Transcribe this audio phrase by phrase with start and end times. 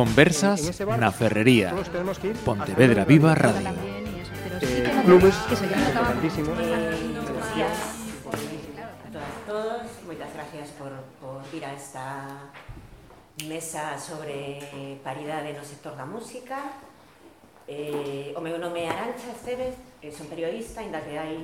[0.00, 1.76] Conversas na Ferrería.
[2.40, 3.68] Pontevedra Viva Radio.
[5.04, 5.76] Clubes eh,
[6.48, 6.96] eh,
[9.44, 10.88] todos, moitas gracias por,
[11.20, 12.48] por ir a esta
[13.44, 16.56] mesa sobre eh, paridade no sector da música.
[17.68, 21.36] Eh, o meu nome é Arancha Esteves, eh, son periodista, ainda que hai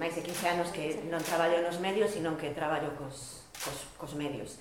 [0.00, 4.16] máis de 15 anos que non traballo nos medios, sino que traballo cos, cos, cos
[4.16, 4.56] medios.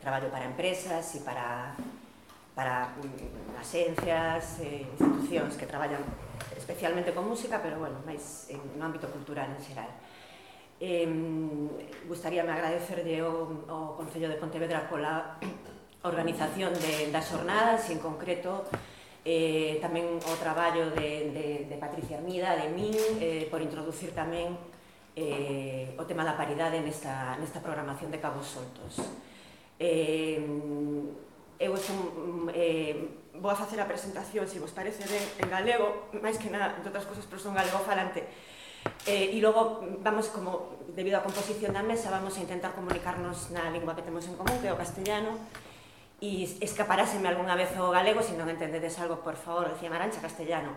[0.00, 1.76] Traballo para empresas e para
[2.54, 6.04] para mm, asencias eh, institucións que traballan
[6.56, 9.90] especialmente con música, pero bueno, máis en, no ámbito cultural en xeral.
[10.82, 11.06] Eh,
[12.06, 15.38] gustaríame agradecerlle ao, o Concello de Pontevedra pola
[16.02, 18.66] organización de, das xornadas e en concreto
[19.22, 24.58] eh, tamén o traballo de, de, de Patricia Armida, de min, eh, por introducir tamén
[25.14, 28.98] eh, o tema da paridade nesta, nesta programación de Cabos Soltos.
[29.78, 30.42] Eh,
[31.62, 32.94] eu son, mm, eh,
[33.38, 36.90] vou a facer a presentación, se vos parece ben, en galego, máis que nada, entre
[36.90, 38.26] outras cosas, pero son galego falante.
[39.06, 43.54] Eh, e logo mm, vamos como, debido á composición da mesa, vamos a intentar comunicarnos
[43.54, 45.38] na lingua que temos en común, que é o castellano,
[46.18, 50.74] e escaparáseme algunha vez o galego, se non entendedes algo, por favor, decía Marancha, castellano.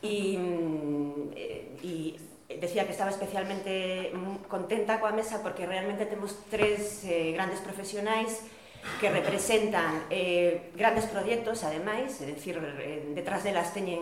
[0.00, 4.10] Mm, e, e decía que estaba especialmente
[4.50, 8.42] contenta coa mesa porque realmente temos tres eh, grandes profesionais
[9.00, 14.00] que representan eh, grandes proxectos, ademais, é dicir, eh, detrás delas teñen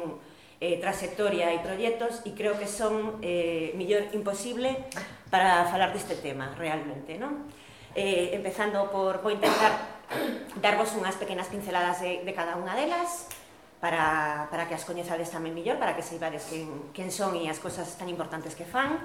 [0.59, 4.91] eh, trasectoria e proxectos e creo que son eh, millor imposible
[5.31, 7.47] para falar deste tema realmente, non?
[7.95, 10.03] Eh, empezando por, vou intentar
[10.59, 13.31] darvos unhas pequenas pinceladas de, de cada unha delas
[13.79, 17.63] para, para que as coñezades tamén millor, para que seibades quen, quen son e as
[17.63, 18.99] cosas tan importantes que fan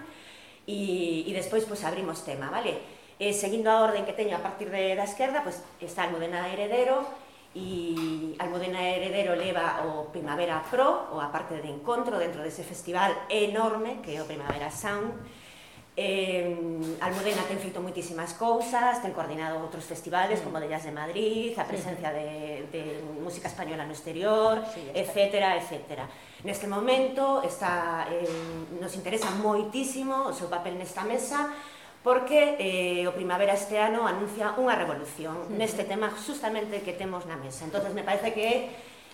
[0.65, 3.02] e, e despois pues, abrimos tema, vale?
[3.19, 6.49] eh, seguindo a orden que teño a partir de, da esquerda, pois pues, está Almudena
[6.49, 7.05] Heredero,
[7.53, 13.13] e Almudena Heredero leva o Primavera Pro, ou a parte de encontro dentro dese festival
[13.29, 15.13] enorme que é o Primavera Sound.
[15.93, 16.49] Eh,
[17.05, 20.45] Almudena ten feito moitísimas cousas, ten coordinado outros festivales mm.
[20.49, 25.53] como de Jazz de Madrid, a presencia de, de música española no exterior, sí, etcétera,
[25.53, 26.09] etcétera.
[26.41, 28.25] Neste momento está, eh,
[28.81, 31.53] nos interesa moitísimo o seu papel nesta mesa,
[32.03, 35.55] porque eh, o Primavera este ano anuncia unha revolución uh -huh.
[35.55, 37.63] neste tema justamente que temos na mesa.
[37.63, 38.57] Entonces me parece que é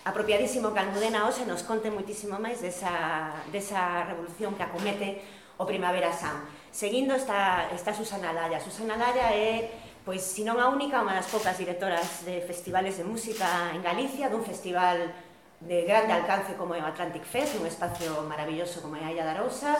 [0.04, 5.22] apropiadísimo que Almudena hoxe nos conte muitísimo máis desa, desa revolución que acomete
[5.60, 6.50] o Primavera Sound.
[6.74, 8.58] Seguindo está, está Susana Laya.
[8.58, 9.70] Susana Laya é,
[10.02, 14.32] pois, se non a única, unha das poucas directoras de festivales de música en Galicia,
[14.32, 15.14] dun festival
[15.60, 19.28] de grande alcance como é o Atlantic Fest, un espacio maravilloso como é a Illa
[19.28, 19.76] da Rousa,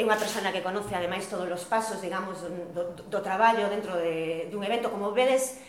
[0.00, 2.40] é unha persona que conoce ademais todos os pasos, digamos,
[2.72, 4.88] do, do traballo dentro de, dun evento.
[4.88, 5.60] Como vedes,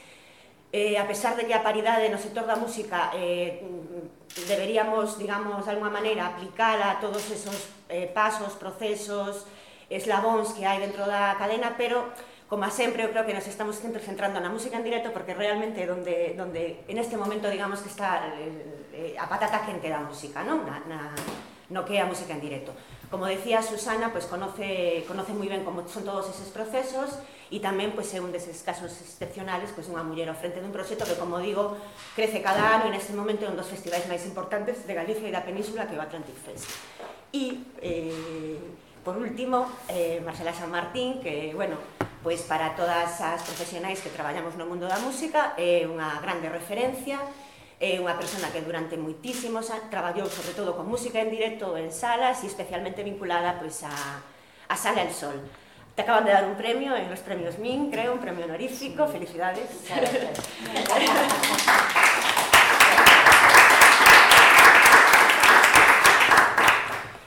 [0.72, 3.60] eh, a pesar de que a paridade no sector da música eh,
[4.48, 9.44] deberíamos, digamos, de alguma maneira aplicala a todos esos eh, pasos, procesos,
[9.92, 12.08] eslabóns que hai dentro da cadena, pero
[12.48, 15.36] como a sempre, eu creo que nos estamos sempre centrando na música en directo porque
[15.36, 20.00] realmente donde, donde en este momento digamos que está eh, eh a patata quente da
[20.00, 20.64] música, non?
[20.64, 21.12] Na, na,
[21.68, 22.72] no que é a música en directo.
[23.12, 27.20] Como decía Susana, pues conoce, conoce moi ben como son todos eses procesos
[27.52, 31.04] e tamén pois, é un deses casos excepcionales pues, unha muller ao frente dun proxecto
[31.04, 31.76] que, como digo,
[32.16, 35.36] crece cada ano e neste momento é un dos festivais máis importantes de Galicia e
[35.36, 36.72] da Península que é o Atlantic Fest.
[37.36, 38.56] E, eh,
[39.04, 41.76] por último, eh, Marcela San Martín, que, bueno,
[42.24, 47.20] pois para todas as profesionais que traballamos no mundo da música é unha grande referencia
[47.82, 51.90] É unha persona que durante moitísimos anos traballou sobre todo con música en directo en
[51.90, 54.22] salas e especialmente vinculada pois a,
[54.70, 55.42] a Sala El Sol.
[55.98, 59.10] Te acaban de dar un premio en los premios MIN, creo, un premio honorífico.
[59.10, 59.66] Felicidades.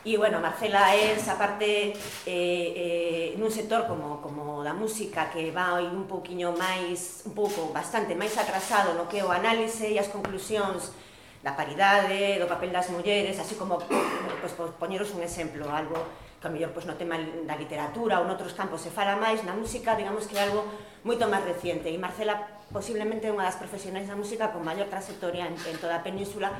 [0.04, 1.96] E, bueno, Marcela é, aparte,
[2.28, 7.72] eh, eh, nun sector como, como da música que vai un pouquiño máis, un pouco,
[7.72, 10.92] bastante máis atrasado no que o análise e as conclusións
[11.40, 15.96] da paridade, do papel das mulleres, así como, pues, pues, poñeros un exemplo, algo
[16.36, 17.16] que a mellor pues, no tema
[17.48, 20.68] da literatura ou noutros campos se fala máis, na música, digamos que é algo
[21.00, 21.88] moito máis reciente.
[21.88, 25.96] E Marcela posiblemente é unha das profesionais da música con maior trayectoria en, en toda
[25.96, 26.52] a península,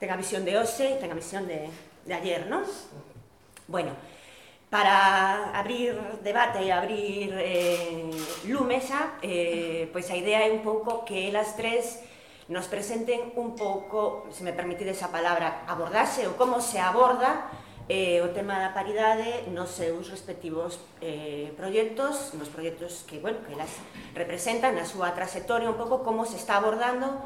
[0.00, 1.68] ten a visión de hoxe, ten a visión de,
[2.10, 2.62] de ayer, ¿no?
[3.68, 3.92] Bueno,
[4.68, 5.94] para abrir
[6.26, 8.10] debate e abrir eh,
[8.50, 12.02] lume xa, eh, pois a idea é un pouco que elas tres
[12.50, 17.46] nos presenten un pouco, se me permitides esa palabra, abordase ou como se aborda
[17.86, 23.54] eh, o tema da paridade nos seus respectivos eh, proxectos, nos proxectos que, bueno, que
[23.54, 23.70] elas
[24.18, 27.22] representan na súa trayectoria un pouco como se está abordando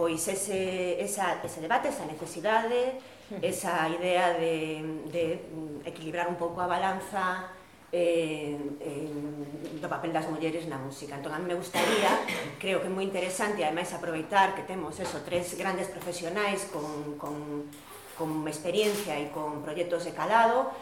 [0.00, 2.98] pois ese, esa, ese debate, esa necesidade,
[3.42, 5.40] esa idea de, de
[5.84, 7.50] equilibrar un pouco a balanza
[7.94, 11.14] eh, eh, do papel das mulleres na música.
[11.14, 12.10] Entón, a mí me gustaría,
[12.58, 17.70] creo que é moi interesante, ademais aproveitar que temos eso, tres grandes profesionais con, con,
[18.18, 20.74] con experiencia e con proxectos de calado,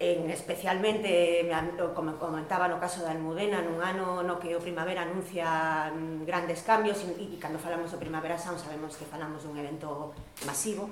[0.00, 1.48] en especialmente,
[1.92, 6.64] como comentaba no caso da Almudena, nun ano no que o Primavera anuncia mm, grandes
[6.64, 10.16] cambios e, e cando falamos do Primavera Sound sabemos que falamos dun evento
[10.48, 10.88] masivo,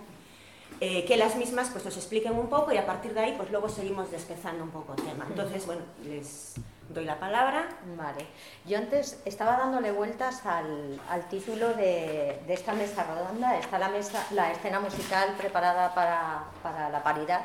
[0.81, 3.51] eh, que las mismas pues nos expliquen un poco y a partir de ahí pues
[3.51, 5.25] luego seguimos despezando un poco el tema.
[5.29, 6.55] Entonces, bueno, les
[6.89, 7.69] doy la palabra.
[7.97, 8.27] Vale.
[8.67, 13.57] Yo antes estaba dándole vueltas al, al título de, de, esta mesa redonda.
[13.59, 17.43] Está la, mesa, la escena musical preparada para, para la paridad.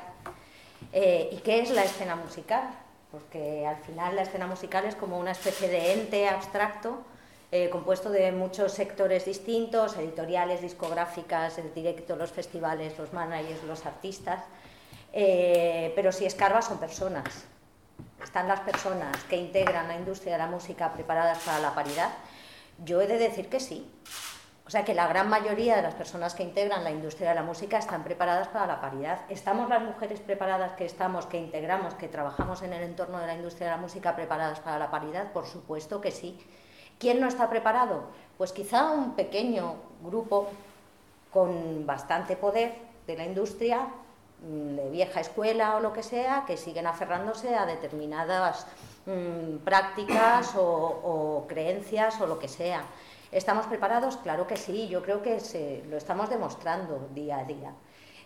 [0.91, 2.63] Eh, ¿Y qué es la escena musical?
[3.11, 7.03] Porque al final la escena musical es como una especie de ente abstracto
[7.51, 13.85] eh, compuesto de muchos sectores distintos, editoriales, discográficas, el directo, los festivales, los managers, los
[13.85, 14.43] artistas,
[15.13, 17.45] eh, pero si escarba son personas.
[18.23, 22.11] Están las personas que integran la industria de la música preparadas para la paridad.
[22.83, 23.89] Yo he de decir que sí.
[24.67, 27.41] O sea que la gran mayoría de las personas que integran la industria de la
[27.41, 29.21] música están preparadas para la paridad.
[29.27, 33.33] ¿Estamos las mujeres preparadas que estamos, que integramos, que trabajamos en el entorno de la
[33.33, 35.31] industria de la música preparadas para la paridad?
[35.31, 36.39] Por supuesto que sí.
[36.99, 38.03] ¿Quién no está preparado?
[38.37, 40.49] Pues quizá un pequeño grupo
[41.31, 42.75] con bastante poder
[43.07, 43.87] de la industria,
[44.41, 48.67] mm, de vieja escuela o lo que sea, que siguen aferrándose a determinadas
[49.05, 52.83] mmm, prácticas o, o, creencias o lo que sea.
[53.31, 54.17] ¿Estamos preparados?
[54.17, 57.71] Claro que sí, yo creo que se, lo estamos demostrando día a día.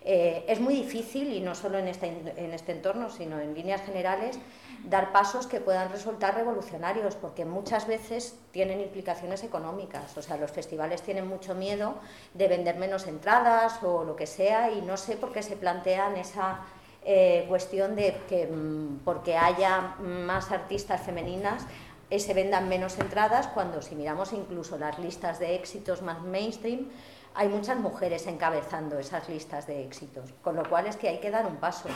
[0.05, 3.81] Eh, es muy difícil, y no solo en este, en este entorno, sino en líneas
[3.81, 4.38] generales,
[4.83, 10.17] dar pasos que puedan resultar revolucionarios, porque muchas veces tienen implicaciones económicas.
[10.17, 11.95] O sea, los festivales tienen mucho miedo
[12.33, 16.17] de vender menos entradas o lo que sea, y no sé por qué se plantean
[16.17, 16.59] esa
[17.06, 21.65] eh, cuestión de que mm, porque haya más artistas femeninas
[22.09, 26.89] eh, se vendan menos entradas, cuando si miramos incluso las listas de éxitos más mainstream,
[27.35, 31.31] hay muchas mujeres encabezando esas listas de éxitos, con lo cual es que hay que
[31.31, 31.89] dar un paso.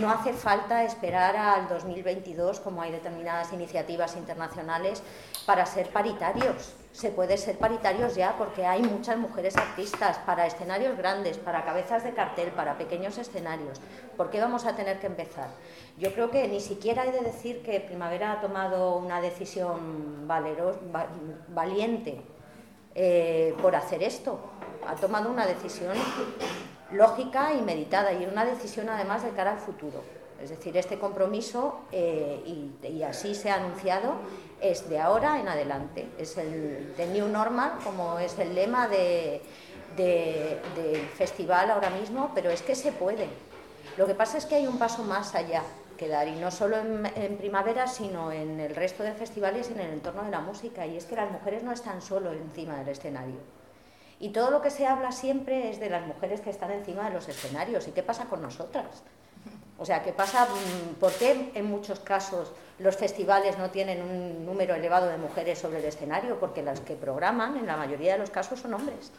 [0.00, 5.02] No hace falta esperar al 2022, como hay determinadas iniciativas internacionales,
[5.46, 6.74] para ser paritarios.
[6.92, 12.04] Se puede ser paritarios ya porque hay muchas mujeres artistas para escenarios grandes, para cabezas
[12.04, 13.80] de cartel, para pequeños escenarios.
[14.16, 15.48] ¿Por qué vamos a tener que empezar?
[15.98, 20.28] Yo creo que ni siquiera he de decir que Primavera ha tomado una decisión
[21.48, 22.22] valiente
[22.94, 24.38] eh, por hacer esto
[24.88, 25.96] ha tomado una decisión
[26.92, 30.02] lógica y meditada y una decisión además de cara al futuro.
[30.42, 34.14] Es decir, este compromiso, eh, y, así se ha anunciado,
[34.60, 36.08] es de ahora en adelante.
[36.18, 39.40] Es el de New Normal, como es el lema del
[41.16, 43.28] festival ahora mismo, pero es que se puede.
[43.96, 45.62] Lo que pasa es que hay un paso más allá
[45.96, 49.80] que dar, y no solo en, en primavera, sino en el resto de festivales en
[49.80, 52.88] el entorno de la música, y es que las mujeres no están solo encima del
[52.88, 53.63] escenario
[54.20, 57.14] y todo lo que se habla siempre es de las mujeres que están encima de
[57.14, 57.88] los escenarios.
[57.88, 59.02] ¿Y qué pasa con nosotras?
[59.78, 60.46] O sea, ¿qué pasa?
[60.46, 65.58] Mm, ¿Por qué en muchos casos los festivales no tienen un número elevado de mujeres
[65.58, 66.38] sobre el escenario?
[66.38, 69.10] Porque las que programan, en la mayoría de los casos, son hombres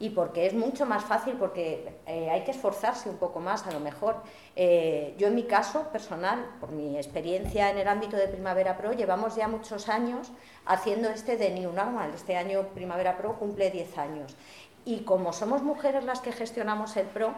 [0.00, 3.70] y porque es mucho más fácil, porque eh, hay que esforzarse un poco más a
[3.70, 4.16] lo mejor.
[4.56, 8.92] Eh, yo en mi caso personal, por mi experiencia en el ámbito de Primavera Pro,
[8.94, 10.32] llevamos ya muchos años
[10.64, 12.12] haciendo este de New Normal.
[12.14, 14.34] Este año Primavera Pro cumple 10 años.
[14.86, 17.34] Y como somos mujeres las que gestionamos el Pro,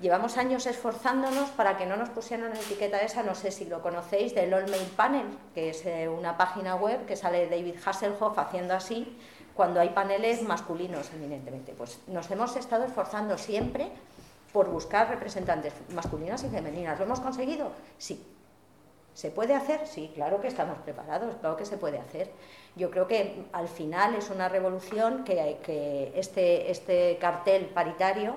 [0.00, 3.82] llevamos años esforzándonos para que no nos pusieran la etiqueta esa, no sé si lo
[3.82, 8.38] conocéis, del All Mail Panel, que es eh, una página web que sale David Hasselhoff
[8.38, 9.18] haciendo así,
[9.56, 11.72] cuando hay paneles masculinos, eminentemente.
[11.72, 13.88] Pues nos hemos estado esforzando siempre
[14.52, 16.98] por buscar representantes masculinas y femeninas.
[16.98, 17.72] ¿Lo hemos conseguido?
[17.96, 18.22] Sí.
[19.14, 19.86] ¿Se puede hacer?
[19.86, 22.30] Sí, claro que estamos preparados, claro que se puede hacer.
[22.76, 28.34] Yo creo que al final es una revolución que, que este, este cartel paritario,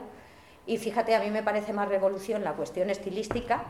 [0.66, 3.66] y fíjate, a mí me parece más revolución la cuestión estilística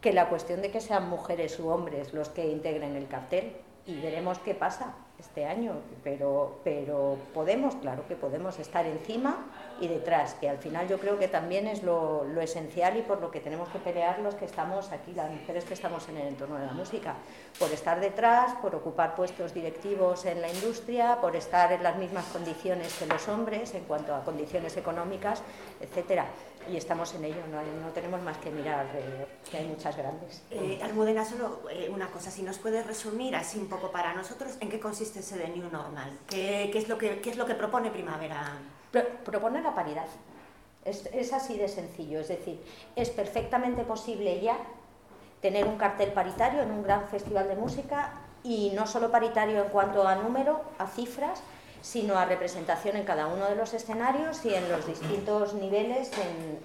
[0.00, 3.54] que la cuestión de que sean mujeres u hombres los que integren el cartel.
[3.84, 9.46] Y veremos qué pasa este año, pero, pero podemos, claro que podemos estar encima
[9.80, 13.20] y detrás, que al final yo creo que también es lo, lo, esencial y por
[13.20, 16.28] lo que tenemos que pelear los que estamos aquí, las mujeres que estamos en el
[16.28, 17.14] entorno de la música,
[17.58, 22.24] por estar detrás, por ocupar puestos directivos en la industria, por estar en las mismas
[22.26, 25.42] condiciones que los hombres en cuanto a condiciones económicas,
[25.80, 26.26] etcétera.
[26.68, 30.42] Y estamos en ello, no, tenemos más que mirar alrededor, que hay muchas grandes.
[30.50, 34.56] Eh, Almudena, solo eh, una cosa, si nos puedes resumir así un poco para nosotros,
[34.60, 36.10] ¿en qué consiste ese de New Normal?
[36.28, 38.58] ¿Qué, es, lo que, qué es lo que propone Primavera?
[39.24, 40.06] propone la paridad,
[40.84, 42.60] es, es así de sencillo, es decir,
[42.96, 44.58] es perfectamente posible ya
[45.40, 48.12] tener un cartel paritario en un gran festival de música
[48.42, 51.42] y no solo paritario en cuanto a número, a cifras,
[51.82, 56.10] sino a representación en cada uno de los escenarios y en los distintos niveles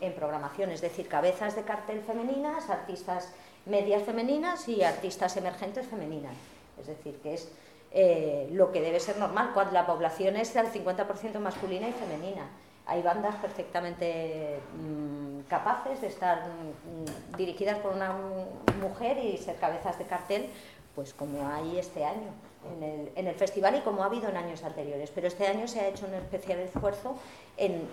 [0.02, 3.30] en, programación, es decir, cabezas de cartel femeninas, artistas
[3.66, 6.36] medias femeninas y artistas emergentes femeninas.
[6.80, 7.50] Es decir, que es
[7.92, 12.48] eh, lo que debe ser normal cuando la población es del 50% masculina y femenina.
[12.86, 18.16] Hay bandas perfectamente mm, capaces de estar mm, dirigidas por una
[18.80, 20.50] mujer y ser cabezas de cartel,
[20.94, 22.32] pues como hay este año
[22.82, 25.12] en el, festival y como ha habido en años anteriores.
[25.14, 27.18] Pero este año se ha hecho un especial esfuerzo
[27.58, 27.88] en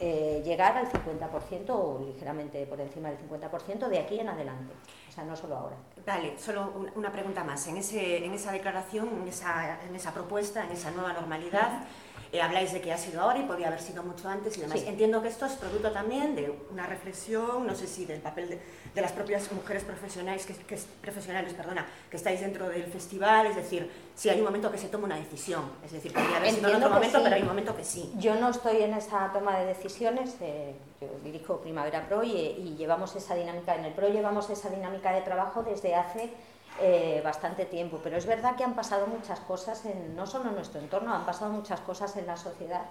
[0.00, 4.72] eh, llegar al 50% o ligeramente por encima del 50% de aquí en adelante,
[5.08, 5.76] o sea, no solo ahora.
[6.06, 7.66] Vale, solo una pregunta más.
[7.66, 11.82] En, ese, en esa declaración, en esa, en esa propuesta, en esa nueva normalidad,
[12.32, 14.82] eh, habláis de que ha sido ahora y podría haber sido mucho antes y demás.
[14.86, 18.60] Entiendo que esto es producto también de una reflexión, no sé si del papel de,
[18.94, 23.56] de las propias mujeres profesionales que, que, profesionales perdona, que estáis dentro del festival, es
[23.56, 26.68] decir, si hay un momento que se toma una decisión, es decir, podría haber sido
[26.68, 28.12] en otro momento, pero hay un momento que sí.
[28.18, 32.76] Yo no estoy en esa toma de decisiones, eh, yo dirijo Primavera Pro y, y
[32.76, 36.30] llevamos esa dinámica, en el Pro llevamos esa dinámica de trabajo desde hace
[36.80, 39.82] eh, bastante tiempo, pero es verdad que han pasado muchas cosas,
[40.14, 42.82] no solo en nuestro entorno, han pasado muchas cosas en la sociedad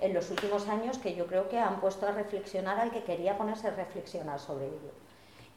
[0.00, 3.38] en los últimos años que yo creo que han puesto a reflexionar al que quería
[3.38, 4.92] ponerse a reflexionar sobre ello.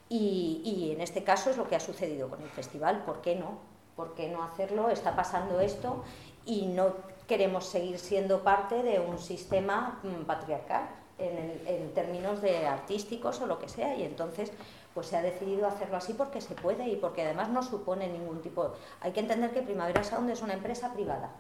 [0.07, 3.35] Y, y en este caso es lo que ha sucedido con el festival, ¿por qué
[3.35, 3.59] no?
[3.95, 4.89] ¿Por qué no hacerlo?
[4.89, 6.03] Está pasando esto
[6.45, 6.93] y no
[7.27, 13.45] queremos seguir siendo parte de un sistema mm, patriarcal en, en, términos de artísticos o
[13.45, 14.51] lo que sea y entonces
[14.93, 18.41] pues se ha decidido hacerlo así porque se puede y porque además no supone ningún
[18.41, 18.73] tipo...
[19.01, 21.31] Hay que entender que Primavera Sound es una empresa privada.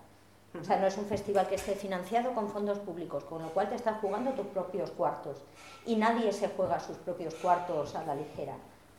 [0.59, 3.69] O sea, no es un festival que esté financiado con fondos públicos, con lo cual
[3.69, 5.37] te estás jugando tus propios cuartos.
[5.85, 8.55] Y nadie se juega sus propios cuartos a la ligera.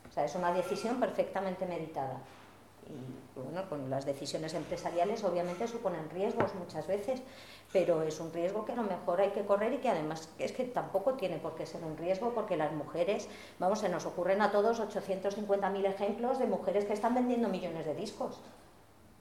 [0.09, 2.17] O sea, es una decisión perfectamente meditada
[3.35, 7.21] bueno, con las decisiones empresariales obviamente suponen riesgos muchas veces,
[7.71, 10.51] pero es un riesgo que a lo mejor hay que correr y que además es
[10.51, 13.27] que tampoco tiene por qué ser un riesgo porque las mujeres,
[13.59, 17.95] vamos, se nos ocurren a todos 850.000 ejemplos de mujeres que están vendiendo millones de
[17.95, 18.39] discos.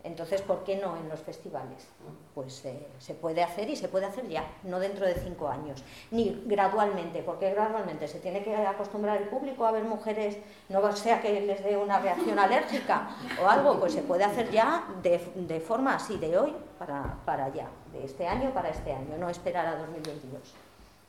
[0.03, 1.87] Entonces, ¿por qué no en los festivales?
[2.35, 5.85] Pues eh, se puede hacer y se puede hacer ya, no dentro de cinco años,
[6.11, 10.39] ni gradualmente, porque gradualmente se tiene que acostumbrar el público a ver mujeres,
[10.71, 13.11] no sea que les dé una reacción alérgica
[13.43, 17.69] o algo, pues se puede hacer ya de, forma así, de hoy para, para ya,
[17.93, 20.55] de este año para este año, no esperar a 2022.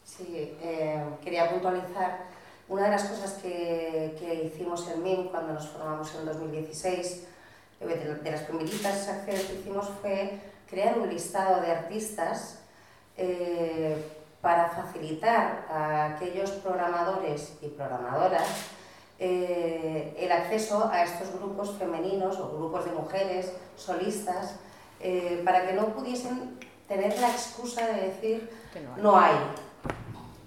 [0.04, 2.26] Sí, eh, quería puntualizar
[2.68, 7.28] una de las cosas que, que hicimos en MIM cuando nos formamos en 2016
[7.88, 12.60] de las primeritas acciones que hicimos fue crear un listado de artistas
[13.18, 14.04] eh,
[14.42, 18.48] para facilitar a aquellos programadores y programadoras
[19.20, 24.56] eh, el acceso a estos grupos femeninos o grupos de mujeres solistas
[25.00, 28.50] eh, para que no pudiesen tener la excusa de decir
[28.98, 29.36] no hay.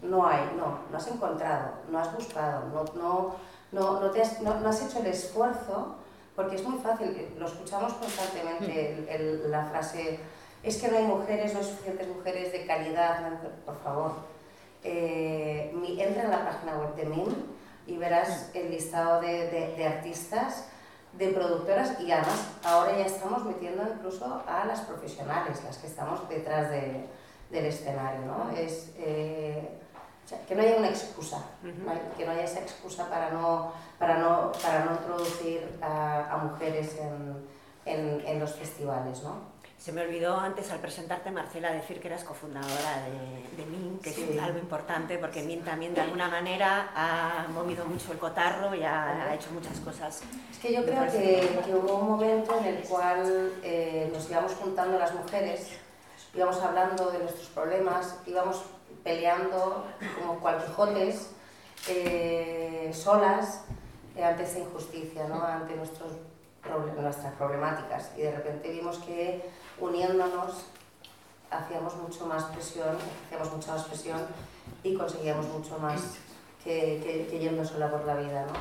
[0.02, 3.34] no hay, no no, has encontrado, no has buscado, no, no,
[3.72, 5.96] no, no, te has, no, no has hecho el esfuerzo
[6.34, 9.06] porque es muy fácil, lo escuchamos constantemente,
[9.46, 9.50] mm.
[9.50, 10.18] la frase,
[10.62, 14.12] es que no hay mujeres, no hay suficientes mujeres de calidad, por favor.
[14.82, 17.34] Eh, entra en la página web de MIM
[17.86, 18.58] y verás mm.
[18.58, 20.66] el listado de, de, artistas,
[21.12, 26.28] de productoras y además ahora ya estamos metiendo incluso a las profesionales, las que estamos
[26.28, 27.06] detrás de,
[27.50, 28.26] del escenario.
[28.26, 28.50] ¿no?
[28.56, 29.68] Es, eh,
[30.48, 31.42] que no haya una excusa,
[32.16, 36.96] que no haya esa excusa para no, para no, para no introducir a, mujeres
[37.86, 39.22] en, en, los festivales.
[39.22, 39.54] ¿no?
[39.78, 44.10] Se me olvidó antes al presentarte, Marcela, decir que eras cofundadora de, de MIN, que
[44.10, 48.82] es algo importante porque MIN también de alguna manera ha movido mucho el cotarro y
[48.82, 50.22] ha, hecho muchas cosas.
[50.50, 54.52] Es que yo creo que, que, hubo un momento en el cual eh, nos íbamos
[54.54, 55.68] juntando las mujeres,
[56.34, 58.62] íbamos hablando de nuestros problemas, íbamos
[59.04, 59.86] peleando
[60.18, 61.30] como cualquijotes,
[61.88, 63.64] eh, solas,
[64.16, 65.44] eh, ante esta injusticia, ¿no?
[65.44, 66.12] ante nuestros,
[67.00, 68.10] nuestras problemáticas.
[68.16, 70.66] Y de repente vimos que uniéndonos
[71.50, 72.96] hacíamos mucho más presión,
[73.26, 74.26] hacíamos mucha más presión
[74.82, 76.16] y conseguíamos mucho más
[76.64, 78.46] que, que, yendo sola por la vida.
[78.46, 78.52] ¿no?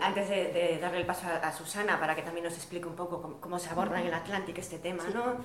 [0.00, 3.36] Antes de, darle el paso a, Susana para que también nos explique un poco cómo,
[3.40, 5.36] cómo se aborda en el Atlántico este tema, ¿no?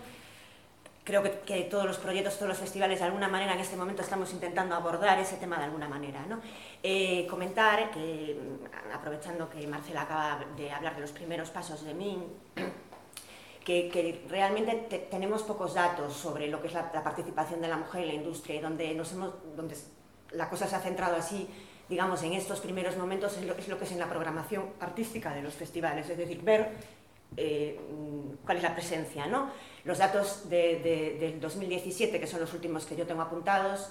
[1.12, 4.32] Creo que, todos los proyectos, todos los festivales, de alguna manera en este momento estamos
[4.32, 6.26] intentando abordar ese tema de alguna manera.
[6.26, 6.40] ¿no?
[6.82, 11.94] Eh, comentar que, mm, aprovechando que Marcela acaba de hablar de los primeros pasos de
[11.94, 12.24] MIN,
[13.66, 18.08] que, realmente tenemos pocos datos sobre lo que es la, participación de la mujer en
[18.08, 19.78] la industria y donde,
[20.32, 21.46] la cosa se ha centrado así,
[21.90, 25.56] digamos, en estos primeros momentos es lo, que es en la programación artística de los
[25.56, 26.70] festivales, es decir, ver
[27.36, 27.78] eh,
[28.46, 29.28] cuál es la presencia.
[29.28, 29.50] ¿no?
[29.84, 33.90] Los datos de, del 2017, que son los últimos que yo tengo apuntados,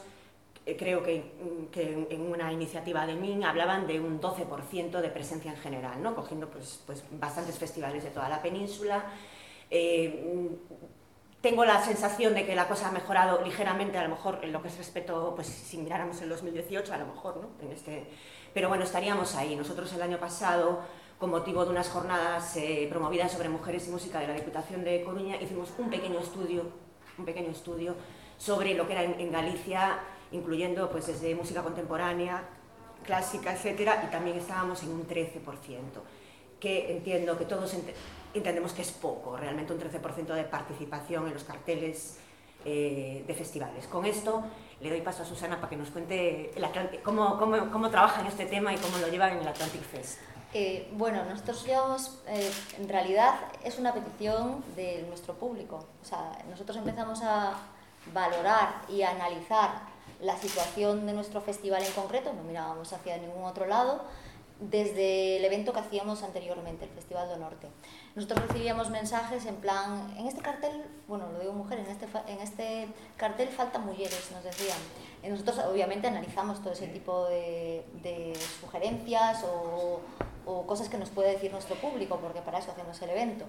[0.67, 1.33] eh, creo que,
[1.73, 6.15] que, en una iniciativa de MIN hablaban de un 12% de presencia en general, ¿no?
[6.15, 9.05] cogiendo pues, pues, bastantes festivales de toda la península.
[9.71, 10.49] Eh,
[11.41, 14.61] tengo la sensación de que la cosa ha mejorado ligeramente, a lo mejor en lo
[14.61, 17.49] que es respecto, pues si miráramos el 2018, a lo mejor, ¿no?
[17.65, 18.07] En este,
[18.53, 19.57] pero bueno, estaríamos ahí.
[19.57, 20.81] Nosotros el año pasado
[21.21, 25.05] con motivo de unas jornadas eh, promovidas sobre mujeres y música de la Diputación de
[25.05, 26.63] Coruña, hicimos un pequeño estudio,
[27.19, 27.95] un pequeño estudio
[28.39, 29.99] sobre lo que era en, Galicia,
[30.33, 32.43] incluyendo pues desde música contemporánea,
[33.05, 35.43] clásica, etcétera, y también estábamos en un 13%,
[36.59, 37.77] que entiendo que todos
[38.33, 42.19] entendemos que es poco, realmente un 13% de participación en los carteles
[42.65, 43.87] eh, de festivales.
[43.89, 44.43] Con esto
[44.81, 46.51] le doy paso a Susana para que nos cuente
[47.05, 50.30] cómo, cómo, cómo trabaja en este tema y cómo lo lleva en el Atlantic Fest.
[50.53, 55.87] Eh, bueno, nosotros llevamos, eh, en realidad es una petición de nuestro público.
[56.03, 57.55] O sea, nosotros empezamos a
[58.13, 59.83] valorar y analizar
[60.21, 64.03] la situación de nuestro festival en concreto, no mirábamos hacia ningún otro lado,
[64.59, 67.69] desde el evento que hacíamos anteriormente, el Festival del Norte.
[68.15, 72.41] Nosotros recibíamos mensajes en plan, en este cartel, bueno, lo digo mujeres, en este, en
[72.41, 74.77] este cartel faltan mujeres, nos decían.
[75.23, 80.01] Y nosotros obviamente analizamos todo ese tipo de, sugerencias o,
[80.67, 83.45] cosas que nos puede decir nuestro público, porque para eso hacemos el evento.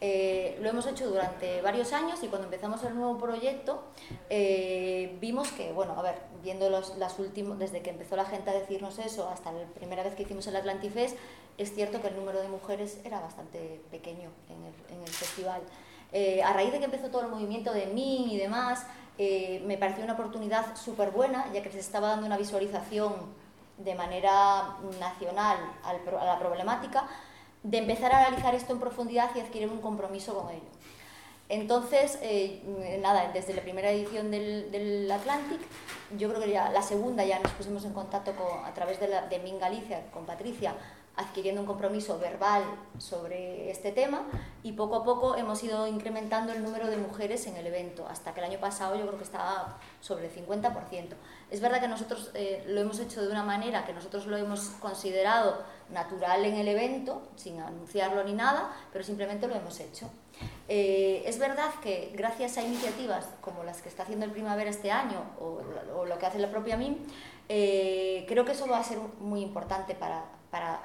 [0.00, 3.82] Eh, lo hemos hecho durante varios años y cuando empezamos el nuevo proyecto
[4.28, 8.50] eh, vimos que, bueno, a ver, viendo los, las últimos, desde que empezó la gente
[8.50, 11.16] a decirnos eso hasta la primera vez que hicimos el Atlantifest,
[11.56, 15.62] es cierto que el número de mujeres era bastante pequeño en el, festival.
[16.12, 18.86] Eh, a raíz de que empezó todo el movimiento de mí y demás,
[19.18, 23.12] me pareció una oportunidad súper buena, ya que se estaba dando una visualización
[23.78, 27.06] de manera nacional a la problemática,
[27.62, 30.76] de empezar a analizar esto en profundidad y adquirir un compromiso con ello.
[31.48, 35.60] Entonces, eh, nada, desde la primera edición del, del, Atlantic,
[36.18, 39.08] yo creo que ya la segunda ya nos pusimos en contacto con, a través de,
[39.08, 40.74] la, de Min Galicia con Patricia,
[41.16, 42.62] adquiriendo un compromiso verbal
[42.98, 44.22] sobre este tema
[44.62, 48.34] y poco a poco hemos ido incrementando el número de mujeres en el evento, hasta
[48.34, 51.14] que el año pasado yo creo que estaba sobre el 50%.
[51.50, 54.60] Es verdad que nosotros eh, lo hemos hecho de una manera que nosotros lo hemos
[54.80, 60.10] considerado natural en el evento, sin anunciarlo ni nada, pero simplemente lo hemos hecho.
[60.68, 64.90] Eh, es verdad que gracias a iniciativas como las que está haciendo el Primavera este
[64.90, 66.96] año o, lo que hace la propia MIM,
[67.48, 70.80] eh, creo que eso va a ser muy importante para, para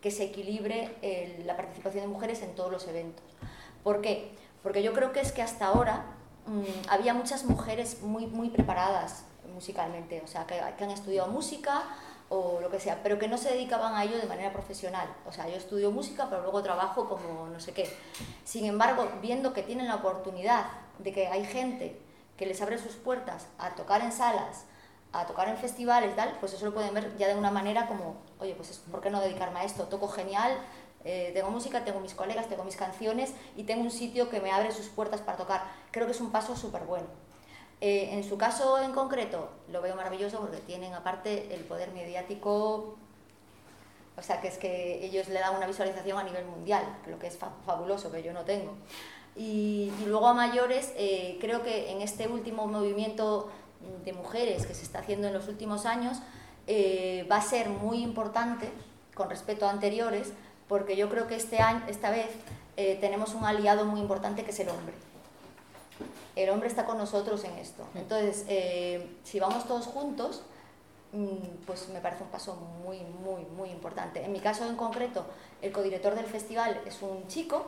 [0.00, 0.94] que se equilibre
[1.44, 3.24] la participación de mujeres en todos los eventos.
[3.82, 4.32] ¿Por qué?
[4.62, 6.04] Porque yo creo que es que hasta ahora
[6.46, 11.84] mm, había muchas mujeres muy, muy preparadas musicalmente, o sea, que, han estudiado música
[12.28, 15.08] o lo que sea, pero que no se dedicaban a ello de manera profesional.
[15.24, 17.88] O sea, yo estudio música, pero luego trabajo como no sé qué.
[18.44, 20.66] Sin embargo, viendo que tienen la oportunidad
[20.98, 22.00] de que hay gente
[22.36, 24.64] que les abre sus puertas a tocar en salas,
[25.20, 28.16] a tocar en festivales, tal, pues eso lo pueden ver ya de una manera como,
[28.38, 29.84] oye, pues ¿por qué no dedicarme a esto?
[29.84, 30.58] Toco genial,
[31.04, 34.50] eh, tengo música, tengo mis colegas, tengo mis canciones y tengo un sitio que me
[34.50, 35.62] abre sus puertas para tocar.
[35.90, 37.06] Creo que es un paso súper bueno.
[37.80, 42.96] Eh, en su caso en concreto, lo veo maravilloso porque tienen aparte el poder mediático,
[44.16, 47.26] o sea, que es que ellos le dan una visualización a nivel mundial, lo que
[47.26, 48.74] es fabuloso, que yo no tengo.
[49.36, 53.50] Y, luego a mayores, eh, creo que en este último movimiento
[54.04, 56.18] de mujeres que se está haciendo en los últimos años
[56.66, 58.70] eh, va a ser muy importante
[59.14, 60.32] con respecto a anteriores,
[60.68, 62.28] porque yo creo que este año, esta vez
[62.76, 64.94] eh, tenemos un aliado muy importante que es el hombre.
[66.34, 67.84] El hombre está con nosotros en esto.
[67.94, 70.42] Entonces, eh, si vamos todos juntos,
[71.12, 74.22] mm, pues me parece un paso muy, muy, muy importante.
[74.22, 75.24] En mi caso en concreto,
[75.62, 77.66] el codirector del festival es un chico,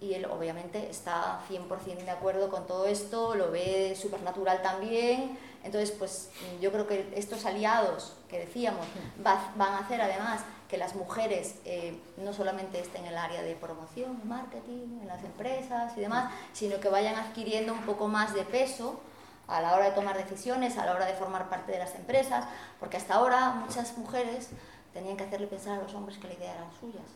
[0.00, 5.38] y él obviamente está 100% de acuerdo con todo esto, lo ve súper natural también,
[5.64, 6.30] entonces pues
[6.60, 8.86] yo creo que estos aliados que decíamos
[9.22, 13.56] van a hacer además que las mujeres eh, no solamente estén en el área de
[13.56, 18.42] promoción, marketing, en las empresas y demás, sino que vayan adquiriendo un poco más de
[18.42, 19.00] peso
[19.46, 22.44] a la hora de tomar decisiones, a la hora de formar parte de las empresas,
[22.78, 24.50] porque hasta ahora muchas mujeres
[24.92, 27.06] tenían que hacerle pensar a los hombres que la idea eran suyas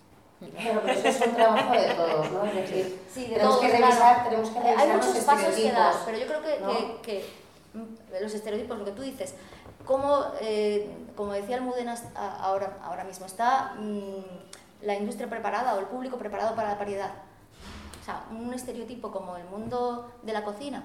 [0.51, 2.45] Pero, pero eso es un trabajo de todos, ¿no?
[2.45, 4.29] Es decir, Sí, de tenemos, todos, que revisar, claro.
[4.31, 5.95] tenemos que Eh, revisar Hay los muchos pasos que estereotipos.
[5.95, 6.69] dar, pero yo creo que, ¿no?
[6.73, 7.31] que- que,
[7.75, 9.35] mm, los estereotipos, lo que tú dices,
[9.87, 11.95] como, eh, como decía Almudena
[12.41, 17.11] ahora, ahora mismo, está mm, la industria preparada o el público preparado para la paridad.
[18.01, 20.83] O sea, un estereotipo como el mundo de la cocina,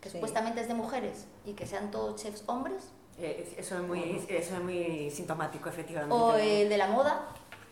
[0.00, 0.16] que Sí.
[0.16, 4.54] supuestamente es de mujeres y que sean todos chefs hombres, Eh, eso, es muy, eso
[4.56, 6.14] es muy sintomático, efectivamente.
[6.14, 7.26] o el de la moda,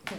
[0.07, 0.15] Sí.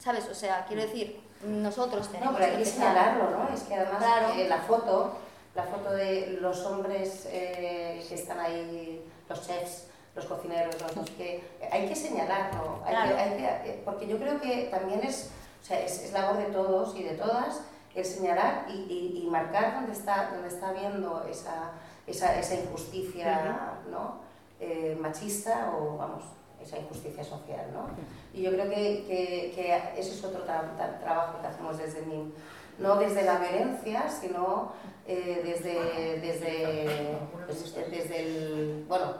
[0.00, 0.26] ¿Sabes?
[0.28, 3.48] O sea, quiero decir, nosotros tenemos No, pero hay que señalarlo, ¿no?
[3.54, 4.34] Es que además Claro.
[4.34, 5.12] eh, la foto,
[5.54, 9.84] la foto de los hombres eh, que están ahí, los chefs,
[10.16, 13.14] los cocineros, los no sé qué, hay que señalarlo, hay Claro.
[13.14, 15.30] que- hay que- eh, porque yo creo que también es,
[15.62, 17.60] o sea, es, es labor de todos y de todas
[17.94, 21.72] el señalar y, y- y marcar dónde está, dónde está habiendo esa,
[22.06, 24.18] esa, esa injusticia ¿no?
[24.60, 26.22] Eh, machista o, vamos,
[26.62, 27.86] esa injusticia social, ¿no?
[28.32, 32.02] Y yo creo que, que, que ese es otro tra- tra- trabajo que hacemos desde
[32.02, 32.32] MIM.
[32.78, 34.72] No desde la violencia, sino
[35.06, 38.84] eh, desde, desde, pues, desde el...
[38.88, 39.14] Bueno,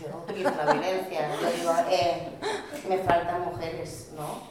[0.00, 2.28] yo no utilizo la violencia, yo digo, eh,
[2.88, 4.50] me faltan mujeres, ¿no?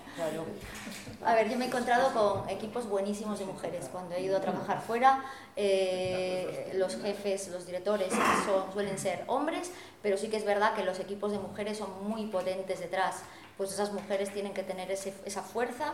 [1.24, 3.90] A ver, yo me he encontrado con equipos buenísimos de mujeres.
[3.92, 5.24] Cuando he ido a trabajar fuera,
[5.56, 8.12] eh, los jefes, los directores
[8.46, 12.08] son- suelen ser hombres, pero sí que es verdad que los equipos de mujeres son
[12.08, 13.18] muy potentes detrás.
[13.58, 15.94] Pues esas mujeres tienen que tener ese- esa fuerza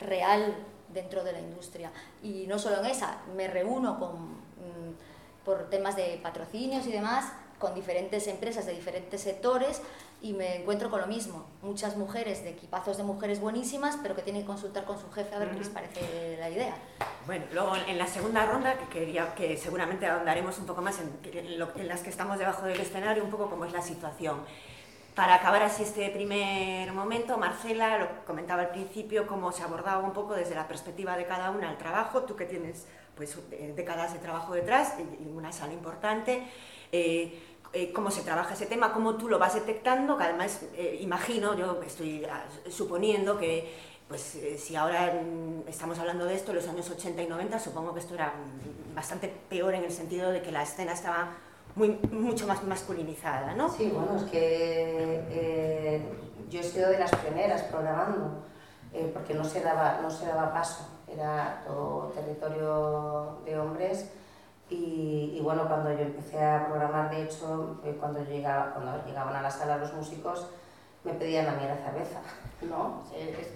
[0.00, 0.54] real
[0.88, 1.90] dentro de la industria.
[2.22, 7.26] Y no solo en esa, me reúno con, mm, por temas de patrocinios y demás
[7.58, 9.80] con diferentes empresas de diferentes sectores
[10.22, 11.44] y me encuentro con lo mismo.
[11.62, 15.34] Muchas mujeres de equipazos de mujeres buenísimas, pero que tienen que consultar con su jefe
[15.34, 16.74] a ver qué les parece la idea.
[17.26, 21.36] Bueno, luego en la segunda ronda, que, quería, que seguramente ahondaremos un poco más en,
[21.36, 24.40] en lo- en las que estamos debajo del escenario, un poco cómo es la situación.
[25.16, 30.12] Para acabar así este primer momento, Marcela lo comentaba al principio, cómo se abordaba un
[30.14, 34.14] poco desde la perspectiva de cada una el trabajo, tú que tienes pues, eh, décadas
[34.14, 36.42] de trabajo detrás y una sala importante,
[36.92, 40.98] eh, eh, cómo se trabaja ese tema, cómo tú lo vas detectando, que además eh,
[41.00, 46.52] imagino, yo estoy ah, suponiendo que pues eh, si ahora mm, estamos hablando de esto,
[46.52, 50.30] los años 80 y 90, supongo que esto era mm, bastante peor en el sentido
[50.30, 51.30] de que la escena estaba
[51.74, 53.70] muy, mucho más masculinizada, ¿no?
[53.70, 56.02] Sí, bueno, es que eh,
[56.50, 58.44] yo he sido de las pioneras programando,
[59.14, 64.10] porque no se, daba, no se daba paso, era todo territorio de hombres.
[64.74, 69.42] Y, bueno, cuando yo empecé a programar, de hecho, eh, cuando, llegaba, cuando llegaban a
[69.42, 70.46] la sala los músicos,
[71.04, 72.20] me pedían a mí la cerveza,
[72.62, 73.02] ¿no?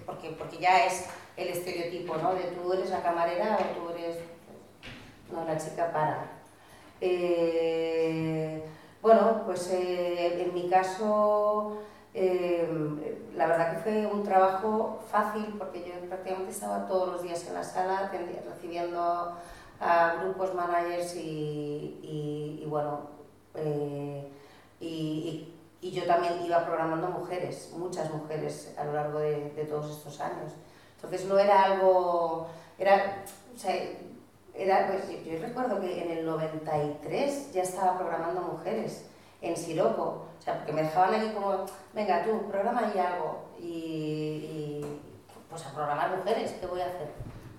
[0.05, 2.35] Porque, porque ya es el estereotipo, ¿no?
[2.35, 4.18] De tú eres la camarera o tú eres...
[5.33, 6.24] No, la chica para.
[7.00, 8.62] Eh,
[9.02, 11.79] bueno, pues eh, en mi caso,
[13.35, 17.55] la verdad que fue un trabajo fácil porque yo prácticamente estaba todos los días en
[17.55, 18.11] la sala
[18.48, 19.37] recibiendo
[19.81, 23.01] a grupos, managers y, y- y bueno,
[23.55, 24.29] eh,
[24.81, 25.53] y, y-
[25.89, 30.21] y yo también iba programando mujeres, muchas mujeres a lo largo de, de todos estos
[30.21, 30.53] años.
[30.97, 32.47] Entonces no era algo,
[32.79, 33.75] era, o sea,
[34.55, 39.05] era, pues, yo, recuerdo que en el 93 ya estaba programando mujeres
[39.43, 43.67] en Siroco, o sea, porque me dejaban ahí como, venga tú, programa ahí algo, y,
[43.67, 45.01] y,
[45.51, 47.09] pues a programar mujeres, ¿qué voy a hacer?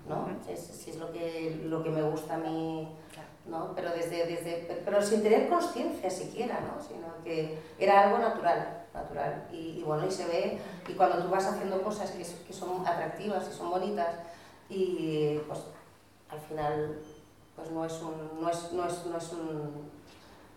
[0.08, 0.22] ¿No?
[0.22, 0.50] Ujú.
[0.52, 3.28] Es, si es lo que, lo que me gusta a mí, Claro.
[3.46, 3.74] ¿no?
[3.74, 6.82] Pero, desde, desde, pero sin tener conciencia siquiera, ¿no?
[6.82, 11.28] Sino que era algo natural, natural, y, y bueno, y se ve, y cuando tú
[11.30, 14.14] vas haciendo cosas que, que son atractivas y son bonitas,
[14.70, 15.60] y pues
[16.30, 16.98] al final
[17.56, 19.90] pues no es un, no es, no es, no es un,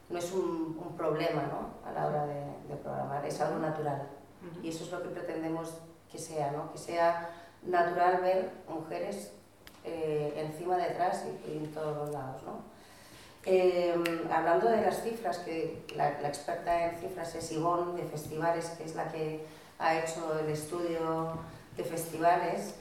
[0.09, 1.89] no es un, un problema ¿no?
[1.89, 4.07] a la hora de, de programar, es algo natural.
[4.61, 5.73] Y eso es lo que pretendemos
[6.11, 6.71] que sea, ¿no?
[6.71, 7.29] que sea
[7.63, 9.33] natural ver mujeres
[9.84, 12.41] eh, encima, detrás y, y en todos los lados.
[12.44, 12.62] ¿no?
[13.46, 13.96] Eh,
[14.32, 18.84] hablando de las cifras, que la, la experta en cifras es Ivonne de Festivales, que
[18.84, 19.44] es la que
[19.80, 21.39] ha hecho el estudio
[21.76, 22.76] de festivales,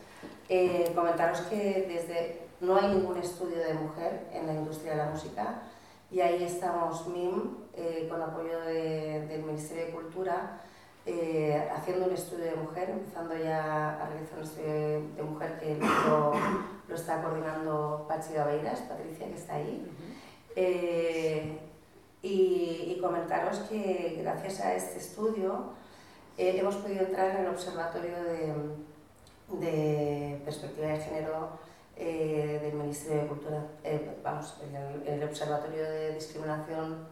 [0.51, 5.07] eh, comentaros que desde no hay ningún estudio de mujer en la industria de la
[5.07, 5.63] música
[6.11, 10.61] y ahí estamos MIM eh, con apoyo de- del Ministerio de Cultura
[11.13, 14.73] eh, haciendo un estudio de mujer, empezando ya a realizar un estudio
[15.17, 16.33] de, mujer que lo,
[16.89, 19.91] lo está coordinando Pachi Gabeiras, Patricia que está ahí.
[20.55, 21.59] Eh,
[22.23, 25.73] y, y comentaros que gracias a este estudio
[26.39, 28.55] eh, hemos podido entrar en el Observatorio de,
[29.59, 33.63] de Perspectiva de Género del Ministerio de Cultura,
[34.23, 37.09] vamos, en el, en el Observatorio de Discriminación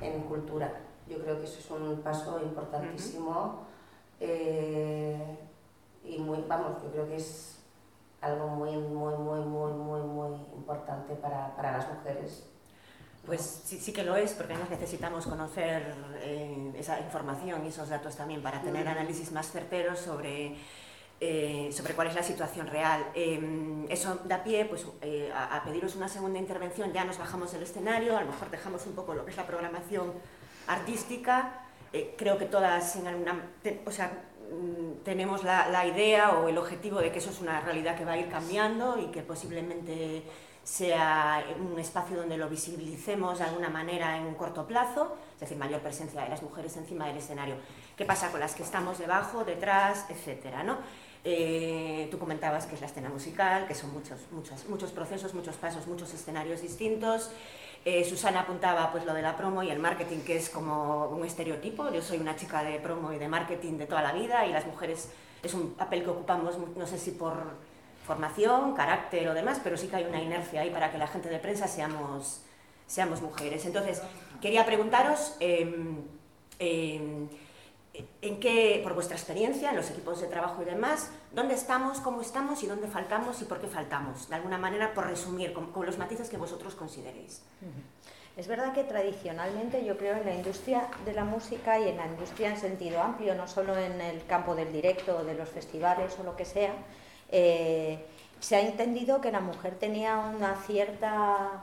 [0.00, 0.72] en Cultura.
[1.12, 3.66] Yo creo que eso es un paso importantísimo
[4.18, 5.36] eh,
[6.04, 6.16] y,
[6.48, 7.58] vamos, yo creo que es
[8.20, 12.44] algo muy, muy, muy, muy, muy, muy importante para, para las mujeres.
[13.26, 17.88] Pues sí, sí que lo es, porque nos necesitamos conocer eh, esa información y esos
[17.88, 20.56] datos también para tener análisis más certeros sobre,
[21.20, 23.04] eh, sobre cuál es la situación real.
[23.14, 24.86] Eh, eso da pie pues,
[25.34, 28.86] a, a, pediros una segunda intervención, ya nos bajamos del escenario, a lo mejor dejamos
[28.86, 30.12] un poco lo que es la programación
[30.66, 31.64] artística,
[32.16, 33.40] creo que todas en alguna...
[33.62, 37.40] Te, o sea, mm, tenemos la, la idea o el objetivo de que eso es
[37.40, 40.22] una realidad que va a ir cambiando y que posiblemente
[40.64, 45.56] sea un espacio donde lo visibilicemos de alguna manera en un corto plazo, es decir,
[45.56, 47.56] mayor presencia de las mujeres encima del escenario.
[47.96, 50.62] ¿Qué pasa con las que estamos debajo, detrás, etcétera?
[50.62, 50.78] ¿no?
[51.24, 55.56] Eh, tú comentabas que es la escena musical, que son muchos, muchos, muchos procesos, muchos
[55.56, 57.30] pasos, muchos escenarios distintos.
[57.84, 61.24] Eh, Susana apuntaba pues, lo de la promo y el marketing, que es como un
[61.24, 61.92] estereotipo.
[61.92, 64.66] Yo soy una chica de promo y de marketing de toda la vida y las
[64.66, 65.10] mujeres
[65.42, 67.34] es un papel que ocupamos, no sé si por
[68.06, 71.28] formación, carácter o demás, pero sí que hay una inercia ahí para que la gente
[71.28, 72.42] de prensa seamos,
[72.86, 73.64] seamos mujeres.
[73.66, 74.00] Entonces,
[74.40, 75.74] quería preguntaros eh,
[76.60, 77.28] eh,
[77.94, 82.22] en qué, por vuestra experiencia en los equipos de trabajo y demás, dónde estamos, cómo
[82.22, 84.28] estamos y dónde faltamos y por qué faltamos.
[84.28, 87.42] De alguna manera, por resumir, con, los matices que vosotros consideréis.
[88.34, 92.06] Es verdad que tradicionalmente yo creo en la industria de la música y en la
[92.06, 96.16] industria en sentido amplio, no solo en el campo del directo o de los festivales
[96.18, 96.72] o lo que sea,
[97.30, 98.06] eh,
[98.40, 101.62] se ha entendido que la mujer tenía una cierta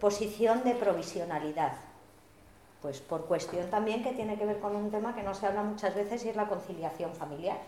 [0.00, 1.72] posición de provisionalidad,
[2.82, 5.62] pues por cuestión también que tiene que ver con un tema que no se habla
[5.62, 7.58] muchas veces y es la conciliación familiar.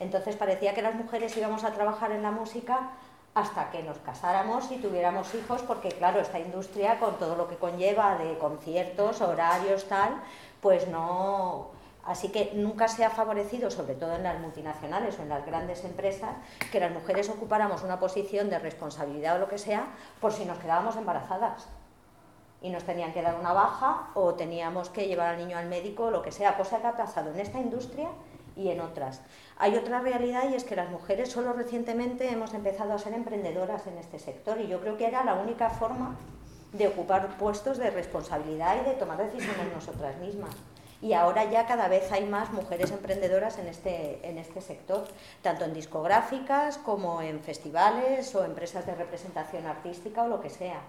[0.00, 2.90] Entonces parecía que las mujeres íbamos a trabajar en la música
[3.34, 7.56] hasta que nos casáramos y tuviéramos hijos, porque claro, esta industria con todo lo que
[7.56, 10.16] conlleva de conciertos, horarios, tal,
[10.60, 11.70] pues no,
[12.04, 15.84] Así que nunca se ha favorecido, sobre todo en las multinacionales o en las grandes
[15.84, 16.34] empresas,
[16.72, 19.86] que las mujeres ocupáramos una posición de responsabilidad o lo que sea
[20.20, 21.68] por si nos quedábamos embarazadas
[22.62, 26.10] y nos tenían que dar una baja o teníamos que llevar al niño al médico
[26.10, 28.08] lo que sea, cosa que ha pasado en esta industria
[28.56, 29.20] y en otras.
[29.58, 33.86] Hay otra realidad y es que las mujeres solo recientemente hemos empezado a ser emprendedoras
[33.86, 36.16] en este sector y yo creo que era la única forma
[36.72, 40.54] de ocupar puestos de responsabilidad y de tomar decisiones nosotras mismas
[41.02, 45.04] y ahora ya cada vez hay más mujeres emprendedoras en este, en este sector,
[45.42, 50.80] tanto en discográficas como en festivales o empresas de representación artística o lo que sea.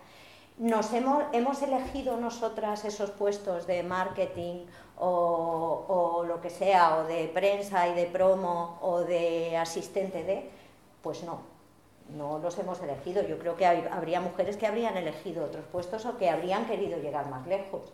[0.57, 4.65] Nos hemos, hemos elegido nosotras esos puestos de marketing
[4.97, 10.49] o, o lo que sea, o de prensa y de promo o de asistente de,
[11.01, 11.41] pues no,
[12.15, 13.23] no los hemos elegido.
[13.23, 17.29] Yo creo que habría mujeres que habrían elegido otros puestos o que habrían querido llegar
[17.29, 17.91] más lejos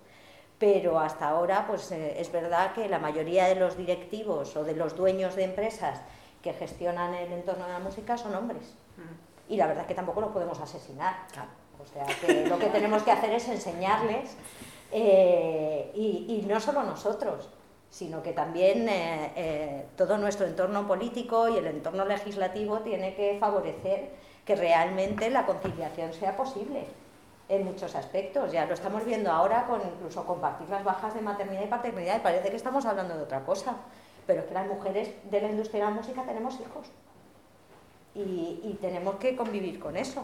[0.59, 4.75] pero hasta ahora pues eh, es verdad que la mayoría de los directivos o de
[4.75, 6.01] los dueños de empresas
[6.43, 8.75] que gestionan el entorno de la música son hombres.
[8.97, 9.53] Mm.
[9.53, 11.15] Y la verdad es que tampoco los podemos asesinar.
[11.31, 11.33] O
[11.93, 14.35] sea, que lo que tenemos que hacer es enseñarles,
[14.91, 17.49] eh, y, no solo nosotros,
[17.89, 24.11] sino que también eh, todo nuestro entorno político y el entorno legislativo tiene que favorecer
[24.45, 26.85] que realmente la conciliación sea posible
[27.49, 28.51] en muchos aspectos.
[28.51, 32.19] Ya lo estamos viendo ahora con incluso compartir las bajas de maternidad y paternidad y
[32.21, 33.75] parece que estamos hablando de otra cosa.
[34.25, 36.87] Pero es que las mujeres de la industria de la música tenemos hijos
[38.15, 40.23] y, tenemos que convivir con eso.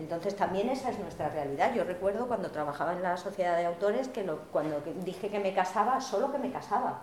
[0.00, 1.72] Entonces también esa es nuestra realidad.
[1.74, 6.00] Yo recuerdo cuando trabajaba en la sociedad de autores que cuando dije que me casaba,
[6.00, 7.00] solo que me casaba.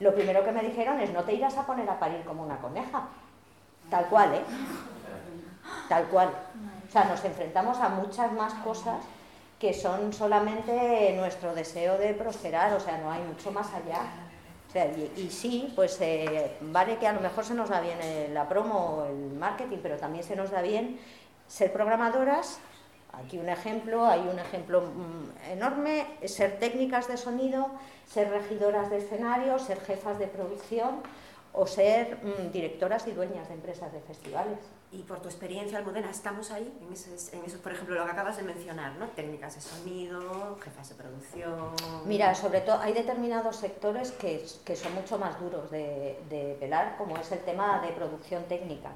[0.00, 2.56] Lo primero que me dijeron es no te irás a poner a parir como una
[2.56, 3.08] coneja.
[3.90, 4.44] Tal cual, ¿eh?
[5.88, 6.30] Tal cual
[6.94, 9.02] sea, nos enfrentamos a muchas más cosas
[9.58, 14.02] que son solamente nuestro deseo de prosperar, o sea, no hay mucho más allá.
[14.68, 17.98] O sea, y, sí, pues eh, vale que a lo mejor se nos da bien
[18.32, 21.00] la promo o el marketing, pero también se nos da bien
[21.48, 22.58] ser programadoras.
[23.12, 27.70] Aquí un ejemplo, hay un ejemplo mm, enorme, ser técnicas de sonido,
[28.06, 31.00] ser regidoras de escenario, ser jefas de producción
[31.52, 34.58] o ser mm, directoras y dueñas de empresas de festivales.
[34.90, 36.72] Y por tu experiencia, Almudena, ¿estamos ahí?
[36.80, 36.92] En
[37.44, 39.08] eso, por ejemplo, lo que acabas de mencionar, ¿no?
[39.08, 41.74] Técnicas de sonido, jefas de producción...
[42.04, 46.96] Mira, sobre todo hay determinados sectores que, que son mucho más duros de, de, pelar,
[46.96, 48.90] como es el tema de producción técnica.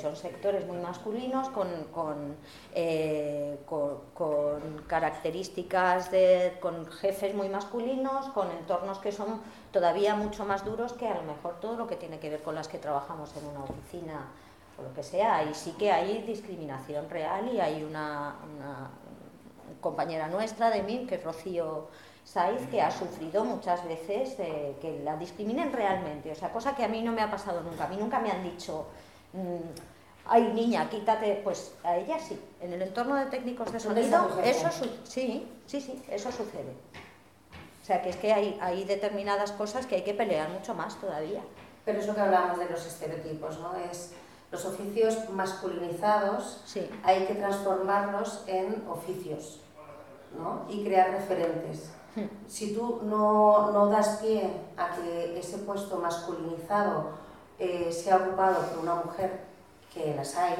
[0.00, 2.36] Son sectores muy masculinos con, con,
[2.74, 9.42] eh, con, características, de, con jefes muy masculinos, con entornos que son
[9.72, 12.54] todavía mucho más duros que a lo mejor todo lo que tiene que ver con
[12.54, 14.28] las que trabajamos en una oficina
[14.78, 20.28] o lo que sea, y sí que hay discriminación real y hay una, un compañera
[20.28, 21.88] nuestra de MIM, que es Rocío
[22.24, 26.88] Saiz, que ha sufrido muchas veces que la discriminen realmente, o sea, cosa que a
[26.88, 28.86] mí no me ha pasado nunca, a mí nunca me han dicho...
[29.34, 29.68] Mm,
[30.26, 34.70] ay niña, quítate, pues a ella sí, en el entorno de técnicos de sonido, eso
[34.70, 36.72] sí, sí, sí, eso sucede.
[37.82, 40.98] O sea que es que hay, hay determinadas cosas que hay que pelear mucho más
[40.98, 41.42] todavía.
[41.84, 43.76] Pero es lo que hablábamos de los estereotipos, ¿no?
[43.76, 44.12] Es
[44.50, 46.88] los oficios masculinizados, sí.
[47.02, 49.60] hay que transformarlos en oficios,
[50.38, 50.64] ¿no?
[50.68, 51.90] Y crear referentes.
[52.14, 52.26] Hmm.
[52.46, 57.23] Si tú no, no, das pie a que ese puesto masculinizado
[57.58, 59.40] eh, sea ocupado por una mujer
[59.92, 60.56] que las hay,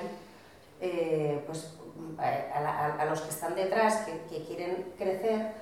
[0.81, 1.77] eh, pues
[2.19, 5.53] a, los que están detrás, que, quieren crecer,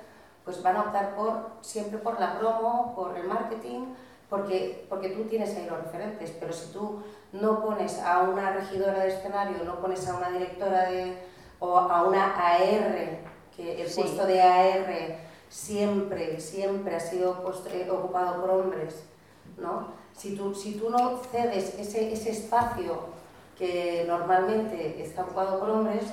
[0.43, 3.93] pues van a optar por, siempre por la promo, por el marketing,
[4.29, 8.99] porque, porque tú tienes ahí los referentes, pero si tú no pones a una regidora
[8.99, 11.17] de escenario, no pones a una directora de,
[11.59, 13.19] o a una AR,
[13.55, 15.17] que el puesto de AR
[15.49, 19.03] siempre, siempre ha sido ocupado por hombres,
[19.57, 20.02] ¿no?
[20.15, 23.13] Si tú, si tú no cedes ese, ese espacio
[23.57, 26.05] que normalmente está ocupado por hombres,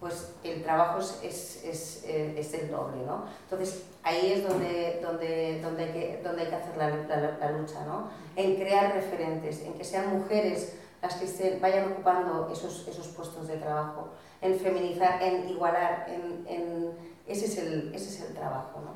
[0.00, 3.24] pues el trabajo es, es, es, eh, es, el doble, ¿no?
[3.44, 7.84] Entonces, ahí es donde, donde, donde, hay, que, donde hay que hacer la, la, lucha,
[7.86, 8.10] ¿no?
[8.36, 13.48] En crear referentes, en que sean mujeres las que estén, vayan ocupando esos, esos puestos
[13.48, 14.08] de trabajo,
[14.42, 16.90] en feminizar, en igualar, en, en,
[17.26, 18.92] ese, es el, ese es el trabajo, ¿no?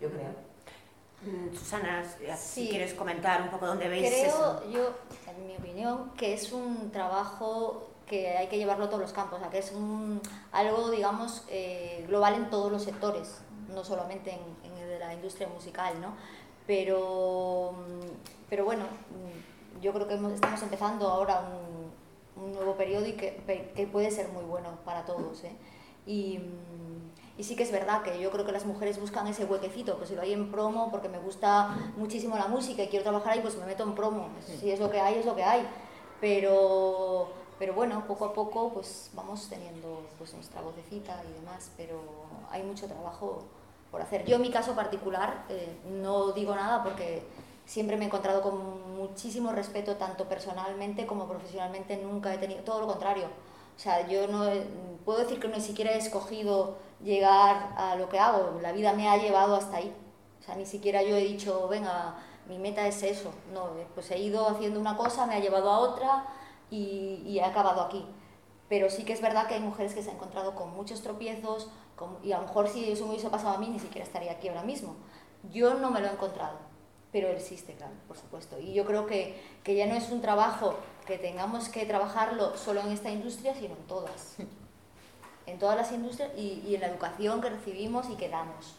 [0.00, 0.50] Yo creo.
[1.22, 2.02] Mm, Susana,
[2.36, 4.94] si quieres comentar un poco dónde veis Creo yo,
[5.28, 9.38] en mi opinión, que es un trabajo que hay que llevarlo a todos los campos,
[9.38, 14.32] o sea, que es un, algo, digamos, eh, global en todos los sectores, no solamente
[14.32, 16.14] en, el de la industria musical, ¿no?
[16.66, 23.06] Pero, mm, pero bueno, mm, yo creo que estamos empezando ahora un, un nuevo periodo
[23.06, 23.42] y que,
[23.76, 25.54] que, puede ser muy bueno para todos, ¿eh?
[26.06, 26.40] Y,
[27.40, 30.10] y sí que es verdad que yo creo que las mujeres buscan ese huequecito, pues
[30.10, 33.40] si lo hay en promo porque me gusta muchísimo la música y quiero trabajar ahí,
[33.40, 34.28] pues me meto en promo.
[34.60, 35.66] Si es lo que hay, es lo que hay.
[36.20, 42.02] Pero, pero bueno, poco a poco pues vamos teniendo pues nuestra vocecita y demás, pero
[42.50, 43.44] hay mucho trabajo
[43.90, 44.26] por hacer.
[44.26, 47.22] Yo en mi caso particular eh, no digo nada porque
[47.64, 52.80] siempre me he encontrado con muchísimo respeto tanto personalmente como profesionalmente, nunca he tenido, todo
[52.80, 53.28] lo contrario.
[53.80, 54.46] O sea, yo no
[55.06, 59.08] puedo decir que ni siquiera he escogido llegar a lo que hago, la vida me
[59.08, 59.90] ha llevado hasta ahí.
[60.38, 62.16] O sea, ni siquiera yo he dicho, venga,
[62.46, 63.32] mi meta es eso.
[63.54, 66.26] No, pues he ido haciendo una cosa, me ha llevado a otra
[66.70, 68.04] y, y he acabado aquí.
[68.68, 71.70] Pero sí que es verdad que hay mujeres que se han encontrado con muchos tropiezos
[72.22, 74.48] y a lo mejor si eso me hubiese pasado a mí ni siquiera estaría aquí
[74.48, 74.94] ahora mismo.
[75.50, 76.58] Yo no me lo he encontrado,
[77.12, 78.58] pero existe, claro, por supuesto.
[78.60, 80.74] Y yo creo que, que ya no es un trabajo
[81.06, 84.36] que tengamos que trabajarlo solo en esta industria, sino en todas
[85.46, 88.76] en todas las industrias y, y en la educación que recibimos y que damos.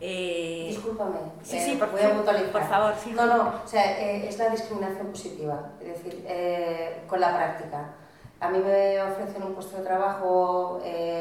[0.00, 2.94] Eh, Discúlpame, sí, sí, por, voy a por favor.
[3.02, 3.12] Sí.
[3.12, 7.94] No, no, o sea, eh, es la discriminación positiva, es decir, eh, con la práctica.
[8.40, 10.80] A mí me ofrecen un puesto de trabajo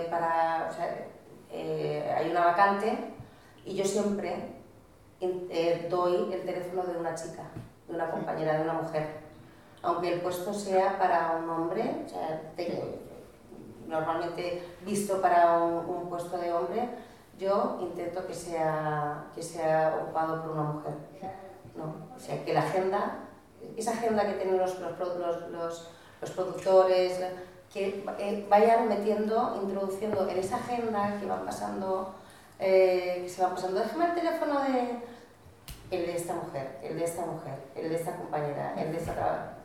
[0.09, 1.07] para, o sea,
[2.17, 2.97] hay una vacante
[3.63, 4.35] y yo siempre
[5.89, 7.43] doy el teléfono de una chica,
[7.87, 9.23] de una compañera, de una mujer,
[9.81, 12.41] aunque el puesto sea para un hombre, o sea,
[13.87, 16.89] normalmente visto para un, puesto de hombre,
[17.37, 20.93] yo intento que sea, que sea ocupado por una mujer.
[21.75, 22.15] ¿no?
[22.15, 23.17] O sea, que la agenda,
[23.75, 25.89] esa agenda que tienen los, los, los,
[26.21, 27.19] los productores,
[27.73, 32.13] que eh, vayan metiendo, introduciendo en esa agenda que van pasando,
[32.59, 34.99] eh, que se van pasando, déjame el teléfono de
[35.93, 39.57] el de esta mujer, el de esta mujer, el de esta compañera, el de esta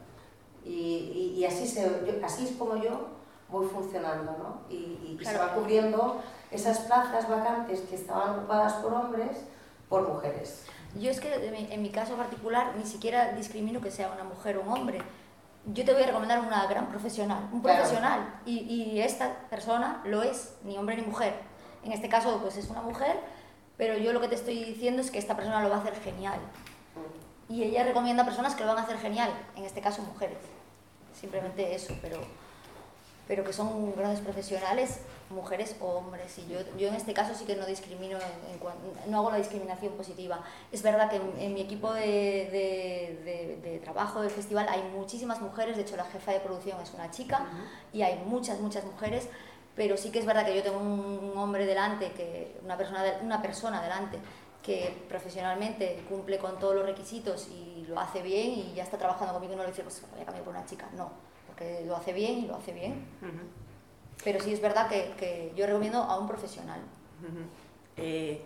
[0.65, 4.61] y, y, y así, se, así es como yo voy funcionando, ¿no?
[4.69, 9.45] Y, se va cubriendo esas plazas vacantes que estaban ocupadas por hombres
[9.89, 10.67] por mujeres.
[11.01, 14.63] Yo es que en mi caso particular ni siquiera discrimino que sea una mujer o
[14.63, 15.03] un hombre.
[15.67, 20.23] Yo te voy a recomendar una gran profesional, un profesional, y, y, esta persona lo
[20.23, 21.35] es, ni hombre ni mujer.
[21.85, 23.19] En este caso, pues es una mujer,
[23.79, 25.95] pero yo lo que te estoy diciendo es que esta persona lo va a hacer
[26.01, 26.39] genial.
[27.49, 30.37] Y ella recomienda a personas que lo van a hacer genial, en este caso mujeres.
[31.19, 32.21] Simplemente eso, pero
[33.29, 36.39] pero que son grandes profesionales, mujeres o hombres.
[36.39, 39.93] Y yo, yo en este caso sí que no discrimino, en, no hago la discriminación
[39.93, 40.41] positiva.
[40.73, 42.49] Es verdad que en, mi equipo de,
[43.23, 46.95] de, de, trabajo del festival hay muchísimas mujeres, de hecho la jefa de producción es
[46.95, 47.47] una chica
[47.93, 49.29] y hay muchas, muchas mujeres,
[49.79, 53.41] pero sí que es verdad que yo tengo un, hombre delante, que, una, persona una
[53.41, 54.19] persona delante
[54.61, 59.33] que profesionalmente cumple con todos los requisitos y lo hace bien y ya está trabajando
[59.33, 60.89] conmigo y no le dice, pues voy a cambiar por una chica.
[60.97, 61.13] No,
[61.57, 63.07] que lo hace bien y lo hace bien.
[64.25, 66.81] Pero sí es verdad que, que yo recomiendo a un profesional.
[67.97, 68.43] eh,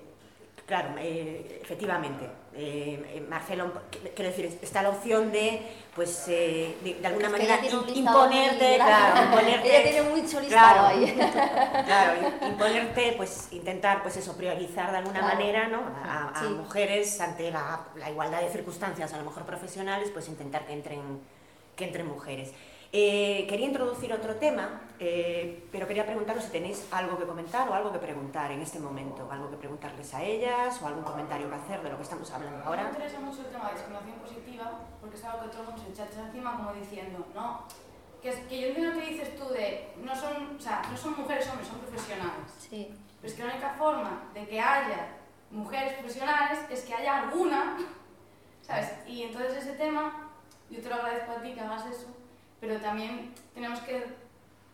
[0.66, 2.28] claro, eh, efectivamente.
[2.54, 3.72] Eh, eh, Marcelo,
[4.14, 5.62] quiero decir, está la opción de,
[5.94, 7.58] pues, eh, de, de, alguna es manera
[7.94, 9.68] imponerte, claro, imponerte.
[9.80, 11.14] ella tiene mucho listado claro, ahí.
[11.86, 12.12] claro,
[12.46, 15.34] imponerte, pues, intentar, pues, eso, priorizar de alguna Claro.
[15.34, 15.80] manera, ¿no?
[16.04, 16.46] A, a Sí.
[16.52, 21.00] mujeres ante la, la igualdad de circunstancias, a lo mejor profesionales, pues, intentar que entren,
[21.74, 22.52] que entren mujeres.
[22.94, 27.72] Eh, quería introducir otro tema, eh, pero quería preguntaros si tenéis algo que comentar o
[27.72, 31.54] algo que preguntar en este momento, algo que preguntarles a ellas o algún comentario que
[31.54, 32.88] hacer de lo que estamos hablando Me ahora.
[32.90, 36.04] interesa mucho el tema de discriminación positiva porque es algo que todo el mundo se
[36.04, 37.64] echa encima como diciendo, no,
[38.20, 41.16] que, es, que yo entiendo que dices tú de, no son, o sea, no son
[41.18, 42.52] mujeres hombres, son profesionales.
[42.58, 42.94] Sí.
[43.22, 45.16] Pero es que la única forma de que haya
[45.50, 47.78] mujeres profesionales es que haya alguna,
[48.60, 48.92] ¿sabes?
[49.06, 50.28] Y entonces ese tema,
[50.68, 52.08] yo te lo agradezco a ti que hagas eso,
[52.62, 54.06] pero también tenemos que,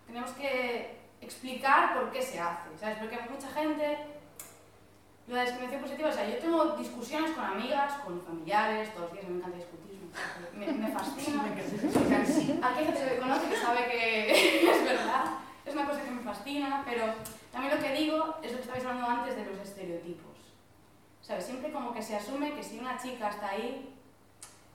[0.07, 2.99] tenemos que explicar por qué se hace, ¿sabes?
[2.99, 3.99] Porque mucha gente,
[5.27, 9.31] la discriminación positiva, o sea, yo tengo discusiones con amigas, con familiares, todos los días
[9.31, 10.01] me encanta discutir,
[10.55, 11.45] me, me fascina.
[11.45, 15.25] Aquí hay gente que conoce que sabe que es verdad,
[15.65, 17.07] es una cosa que me fascina, pero
[17.51, 20.37] también lo que digo es lo que estabais hablando antes de los estereotipos.
[21.23, 21.47] ¿Sabes?
[21.47, 23.98] Siempre como que se asume que si una chica está ahí,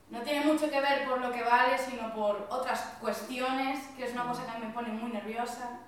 [0.10, 4.14] no tiene mucho que ver por lo que vale, sino por otras cuestiones, que es
[4.14, 5.80] una cosa que me pone muy nerviosa,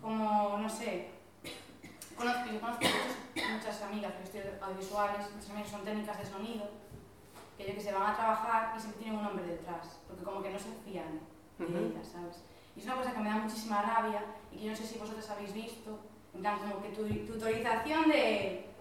[0.00, 1.10] como, no sé,
[2.16, 6.70] conozco, yo conozco muchas, muchas amigas que estudian audiovisuales, muchas amigas son técnicas de sonido,
[7.56, 10.42] que yo que se van a trabajar y siempre tienen un hombre detrás, porque como
[10.42, 11.20] que no se fían
[11.58, 12.42] de ellas, ¿sabes?
[12.74, 14.98] Y es una cosa que me da muchísima rabia y que yo no sé si
[14.98, 15.98] vosotros habéis visto,
[16.34, 18.71] en plan como que tu tutorización de...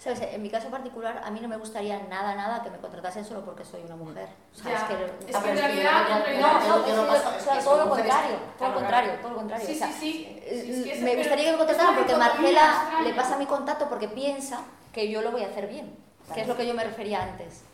[0.00, 0.22] ¿Sabes?
[0.22, 3.44] En mi caso particular, a mí no me gustaría nada, nada que me contratasen solo
[3.44, 4.28] porque soy una mujer.
[4.50, 6.02] O sea, Ya, es que, es que en realidad.
[6.40, 9.66] No, todo lo contrario, todo lo contrario, todo lo contrario.
[9.66, 10.40] Sí, sí, sí.
[10.42, 15.10] eh, me gustaría que me contrataran porque Marcela le pasa mi contacto porque piensa que
[15.10, 15.94] yo lo voy a hacer bien,
[16.32, 17.64] que es lo que yo me refería antes.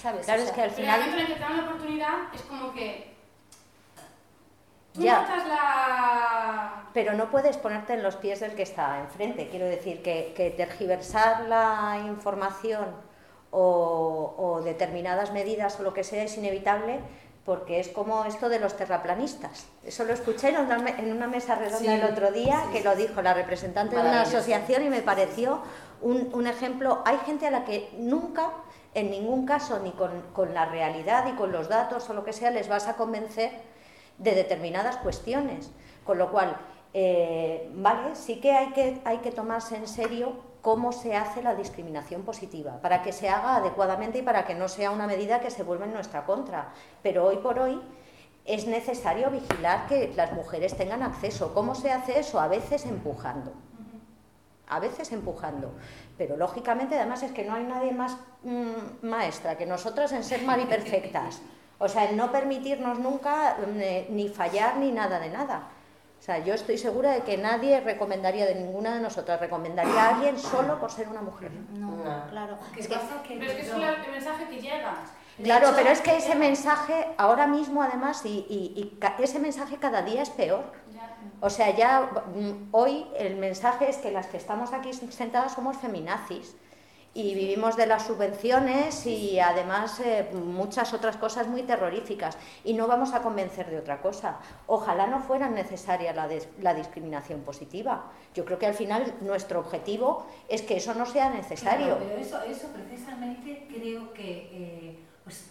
[0.00, 0.26] ¿Sabes?
[0.26, 3.13] Claro, es que al final el que te dan la oportunidad, es como que...
[4.94, 5.20] Tú Ya.
[5.22, 6.84] notas la...
[6.94, 9.48] Pero no puedes ponerte en los pies del que está enfrente.
[9.48, 12.86] Quiero decir que, que tergiversar la información
[13.50, 17.00] o, o determinadas medidas o lo que sea es inevitable
[17.44, 19.66] porque es como esto de los terraplanistas.
[19.84, 22.72] Eso lo escuché en una, me- en una mesa redonda Sí, el otro día sí,
[22.72, 25.60] que sí, lo dijo la representante de una asociación y me pareció
[26.00, 27.02] un, un ejemplo.
[27.04, 28.48] Hay gente a la que nunca,
[28.94, 32.32] en ningún caso, ni con, con la realidad y con los datos o lo que
[32.32, 33.50] sea, les vas a convencer
[34.18, 35.70] de determinadas cuestiones.
[36.04, 36.56] Con lo cual,
[36.92, 41.54] eh, vale, sí que hay, que hay que tomarse en serio cómo se hace la
[41.54, 45.50] discriminación positiva, para que se haga adecuadamente y para que no sea una medida que
[45.50, 46.72] se vuelva en nuestra contra.
[47.02, 47.82] Pero hoy por hoy
[48.46, 51.52] es necesario vigilar que las mujeres tengan acceso.
[51.52, 52.40] ¿Cómo se hace eso?
[52.40, 53.52] A veces empujando.
[54.66, 55.74] A veces empujando.
[56.16, 60.42] Pero lógicamente, además, es que no hay nadie más mm, maestra que nosotras en ser
[60.44, 61.42] mariperfectas.
[61.78, 65.62] O sea, no permitirnos nunca mm, eh, ni fallar ni nada de nada.
[66.18, 70.08] O sea, yo estoy segura de que nadie recomendaría de ninguna de nosotras, recomendaría a
[70.14, 71.50] alguien solo por ser una mujer.
[71.74, 72.26] no, No.
[72.30, 72.56] claro.
[72.72, 73.22] ¿Qué Es que, pasa?
[73.22, 74.94] Que Pero es que es el mensaje que llega.
[75.42, 79.38] Claro, hecho, pero es que ese mensaje, ahora mismo además, y, y- y ca- ese
[79.40, 80.64] mensaje cada día es peor.
[80.94, 81.14] Ya.
[81.40, 85.76] O sea, ya mm, hoy el mensaje es que las que estamos aquí sentadas somos
[85.76, 86.56] feminazis
[87.14, 92.88] y vivimos de las subvenciones y además eh, muchas otras cosas muy terroríficas y no
[92.88, 94.38] vamos a convencer de otra cosa.
[94.66, 98.10] Ojalá no fuera necesaria la, des- la discriminación positiva.
[98.34, 101.96] Yo creo que al final nuestro objetivo es que eso no sea necesario.
[101.96, 105.50] Claro, pero eso, eso precisamente creo que eh, pues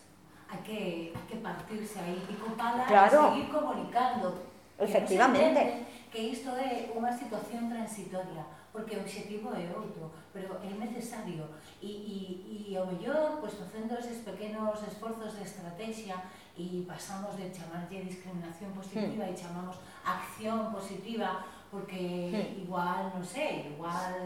[0.49, 3.32] hay que, hay que partirse aí pico pala Claro.
[3.32, 4.34] seguir comunicando.
[4.78, 5.47] Que se Efectivamente.
[5.61, 11.45] entende Que isto é unha situación transitoria, porque o objetivo é outro, pero é necesario.
[11.80, 16.17] E, e, e ao mellor, pues, facendo eses pequenos esforzos de estrategia
[16.57, 22.65] e pasamos de chamarlle discriminación positiva e chamamos acción positiva, porque Hmm.
[22.65, 24.17] igual, non sei, igual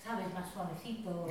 [0.00, 1.28] sabes, más suavecito.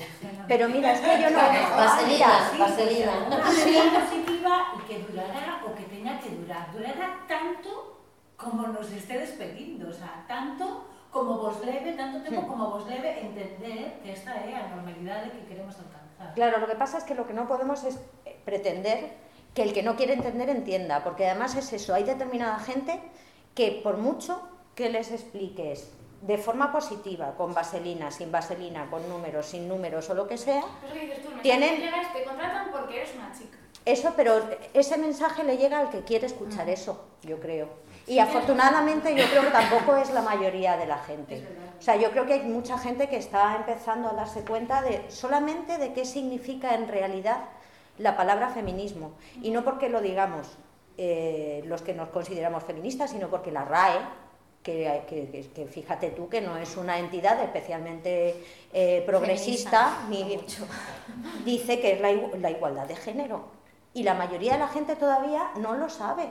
[0.48, 1.40] Pero mira, es que yo no...
[1.40, 2.30] Vaselina,
[2.60, 3.14] vaselina.
[3.26, 6.70] Una acción positiva y que durará o que tenga que durar.
[6.76, 7.98] Durará tanto
[8.36, 13.10] como nos estédes pedindo, o sea, tanto como vos leve, tanto tempo como vos leve
[13.24, 16.36] entender que esta é a normalidade que queremos alcanzar.
[16.36, 17.96] Claro, lo que pasa es que lo que no podemos es
[18.28, 19.16] eh, pretender
[19.56, 23.00] que el que no quiere entender entienda, porque además es eso, hay determinada gente
[23.56, 24.44] que por mucho
[24.76, 25.88] que les expliques
[26.20, 30.66] de forma positiva, con vaselina, sin vaselina, con números, sin números o lo que sea,
[30.92, 31.80] que tú, Tienen-
[32.12, 33.56] te contratan porque eres una chica.
[33.86, 34.32] eso, pero
[34.74, 37.70] ese mensaje le llega al que quiere escuchar eso, yo creo.
[38.08, 41.44] Y afortunadamente yo creo que tampoco es la mayoría de la gente.
[41.80, 45.10] O sea, yo creo que hay mucha gente que está empezando a darse cuenta de
[45.10, 47.46] solamente de qué significa en realidad
[47.98, 49.14] la palabra feminismo.
[49.42, 50.58] Y no porque lo digamos
[50.98, 54.00] eh, los que nos consideramos feministas, sino porque la RAE,
[54.64, 58.44] que, fíjate tú que no es una entidad especialmente
[58.74, 60.40] eh, progresista, ni,
[61.44, 63.46] dice que es la, igualdad de género.
[63.94, 66.30] Y la mayoría de la gente todavía no lo sabe.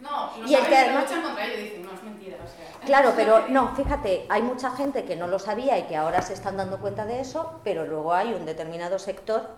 [0.00, 2.38] No, y el que además contra ello dicen, no, es mentira.
[2.86, 6.32] Claro, pero no, fíjate, hay mucha gente que no lo sabía y que ahora se
[6.32, 9.48] están dando cuenta de eso, pero luego hay un determinado sector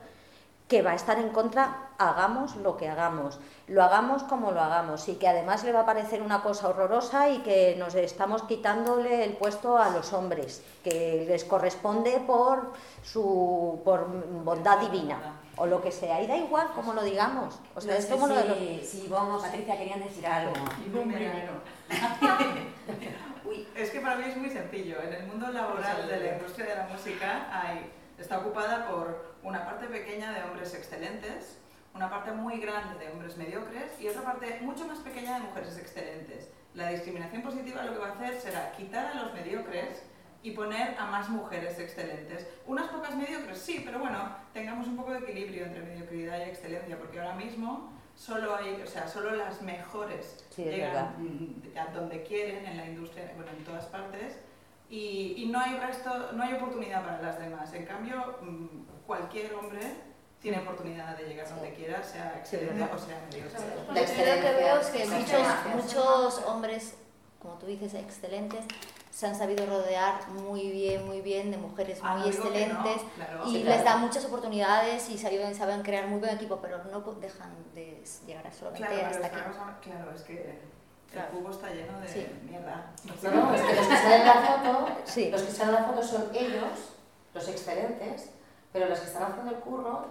[0.69, 5.07] que va a estar en contra, hagamos lo que hagamos, lo hagamos como lo hagamos
[5.09, 9.23] y que además le va a parecer una cosa horrorosa y que nos estamos quitándole
[9.23, 12.73] el puesto a los hombres, que les corresponde por
[13.03, 14.07] su por
[14.45, 15.19] bondad divina
[15.63, 17.61] o lo que sea, y da igual como lo digamos.
[17.77, 18.59] O sea, es como lo de los...
[18.85, 20.53] Sí, vamos, Patricia, querían decir algo.
[23.45, 23.69] Uy.
[23.77, 25.01] Es que para mí es muy sencillo.
[25.01, 29.65] En el mundo laboral de la industria de la música hay está ocupada por una
[29.65, 31.59] parte pequeña de hombres excelentes,
[31.95, 35.79] una parte muy grande de hombres mediocres y otra parte mucho más pequeña de mujeres
[35.79, 36.51] excelentes.
[36.75, 40.03] La discriminación positiva lo que va a hacer será quitar a los mediocres
[40.43, 42.47] y poner a más mujeres excelentes.
[42.67, 44.19] Unas pocas mediocres, sí, pero bueno,
[44.53, 48.87] tengamos un poco de equilibrio entre mediocridad y excelencia, porque ahora mismo solo hay, o
[48.87, 51.15] sea, solo las mejores llegan
[51.77, 54.39] a donde quieren en la industria, bueno, en todas partes,
[54.91, 57.73] y, no hay resto, no hay oportunidad para las demás.
[57.73, 59.81] En cambio, mm, cualquier hombre
[60.43, 63.45] tiene oportunidad de llegar donde quiera, sea excelente o sea medio
[63.89, 65.43] Lo que veo es que muchos,
[65.75, 66.95] muchos hombres,
[67.39, 68.67] como tú dices, excelentes,
[69.13, 73.03] se han sabido rodear muy bien, muy bien de mujeres ah, muy excelentes
[73.47, 77.51] y les dan muchas oportunidades y saben, saben crear muy buen equipo, pero no dejan
[77.75, 79.37] de llegar a solamente hasta aquí.
[79.83, 80.59] claro, es que
[81.13, 82.91] el cubo está lleno de mierda.
[83.23, 85.31] No, no, es que los que salen en la foto, sí.
[85.31, 86.73] los que salen en la foto son ellos,
[87.35, 88.31] los excelentes,
[88.73, 90.07] pero los que están haciendo el curro,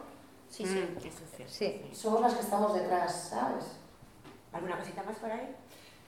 [0.47, 1.89] sí, sí, mm, eso es sí.
[1.91, 3.65] somos las que estamos detrás, ¿sabes?
[4.53, 5.55] ¿Alguna cosita más por ahí?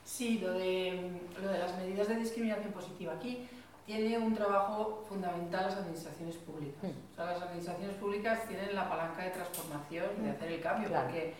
[0.04, 1.10] Sí, lo de,
[1.42, 3.14] lo de las medidas de discriminación positiva.
[3.14, 3.48] Aquí
[3.86, 6.82] tiene un trabajo fundamental las administraciones públicas.
[6.82, 7.12] Mm.
[7.12, 10.34] O sea, las administraciones públicas tienen la palanca de transformación, de mm.
[10.34, 11.34] hacer el cambio, porque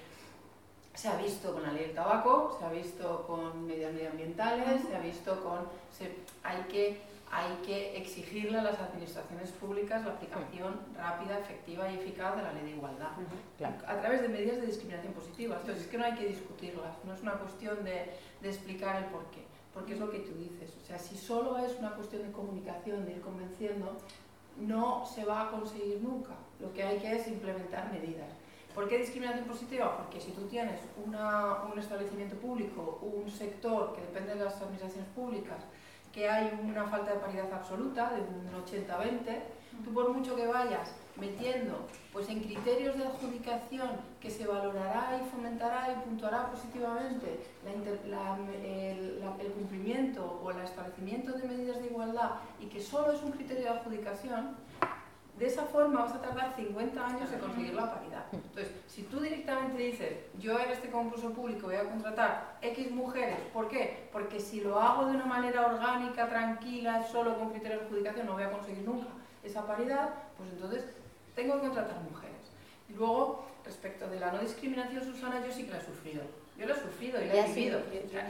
[0.95, 4.97] se ha visto con la ley del tabaco, se ha visto con medidas medioambientales, se
[4.97, 5.69] ha visto con...
[6.43, 7.01] hay, que,
[7.31, 12.53] hay que exigirle a las administraciones públicas la aplicación rápida, efectiva y eficaz de la
[12.53, 13.11] ley de igualdad,
[13.87, 15.57] a través de medidas de discriminación positiva.
[15.61, 19.05] Entonces es que no hay que discutirlas, no es una cuestión de, de explicar el
[19.11, 20.77] por qué, porque es lo que tú dices.
[20.83, 23.97] O sea, si solo es una cuestión de comunicación, de ir convenciendo,
[24.59, 26.35] no se va a conseguir nunca.
[26.61, 28.31] Lo que hay que es implementar medidas.
[28.75, 29.97] ¿Por qué discriminación positiva?
[29.97, 35.59] Porque si tú tienes un establecimiento público, un sector que depende de las administraciones públicas,
[36.15, 39.41] que hay una falta de paridad absoluta, de un 80-20,
[39.85, 43.91] tú por mucho que vayas metiendo pues en criterios de adjudicación
[44.21, 51.49] que se valorará y fomentará y puntuará positivamente el, el, cumplimiento o el establecimiento de
[51.49, 54.57] medidas de igualdad y que solo es un criterio de adjudicación,
[55.39, 58.25] de esa forma vas a tardar 50 años en conseguir la paridad.
[58.33, 63.39] Entonces, si tú directamente dices, yo en este concurso público voy a contratar X mujeres,
[63.53, 64.09] ¿por qué?
[64.13, 68.35] Porque si lo hago de una manera orgánica, tranquila, solo con criterios de adjudicación, no
[68.35, 69.09] voy a conseguir nunca
[69.43, 70.85] esa paridad, pues entonces
[71.35, 72.53] tengo que contratar mujeres.
[72.89, 76.23] Y luego, respecto de la no discriminación, Susana, yo sí que la he sufrido.
[76.57, 77.81] Yo lo he sufrido y la he vivido.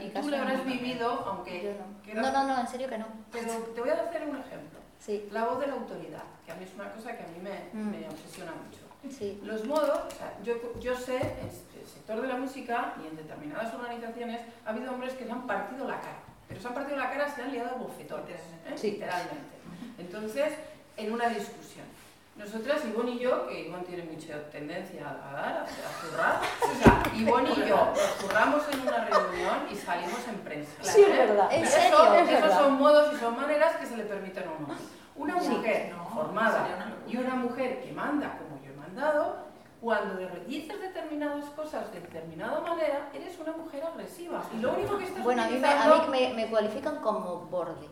[0.02, 1.76] y tú lo habrás vivido, aunque...
[2.14, 2.22] No.
[2.22, 3.06] no, no, no, en serio que no.
[3.30, 4.83] Pero te voy a hacer un ejemplo.
[5.04, 5.28] Sí.
[5.32, 7.68] La voz de la autoridad, que a mí es una cosa que a mí me,
[7.78, 7.90] mm.
[7.90, 8.80] me obsesiona mucho.
[9.10, 9.38] Sí.
[9.44, 13.16] Los modos, o sea, yo, yo sé, en el sector de la música y en
[13.16, 16.96] determinadas organizaciones ha habido hombres que se han partido la cara, pero se han partido
[16.96, 18.76] la cara, se han liado bofetones, ¿eh?
[18.82, 19.54] literalmente.
[19.98, 20.54] Entonces,
[20.96, 21.83] en una discusión.
[22.36, 25.66] Nosotras, Ivonne y yo, que Ivonne tiene mucha tendencia a dar, a,
[26.00, 30.72] zurrar, o sea, Ivonne y yo nos zurramos en una reunión y salimos en prensa.
[30.82, 31.48] Sí, es verdad.
[31.52, 32.14] ¿En serio?
[32.14, 34.76] esos son modos y son maneras que se le permiten a un hombre.
[35.14, 39.36] Una mujer formada y una mujer que manda como yo he mandado,
[39.80, 40.16] cuando
[40.48, 44.42] dices determinadas cosas de determinada manera, eres una mujer agresiva.
[44.52, 47.42] Y lo único que estás Bueno, a mí, me, a mí me, me cualifican como
[47.42, 47.86] borde.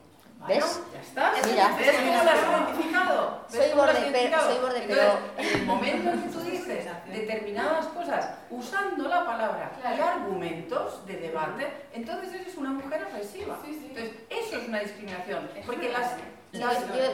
[0.49, 0.81] ¿Ves?
[0.93, 1.33] ya está.
[1.47, 3.41] Mira, ¿ves cómo la has identificado?
[3.49, 5.19] Soy borde, pero, soy borde, pero...
[5.37, 11.17] en el momento en que tú dices determinadas cosas usando la palabra y argumentos de
[11.17, 13.59] debate, entonces eres una mujer agresiva.
[13.65, 15.49] Entonces, eso es una discriminación.
[15.67, 16.17] Porque las,
[16.53, 16.61] yo,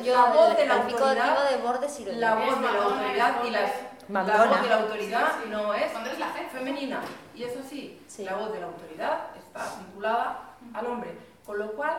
[0.02, 3.70] yo, la voz de la autoridad, de la voz de la autoridad y las
[4.08, 5.50] La voz de la autoridad Sí, sí.
[5.50, 7.00] no es eres la femenina.
[7.34, 8.24] Y eso sí, Sí.
[8.24, 11.16] la voz de la autoridad está vinculada al hombre.
[11.44, 11.98] Con lo cual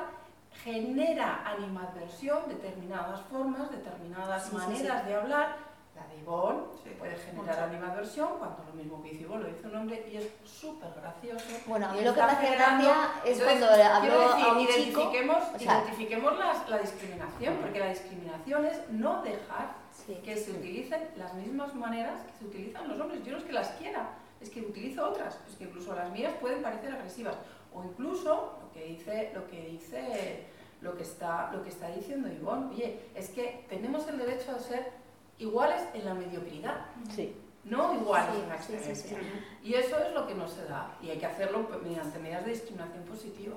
[0.74, 5.70] genera animadversión, determinadas formas, determinadas Sí, sí, maneras de hablar.
[5.96, 7.64] La de Ivonne Sí, puede generar mucho.
[7.66, 11.46] animadversión, cuando lo mismo que dice Ivonne lo dice un hombre y es súper gracioso.
[11.66, 12.96] Bueno, a mí lo que me hace gracia
[13.26, 14.72] es Entonces, cuando hablo decir, a un chico.
[14.80, 20.16] identifiquemos, o sea- identifiquemos las- la discriminación, porque la discriminación es no dejar Sí.
[20.24, 23.22] que se utilicen las mismas maneras que se utilizan los hombres.
[23.26, 24.10] Yo no es que las quiera,
[24.40, 27.36] es que utilizo otras, es que incluso las mías pueden parecer agresivas.
[27.74, 30.48] O incluso lo que dice, lo que dice,
[30.82, 34.60] lo que está, lo que está diciendo Ivonne, oye, es que tenemos el derecho a
[34.60, 34.92] ser
[35.38, 37.36] iguales en la mediocridad, Sí.
[37.66, 39.18] no iguales Sí, en la sí, sí, excelencia.
[39.62, 39.68] sí.
[39.70, 42.52] Y eso es lo que no se da, y hay que hacerlo mediante medidas de
[42.52, 43.56] discriminación positiva.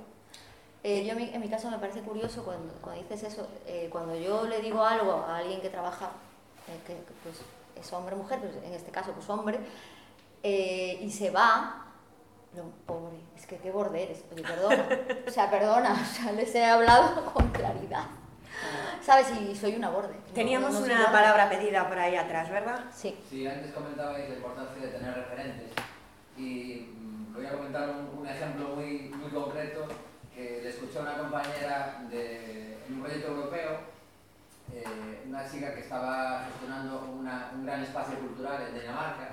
[0.85, 3.89] Eh, yo en mi, en mi caso me parece curioso cuando, cuando dices eso, eh,
[3.93, 6.11] cuando yo le digo algo a alguien que trabaja,
[6.69, 7.41] eh, que, que, pues,
[7.77, 9.61] es hombre o mujer, pues, en este caso pues hombre,
[10.43, 11.87] eh, y se va,
[12.55, 14.87] no, pobre, es que qué borde eres, oye, perdona,
[15.27, 18.05] o sea, perdona, o sea, les he hablado con claridad,
[19.03, 19.29] ¿sabes?
[19.41, 20.15] Y soy una borde.
[20.15, 21.13] no- Teníamos no una borde.
[21.13, 22.85] palabra pedida por ahí atrás, ¿verdad?
[22.95, 25.71] Sí, Sí, antes comentabais la importancia de tener referentes
[26.37, 29.87] y mm, voy a comentar un, un ejemplo muy, muy concreto
[30.35, 33.79] que le escuché a una compañera de en un proyecto europeo,
[34.75, 39.29] eh, una chica que estaba gestionando una- un gran espacio cultural en Dinamarca.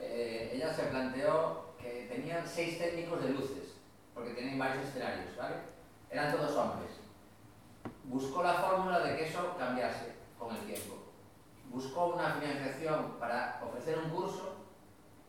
[0.00, 1.67] Eh, ella se planteó
[2.08, 3.74] tenían seis técnicos de luces,
[4.14, 5.56] porque tienen varios escenarios, ¿vale?
[6.10, 6.90] Eran todos hombres.
[8.04, 11.08] Buscó la fórmula de que eso cambiase con el tiempo
[11.70, 14.56] buscó una financiación para ofrecer un curso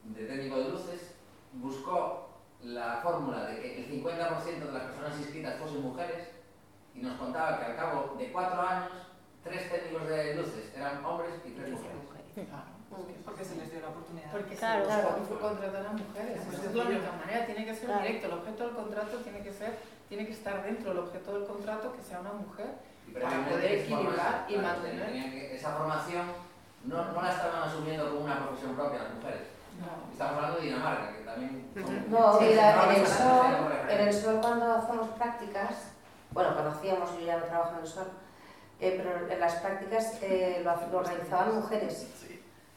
[0.03, 1.16] de técnico de luces,
[1.53, 2.30] buscó
[2.62, 6.30] la fórmula de que el 50% de las personas inscritas fuesen mujeres
[6.95, 8.91] y nos contaba que al cabo de cuatro años,
[9.43, 11.97] tres técnicos de luces eran hombres y tres mujeres.
[13.26, 14.32] Porque se les dio la oportunidad.
[14.32, 15.39] Porque Claro, se claro.
[15.39, 16.41] contratar a mujeres.
[16.45, 18.02] Pues es la única manera, tiene que ser Claro.
[18.02, 18.28] directo.
[18.28, 19.78] El objeto del contrato tiene que ser,
[20.10, 22.68] tiene que estar dentro del objeto del contrato que sea una mujer.
[23.14, 25.10] Para poder equilibrar y mantener.
[25.32, 26.26] que- esa formación
[26.86, 29.41] no, no la estaban asumiendo como una profesión propia las mujeres.
[30.12, 31.72] Estamos hablando de Dinamarca, que también...
[31.74, 33.45] son- No, Sí, mira, no, en el sol,
[33.89, 35.91] en el sol cuando hacemos prácticas,
[36.32, 38.08] bueno, cuando hacíamos, yo ya no trabajo en el sol,
[38.82, 42.08] eh, pero en las prácticas eh, lo, lo realizaban mujeres.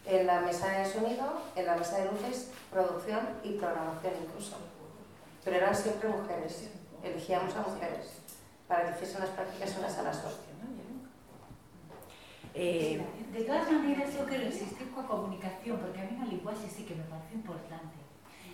[0.05, 4.57] En la mesa de sonido, en la mesa de luces, producción y programación incluso.
[5.44, 6.70] Pero eran siempre mujeres.
[7.03, 8.18] Elegíamos a mujeres
[8.66, 10.32] para que hiciesen las prácticas en las salas sol.
[12.55, 13.00] Eh,
[13.32, 16.94] De todas maneras, yo quero insistir coa comunicación, porque a mí a linguaxe sí que
[16.94, 17.96] me parece importante.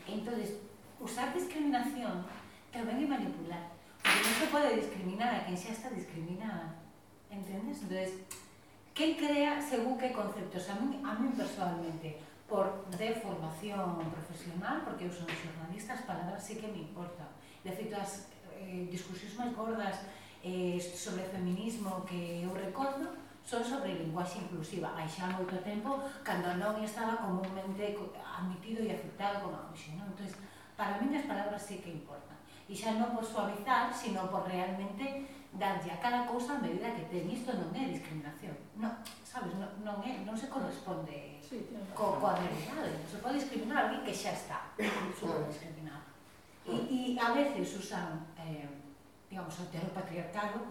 [0.07, 0.55] Entonces,
[1.03, 2.23] usar discriminación
[2.71, 3.75] tamén é manipular.
[3.99, 6.79] Porque non se pode discriminar a quen xa está discriminada.
[7.27, 7.83] Entendes?
[7.83, 8.23] Entonces,
[8.99, 10.69] quen crea según que conceptos?
[10.71, 12.19] A mí, a mí personalmente
[12.49, 17.31] por de formación profesional porque eu son xornalista as palabras sí que me importan.
[17.63, 18.27] De feito as
[18.59, 20.03] eh, discusións máis gordas
[20.43, 23.15] eh, sobre feminismo que eu recordo
[23.47, 24.91] son sobre linguaxe inclusiva.
[24.99, 30.11] Hai xa moito tempo cando non estaba comúnmente admitido e aceptado como hoxe non?
[30.11, 30.35] Entonces,
[30.75, 32.35] para mí as palabras sí que importan.
[32.67, 37.05] E xa non por suavizar sino por realmente darlle a cada cousa a medida que
[37.11, 37.27] ten.
[37.29, 38.55] Isto non é discriminación.
[38.79, 38.95] Non,
[39.27, 42.95] sabes, non, non, é, non se corresponde sí, co, coa realidade.
[42.95, 44.59] Non se pode discriminar a alguén que xa está
[45.19, 46.07] super discriminado.
[46.65, 48.69] E, e a veces usan, eh,
[49.29, 50.63] digamos, o heteropatriarcado,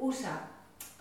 [0.00, 0.48] usa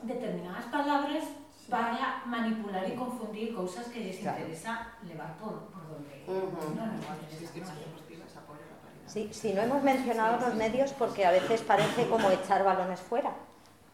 [0.04, 1.72] determinadas palabras sí.
[1.72, 4.44] para manipular e confundir cousas que lles claro.
[4.44, 6.76] interesa levar por, por donde uh -huh.
[6.76, 7.89] non nos va a
[9.10, 13.32] Sí, sí, no hemos mencionado los medios porque a veces parece como echar balones fuera.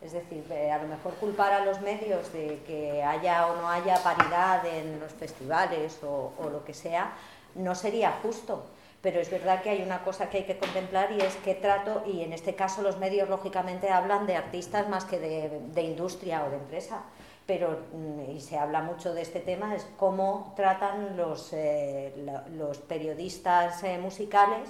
[0.01, 3.95] Es decir, a lo mejor culpar a los medios de que haya o no haya
[4.03, 7.13] paridad en los festivales o, lo que sea,
[7.55, 8.65] no sería justo.
[9.01, 12.03] Pero es verdad que hay una cosa que hay que contemplar y es qué trato,
[12.05, 16.49] y en este caso los medios lógicamente hablan de artistas más que de, industria o
[16.49, 17.03] de empresa,
[17.45, 22.13] pero mm, y se habla mucho de este tema, es cómo tratan los, eh,
[22.57, 24.67] los periodistas eh, musicales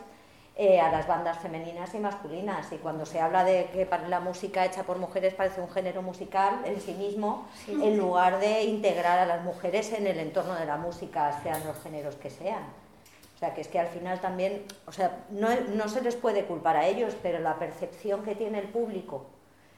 [0.58, 2.72] eh, a las bandas femeninas y masculinas.
[2.72, 6.62] Y cuando se habla de que la música hecha por mujeres parece un género musical
[6.64, 10.78] en sí mismo, en lugar de integrar a las mujeres en el entorno de la
[10.78, 12.64] música, sean los géneros que sean.
[13.36, 16.46] O sea, que es que al final también, o sea, no, no se les puede
[16.46, 19.26] culpar a ellos, pero la percepción que tiene el público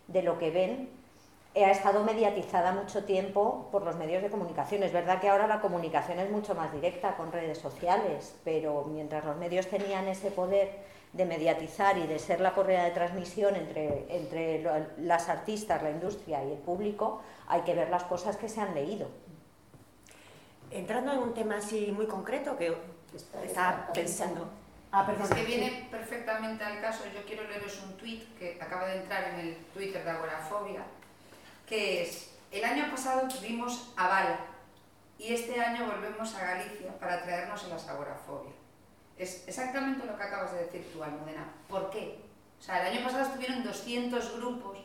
[0.07, 0.89] de lo que ven
[1.65, 4.83] ha estado mediatizada mucho tiempo por los medios de comunicación.
[4.83, 9.23] Es verdad que ahora la comunicación es mucho más directa con redes sociales, pero mientras
[9.25, 10.69] los medios tenían ese poder
[11.13, 15.89] de mediatizar y de ser la correa de transmisión entre, entre lo- las artistas, la
[15.91, 19.07] industria y el público, hay que ver las cosas que se han leído.
[20.69, 22.75] Entrando en un tema así muy concreto que
[23.45, 24.49] estaba pensando.
[24.91, 25.23] Ah, perdón.
[25.31, 27.03] Es que viene perfectamente al caso.
[27.13, 30.81] Yo quiero leeros un tuit que acaba de entrar en el Twitter de Agorafobia,
[31.68, 34.39] que es, el año pasado tuvimos Aval
[35.20, 38.53] y este año volvemos a Galicia para traernos el Agorafobia.
[39.18, 41.51] Es exactamente lo que acabas de decir tú, Almudena.
[41.68, 42.20] ¿Por qué?
[42.59, 44.78] O sea, el año pasado estuvieron 200 grupos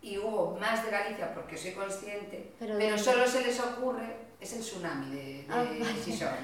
[0.00, 4.60] y hubo más de Galicia porque soy consciente, pero, solo se les ocurre, es el
[4.60, 6.36] tsunami de, de ah,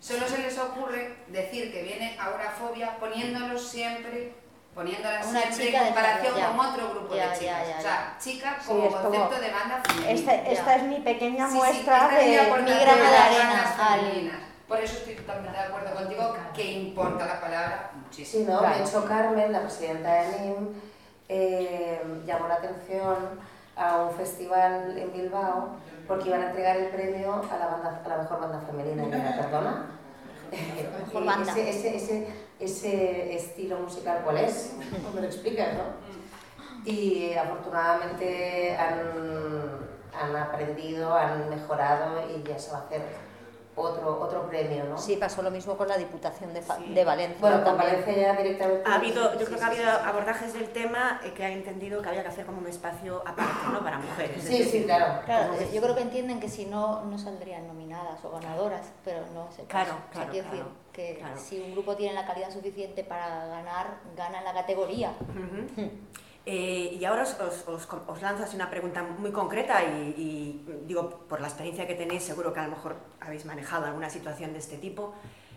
[0.00, 4.32] solo se les ocurre decir que viene agorafobia poniéndolos siempre
[4.78, 7.62] poniéndolas siempre en comparación con otro grupo de chicas.
[7.78, 10.34] o sea, chica como concepto de banda femenina.
[10.46, 14.40] Esta es mi pequeña muestra de mi grano de arena.
[14.68, 18.44] Por eso estoy totalmente de acuerdo contigo que importa la palabra muchísimo.
[18.44, 20.68] Sí, no, de hecho Carmen, la presidenta de NIM,
[21.28, 23.16] eh, llamó la atención
[23.74, 25.76] a un festival en Bilbao
[26.06, 29.04] porque iban a entregar el premio a la, banda, a la mejor banda femenina.
[29.04, 29.86] Y la perdona.
[31.06, 31.52] Mejor banda.
[31.52, 34.74] Ese, ese, ese, ese, estilo musical, ¿cuál es?
[34.90, 36.08] ¿Cómo me lo explicas, no?
[36.84, 39.00] Y afortunadamente han,
[40.18, 43.02] han aprendido, han mejorado y ya se va a hacer
[43.76, 44.98] otro, otro premio, ¿no?
[44.98, 46.62] Sí, pasó lo mismo con la Diputación de,
[46.94, 47.38] de Valencia.
[47.40, 48.88] Bueno, con Valencia ya directamente...
[48.88, 52.22] Ha habido, yo creo que ha habido abordajes del tema que ha entendido que había
[52.22, 53.80] que hacer como un espacio aparte, ¿no?
[53.84, 54.42] Para mujeres.
[54.42, 55.22] Sí, sí, claro.
[55.24, 59.50] claro yo creo que entienden que si no, no saldrían nominadas o ganadoras, pero no
[59.52, 59.64] sé.
[59.64, 60.64] Claro, claro, quiero decir
[60.98, 65.12] que si un grupo tiene la calidad suficiente para ganar, gana la categoría.
[66.50, 67.36] Eh, y ahora os,
[67.68, 72.54] os, lanzo así una pregunta muy concreta y, digo, por la experiencia que tenéis, seguro
[72.54, 75.12] que a lo mejor habéis manejado alguna situación de este tipo.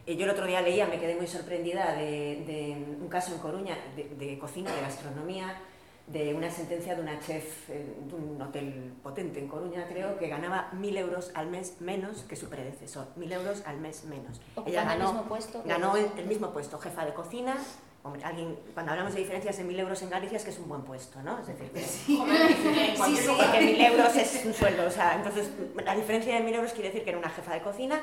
[0.06, 3.78] Eh, yo el otro día leía, me quedé muy sorprendida de, un caso en Coruña
[3.96, 5.62] de, cocina, de gastronomía,
[6.08, 10.70] de una sentencia de una chef de un hotel potente en Coruña, creo, que ganaba
[10.74, 13.08] mil euros al mes menos que su predecesor.
[13.16, 14.42] Mil euros al mes menos.
[14.66, 17.58] Ella ganó, el mismo puesto, ganó el mismo puesto, jefa de cocina,
[18.04, 20.68] Hombre, alguien, cuando hablamos de diferencias de 1.000 euros en Galicia es que es un
[20.68, 21.38] buen puesto, ¿no?
[21.38, 22.20] Es decir, que, sí,
[23.06, 24.88] sí, sí, porque 1.000 euros es un sueldo.
[24.88, 25.52] O sea, entonces,
[25.86, 28.02] la diferencia de 1.000 euros quiere decir que era una jefa de cocina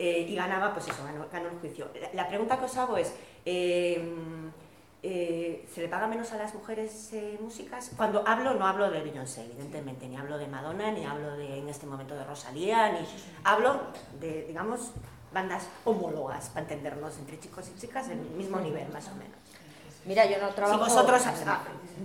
[0.00, 1.88] eh, y ganaba, pues eso, ganó, el juicio.
[2.12, 3.14] La, pregunta que os hago es,
[3.44, 4.02] eh,
[5.02, 7.90] eh, ¿se le paga menos a las mujeres músicas?
[7.96, 11.68] Cuando hablo, no hablo de Beyoncé, evidentemente, ni hablo de Madonna, ni hablo de, en
[11.68, 13.06] este momento de Rosalía, ni
[13.44, 13.80] hablo
[14.20, 14.92] de, digamos,
[15.32, 19.38] bandas homólogas, para entendernos, entre chicos y chicas, en el mismo nivel, más o menos.
[20.04, 20.84] Mira, yo no trabajo...
[20.84, 21.22] Si vosotros,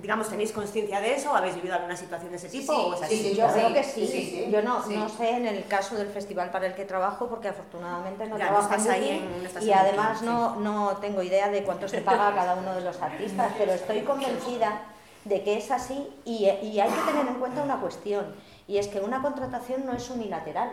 [0.01, 3.01] digamos, tenéis conciencia de eso, habéis vivido alguna situación de ese tipo, sí, o es
[3.01, 3.17] así?
[3.17, 4.47] Sí, yo creo que sí.
[4.51, 8.27] Yo no, no sé en el caso del festival para el que trabajo, porque afortunadamente
[8.27, 12.35] no trabajo ahí en, y además no, no tengo idea de cuánto se paga a
[12.35, 14.81] cada uno de los artistas, pero estoy convencida
[15.23, 18.35] de que es así y, y hay que tener en cuenta una cuestión,
[18.67, 20.71] y es que una contratación no es unilateral.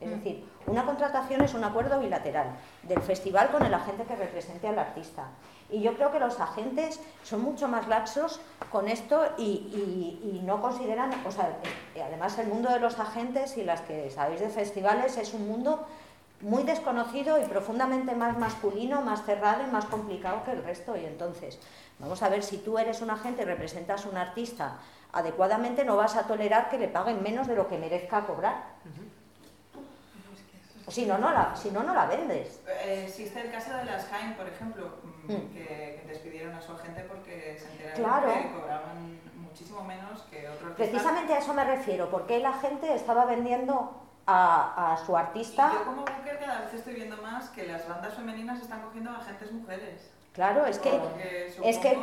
[0.00, 2.46] Es decir, una contratación es un acuerdo bilateral
[2.84, 5.24] del festival con el agente que represente al artista.
[5.70, 8.40] Y yo creo que los agentes son mucho más laxos
[8.72, 11.58] con esto y, no consideran, o sea,
[11.94, 15.46] eh, además el mundo de los agentes y las que sabéis de festivales es un
[15.46, 15.86] mundo
[16.40, 20.96] muy desconocido y profundamente más masculino, más cerrado y más complicado que el resto.
[20.96, 21.58] Y entonces,
[21.98, 24.78] vamos a ver, si tú eres un agente y representas a un artista
[25.12, 28.78] adecuadamente, no vas a tolerar que le paguen menos de lo que merezca cobrar.
[30.88, 32.60] Si no, no la, si no, no la vendes.
[32.66, 34.90] Eh, existe el caso de las Jaime, por ejemplo,
[35.28, 35.52] mm, mm.
[35.52, 40.74] que, despidieron a su agente porque se enteraron que cobraban muchísimo menos que otros.
[40.74, 43.92] Precisamente a eso me refiero, porque la gente estaba vendiendo
[44.26, 45.70] a, a su artista.
[45.72, 49.10] Y yo como mujer cada vez estoy viendo más que las bandas femeninas están cogiendo
[49.10, 50.10] a agentes mujeres.
[50.32, 51.00] Claro, es que,
[51.64, 51.98] es que,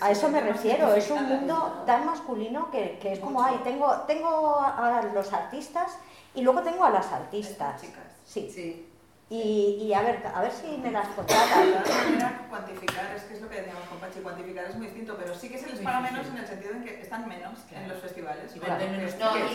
[0.00, 3.92] a eso me refiero, es un mundo tan masculino que, que es como, ay, tengo,
[4.06, 5.98] tengo a los artistas
[6.34, 7.82] y luego tengo a las artistas.
[8.24, 8.48] Sí.
[8.48, 8.89] sí.
[9.32, 11.70] Y, y, a ver, a ver si me las contratan.
[12.18, 15.32] La cuantificar, es que es lo que decíamos con Pachi, cuantificar es muy distinto, pero
[15.38, 17.98] sí que se les paga menos en el sentido en que están menos en los
[18.00, 18.56] festivales.
[18.56, 18.66] Y, no,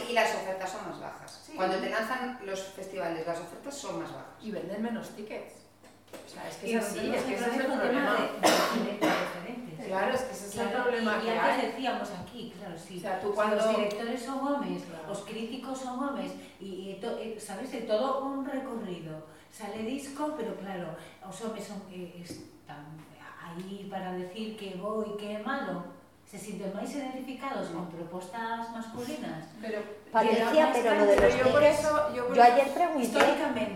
[0.09, 1.49] y, las ofertas son más bajas.
[1.57, 4.31] Cuando te lanzan los festivales, las ofertas son más bajas.
[4.41, 5.65] Y venden menos tickets.
[6.25, 6.75] O sea, es que, sí,
[7.13, 8.15] es, que ese es el problema.
[8.15, 11.21] De, claro, es que ese es el problema.
[11.21, 12.97] Y, antes decíamos aquí, claro, sí.
[12.99, 13.57] O sea, tú cuando...
[13.57, 17.73] Los directores son hombres, los críticos son hombres, y, y ¿sabes?
[17.73, 19.34] De todo un recorrido.
[19.55, 22.85] Sale disco, pero claro, los hombres son, eh, están
[23.41, 25.81] ahí para decir que voy, que malo
[26.25, 29.47] se sienten más identificados con propuestas masculinas.
[29.61, 29.79] Pero,
[30.11, 33.19] Parecía, pero lo de los tickets, yo, ayer pregunté,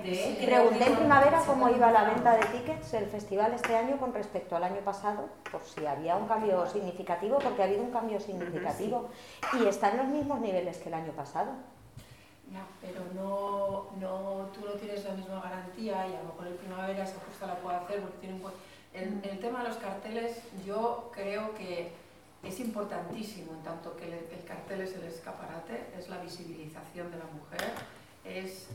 [0.04, 0.46] ¿eh?
[0.46, 4.58] pregunté en primavera cómo iba la venta de tickets el festival este año con respecto
[4.58, 9.10] al año pasado, por si había un cambio significativo, porque ha habido un cambio significativo
[9.58, 11.52] y está en los mismos niveles que el año pasado.
[12.52, 16.54] Ya, pero no, no, tú no tienes la misma garantía y a lo mejor el
[16.56, 18.54] primavera esa justa la puede hacer porque tiene un buen...
[18.93, 21.91] En, en el tema de los carteles, yo creo que
[22.41, 27.18] es importantísimo, en tanto que el, el cartel es el escaparate, es la visibilización de
[27.20, 27.72] la mujer,
[28.26, 28.66] es,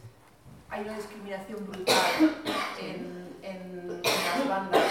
[0.71, 1.97] hay una discriminación brutal
[2.81, 4.83] en, en- en las bandas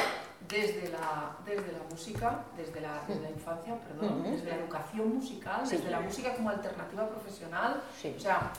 [0.50, 5.66] desde la, desde la música, desde la, desde la infancia, perdón, desde la educación musical,
[5.66, 5.78] Sí.
[5.78, 8.14] desde la música como alternativa profesional, Sí.
[8.18, 8.52] o sea,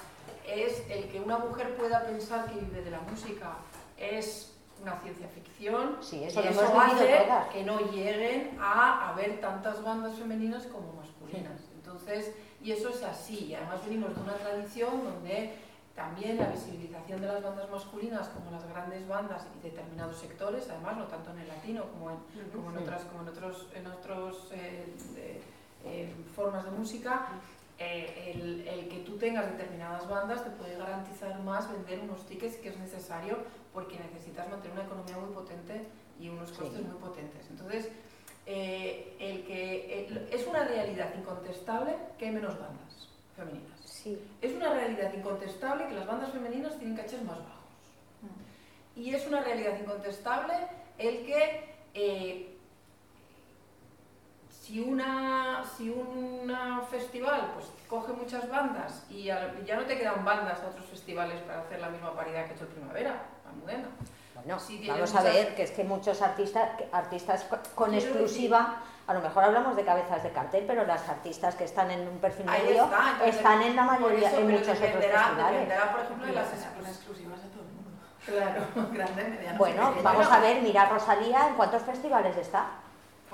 [0.47, 3.57] es el que una mujer pueda pensar que vive de la música.
[3.97, 5.99] Es una ciencia ficción.
[6.01, 7.49] Sí, eso y eso hace todas.
[7.49, 11.61] que no lleguen a haber tantas bandas femeninas como masculinas.
[11.75, 15.55] Entonces, y eso es así, y además venimos de una tradición donde
[15.95, 20.97] también la visibilización de las bandas masculinas como las grandes bandas y determinados sectores, además
[20.97, 22.17] no tanto en el latino como en,
[22.53, 24.93] como en otras, como en otros, en otros eh,
[25.85, 27.29] eh, formas de música,
[27.79, 32.57] eh, el, el que tú tengas determinadas bandas te puede garantizar más vender unos tickets
[32.57, 33.39] que es necesario
[33.72, 35.85] porque necesitas mantener una economía muy potente
[36.20, 36.57] y unos Sí.
[36.57, 37.47] costes muy potentes.
[37.51, 37.89] Entonces,
[38.47, 43.81] eh, el que, el- es una realidad incontestable que hay menos bandas femeninas.
[43.85, 44.18] Sí.
[44.41, 47.51] Es una realidad incontestable que las bandas femeninas tienen cachés más bajos.
[48.97, 50.55] Y es una realidad incontestable
[50.99, 52.54] el que eh,
[54.65, 56.51] si una si un
[56.91, 61.41] festival pues coge muchas bandas y al- ya no te quedan bandas a otros festivales
[61.43, 63.89] para hacer la misma paridad que ha hecho el Primavera, Almudena.
[64.35, 67.91] Bueno, Sí, tiene vamos a muchas- ver que es que muchos artistas, artistas co- con
[67.91, 71.91] Quiero exclusiva, a lo mejor hablamos de cabezas de cartel, pero las artistas que están
[71.91, 74.79] en un perfil Ahí medio está, entonces, están en la mayoría, eso, en muchos otros
[74.79, 75.53] festivales.
[75.53, 77.43] dependerá, por ejemplo, de las Con exclusivas.
[77.43, 77.91] de todo el mundo.
[78.25, 79.59] Claro, grande, mediano.
[79.59, 82.67] Bueno, vamos a ver, mira Rosalía, ¿en cuántos festivales está?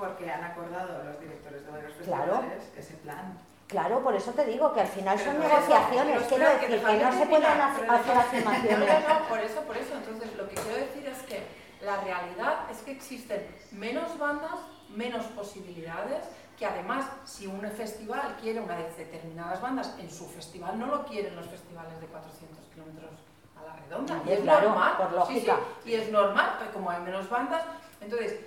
[0.01, 2.37] Porque han acordado los directores de varios Claro.
[2.41, 3.37] festivales ese plan.
[3.67, 6.93] Claro, por eso te digo que al final Pero son negociaciones, quiero que decir que
[6.93, 8.79] déjame no se pueden hacer afirmaciones.
[8.79, 9.93] No, no, no, por eso, por eso.
[9.95, 11.45] Entonces, lo que quiero decir es que
[11.85, 14.55] la realidad es que existen menos bandas,
[14.89, 16.25] menos posibilidades,
[16.57, 21.05] que además, si un festival quiere una de determinadas bandas, en su festival no lo
[21.05, 23.11] quieren los festivales de 400 kilómetros
[23.55, 24.19] a la redonda.
[24.25, 24.97] Y es claro, normal.
[24.97, 25.57] por sí, lógica.
[25.83, 27.61] sí, y es normal, pero como hay menos bandas.
[28.01, 28.39] Entonces,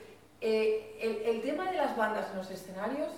[0.47, 3.11] eh, el, el tema de las bandas en los escenarios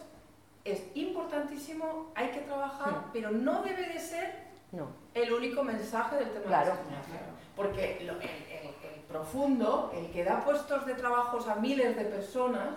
[0.65, 3.11] es importantísimo, hay que trabajar, Hmm.
[3.13, 6.67] pero no debe de ser No, el único mensaje del tema Claro.
[6.67, 7.37] de la discriminación.
[7.57, 12.05] Porque lo- el, el- el profundo, el que da puestos de trabajos a miles de
[12.05, 12.75] personas,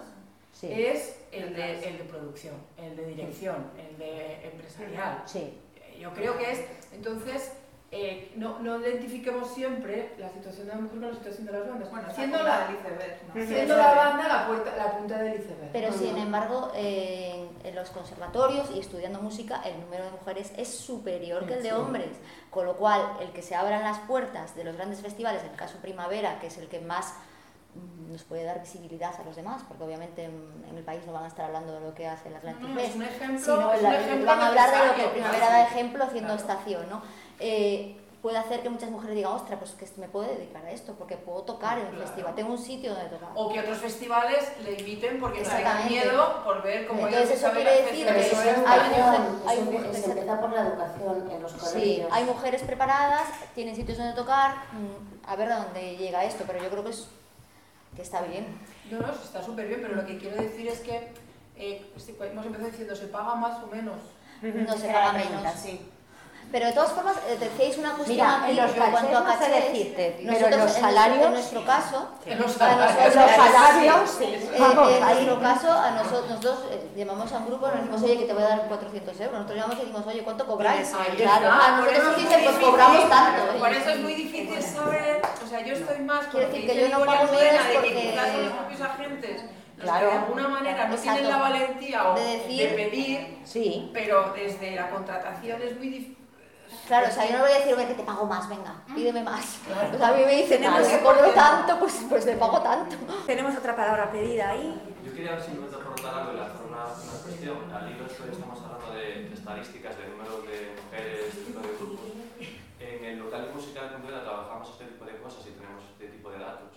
[0.53, 5.23] sí, es el de, el de producción, el de dirección, el de empresarial.
[5.25, 5.57] sí,
[5.99, 7.51] Yo creo que es, entonces,
[7.91, 11.67] eh, no, no identifiquemos siempre la situación de la mujer con la situación de las
[11.67, 11.89] bandas.
[11.89, 13.45] Bueno, siendo la, iceberg, ¿no?
[13.47, 15.71] siendo la banda la, puerta- la punta del iceberg.
[15.73, 20.67] Pero sin embargo, en, en los conservatorios y estudiando música, el número de mujeres es
[20.69, 21.75] superior que el de Sí.
[21.75, 22.09] hombres.
[22.51, 25.55] Con lo cual, el que se abran las puertas de los grandes festivales, en el
[25.55, 27.13] caso Primavera, que es el que más
[28.09, 31.23] nos puede dar visibilidad a los demás, porque obviamente en, en el país no van
[31.25, 33.73] a estar hablando de lo que hacen las No, grandes no, es un ejemplo, sino
[33.81, 36.41] la- van a hablar de lo que el Primavera da ejemplo haciendo Claro.
[36.51, 37.01] estación, ¿no?
[37.39, 40.93] Eh, puede hacer que muchas mujeres digan, ostras, pues que me puedo dedicar a esto,
[40.95, 42.05] porque puedo tocar en un Claro.
[42.07, 43.29] festival, tengo un sitio donde tocar.
[43.33, 47.51] O que otros festivales le inviten porque no tengan miedo por ver cómo Entonces, eso
[47.53, 50.49] quiere decir que eso es hay educación, mujer- hay eso mujer- empie- se empieza por
[50.51, 52.09] la educación en los Sí, colegios.
[52.11, 56.61] hay mujeres preparadas, tienen sitios donde tocar, mm, a ver a dónde llega esto, pero
[56.61, 57.07] yo creo que, es,
[57.95, 58.45] que está bien.
[58.91, 61.09] No, no, sí está súper bien, pero lo que quiero decir es que
[61.55, 63.97] eh, pues hemos empezado diciendo, ¿se paga más o menos?
[64.41, 65.53] No se paga menos.
[65.55, 65.81] sí.
[66.51, 69.21] Pero de todas formas, eh, decíais una cuestión Mira, aquí en los en cuanto a
[69.21, 72.55] no sé decirte, pero nosotros, en los en salarios, nuestro, en nuestro caso, En los
[72.55, 72.89] a salarios.
[72.89, 74.23] nosotros- los salarios, sí.
[74.25, 75.13] Eh, Vamos, en ahí.
[75.13, 78.25] nuestro caso, a nosotros, nosotros eh, llamamos a un grupo y nos decimos, oye, que
[78.25, 79.33] te voy a dar 400 euros.
[79.33, 80.93] Nosotros llamamos y decimos, oye, ¿cuánto cobráis?
[80.95, 83.41] Ahí Claro, está, a por nosotros eso nos dicen, pues cobramos tanto.
[83.59, 86.61] Por eso es muy difícil saber, o sea, yo estoy más con Quiero lo que
[86.61, 89.41] decir que yo no pago menos de que porque- son los propios agentes
[89.77, 90.07] los Claro.
[90.09, 91.13] que de alguna manera no Exacto.
[91.13, 95.87] tienen la valentía o De de, decir- pedir, sí, pero desde la contratación es muy
[95.89, 96.17] difícil.
[96.87, 99.23] Claro, o sea, yo no voy a decir, "Oye, que te pago más, venga, pídeme
[99.23, 99.59] más.
[99.65, 99.95] Claro.
[99.95, 102.95] O sea, a mí me dicen, pues si cobro tanto, pues, pues te pago tanto.
[103.25, 104.79] Tenemos otra palabra pedida ahí.
[105.05, 107.57] Yo quería simplemente aportar algo y lanzar una, una cuestión.
[107.73, 111.77] Al hilo esto estamos hablando de, de estadísticas, de número de mujeres, de número de
[111.77, 112.05] grupos.
[112.79, 116.39] En el local de Pontevedra trabajamos este tipo de cosas y tenemos este tipo de
[116.39, 116.69] datos.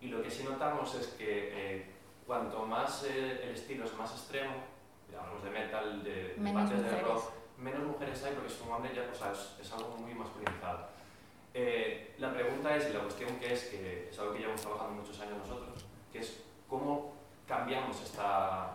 [0.00, 1.86] Y lo que sí notamos es que eh,
[2.26, 4.54] cuanto más eh, el estilo es más extremo,
[5.18, 7.24] hablamos de metal, de, de partes de rock,
[7.58, 10.86] menos mujeres hay porque es un hombre ya pues, es, es algo muy masculinizado.
[11.54, 14.92] Eh, la pregunta es, y la cuestión que es, que es algo que llevamos trabajando
[15.02, 17.12] muchos años nosotros, que es cómo
[17.46, 18.70] cambiamos esta,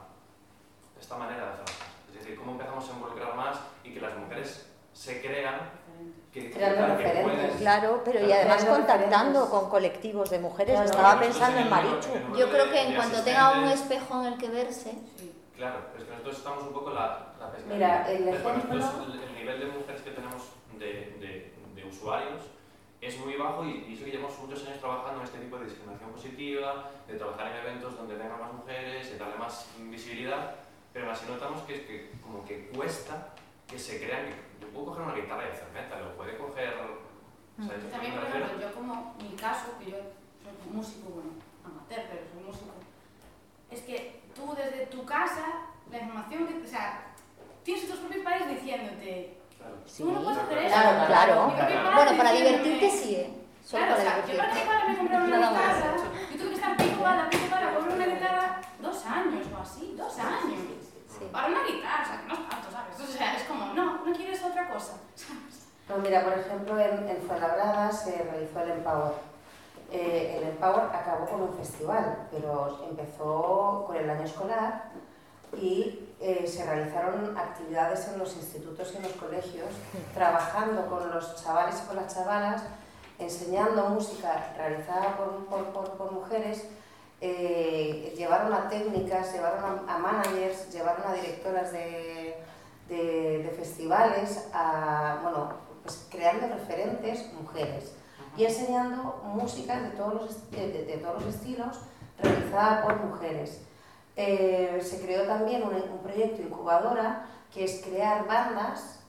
[1.00, 1.88] esta manera de hacer las cosas.
[2.10, 5.62] Es decir, cómo empezamos a involucrar más y que las mujeres se crean
[6.34, 7.38] que, Creando claro, que referentes.
[7.42, 10.74] puedes- Claro, pero y además contactando con colectivos de mujeres.
[10.76, 10.90] Claro.
[10.90, 12.10] Estaba pensando en Marichu.
[12.38, 14.94] Yo creo que en cuanto tenga un espejo en el que verse,
[15.56, 17.74] Claro, pero es que nosotros estamos un poco la, la pesca.
[17.74, 20.42] Mira, el ejemplo- nosotros el, el nivel de mujeres que tenemos
[20.80, 20.88] de,
[21.20, 22.42] de, de usuarios
[23.02, 25.66] es muy bajo y, y eso que llevamos muchos años trabajando en este tipo de
[25.66, 30.56] discriminación positiva, de trabajar en eventos donde vengan más mujeres, de darle más visibilidad,
[30.94, 33.30] pero así notamos que, es que como que cuesta
[33.68, 36.74] que se crean que yo puedo coger una guitarra y hacer metal, o puede coger...
[37.58, 37.92] ¿sabes?
[37.92, 39.98] También, por ejemplo, yo como mi caso, que yo
[40.42, 41.32] soy músico, bueno,
[41.64, 42.72] amateur, pero soy músico,
[43.70, 45.44] es que tú desde tu casa,
[45.92, 47.02] la información que, o sea,
[47.64, 49.76] tienes tus propios padres diciéndote, Claro.
[49.98, 50.76] tú no puedes hacer eso.
[50.76, 51.54] Claro, claro.
[51.56, 53.34] Padre bueno, para divertirte sí, ¿eh?
[53.64, 54.68] Solo Claro, o para sea, yo para que divertirte.
[54.68, 55.96] padre me comprara una guitarra,
[56.32, 57.30] yo tuve que estar pico bala,
[57.80, 60.60] por una guitarra dos años o así, dos años.
[61.08, 61.26] Sí.
[61.32, 63.00] Para una guitarra, o sea, que no es tanto, ¿sabes?
[63.00, 65.68] O sea, es como, no, no quieres otra cosa, ¿sabes?
[65.88, 69.14] Pues mira, por ejemplo, en, en Fuenlabrada se realizó el Empower.
[69.92, 74.92] Eh, el Empower acabó con un festival, pero empezó con el año escolar
[75.56, 79.70] y eh, se realizaron actividades en los institutos y en los colegios,
[80.14, 82.64] trabajando con los chavales y con las chavalas,
[83.20, 86.66] enseñando música realizada por, mujeres,
[87.22, 92.36] eh, llevaron a técnicas, llevaron a, managers, llevaron a directoras de,
[93.56, 94.48] festivales,
[95.22, 95.54] bueno,
[95.84, 97.94] pues creando referentes mujeres
[98.38, 101.80] y enseñando música de todos los, de, de- de todos los estilos
[102.22, 103.62] realizada por mujeres.
[104.16, 109.00] Eh, se creó también un, un proyecto incubadora que es crear bandas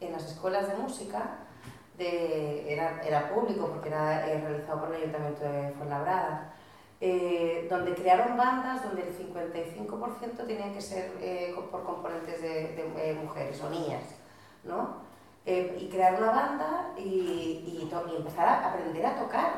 [0.00, 1.38] en las escuelas de música,
[1.98, 6.52] de, era, era público porque era eh, realizado por el Ayuntamiento de Fuenlabrada,
[7.00, 13.10] eh, donde crearon bandas donde el 55% tenían que ser eh, por componentes de, de,
[13.10, 14.02] eh, mujeres o niñas,
[14.64, 14.96] ¿no?
[15.46, 19.50] Eh, y crear una banda y, y, y empezar a aprender a tocar,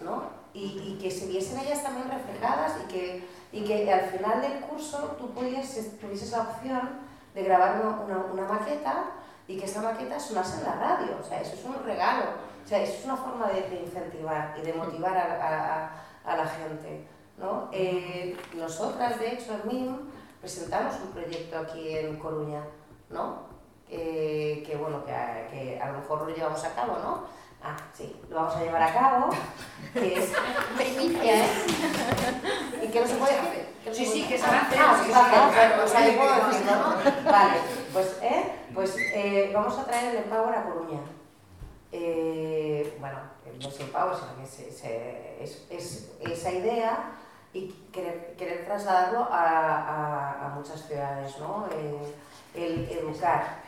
[0.00, 0.24] ¿no?
[0.52, 4.60] Y, y que se viesen ellas también reflejadas y que, y que al final del
[4.62, 6.90] curso tú pudieses, tuvieses la opción
[7.34, 9.04] de grabar una, una, una maqueta
[9.46, 12.24] y que esa maqueta sonase en la radio, o sea, eso es un regalo,
[12.64, 15.46] o sea, eso es una forma de, de incentivar y de motivar a-
[15.84, 17.06] a- a la gente,
[17.38, 17.68] ¿no?
[17.72, 19.96] Eh, nosotras, de hecho, en MIM,
[20.40, 22.64] presentamos un proyecto aquí en Coruña,
[23.08, 23.51] ¿no?
[23.94, 27.24] Eh, que bueno, que a, que a lo mejor lo llevamos a cabo, ¿no?
[27.62, 29.30] Ah, sí, lo vamos a llevar a cabo,
[29.92, 30.32] que es...
[30.76, 31.48] Primicia, ¿eh?
[32.82, 33.68] ¿Y qué no se puede decir?
[33.84, 36.18] ¿Qué no Sí, se sí, puede- que a hacer, Ah, sí, claro, o sea, yo
[36.18, 37.30] puedo que- decirlo, ¿no?
[37.30, 37.58] Vale,
[37.92, 38.52] pues, ¿eh?
[38.74, 41.00] Pues eh, vamos a traer el Empower a Coruña.
[41.92, 43.18] Eh, bueno,
[43.60, 47.10] no es Empower, sino que es, es esa idea
[47.52, 51.66] y querer, querer trasladarlo a, a- a muchas ciudades, ¿no?
[51.70, 52.14] Eh,
[52.54, 53.60] el educar,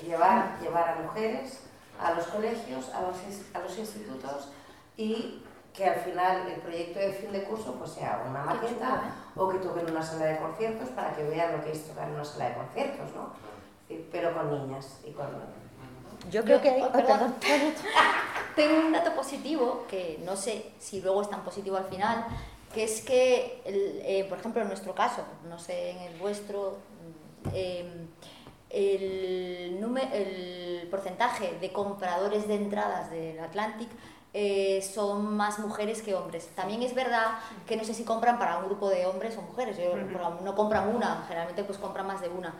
[0.00, 1.60] llevar, llevar a mujeres
[2.00, 3.16] a los colegios, a los,
[3.54, 4.48] a los institutos
[4.96, 9.48] y que al final el proyecto de fin de curso pues sea una maqueta o
[9.48, 12.14] que toquen en una sala de conciertos para que vean lo que es tocar en
[12.14, 13.30] una sala de conciertos, ¿no?
[13.88, 15.26] Sí, Pero con niñas y con...
[16.30, 16.82] Yo creo que hay...
[16.82, 17.34] oh, perdón.
[17.40, 17.72] perdón.
[18.56, 22.26] Tengo un dato positivo, que no sé si luego es tan positivo al final,
[22.74, 26.76] que es que, el- eh, por ejemplo, en nuestro caso, no sé en el vuestro,
[27.44, 28.06] mm, eh,
[28.72, 29.78] el,
[30.12, 33.88] el porcentaje de compradores de entradas del Atlantic
[34.34, 36.48] eh, son más mujeres que hombres.
[36.56, 39.76] También es verdad que no sé si compran para un grupo de hombres o mujeres,
[39.76, 39.94] yo-
[40.42, 42.54] no compran una, generalmente pues compran más de una.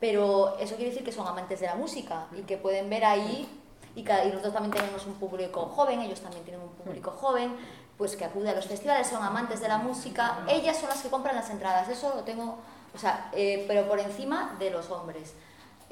[0.00, 3.48] Pero eso quiere decir que son amantes de la música y que pueden ver ahí,
[3.94, 7.54] y nosotros también tenemos un público joven, ellos también tienen un público joven,
[7.96, 11.08] pues que acude a los festivales, son amantes de la música, ellas son las que
[11.08, 12.56] compran las entradas, eso lo tengo,
[12.94, 15.34] o sea, eh, pero por encima de los hombres.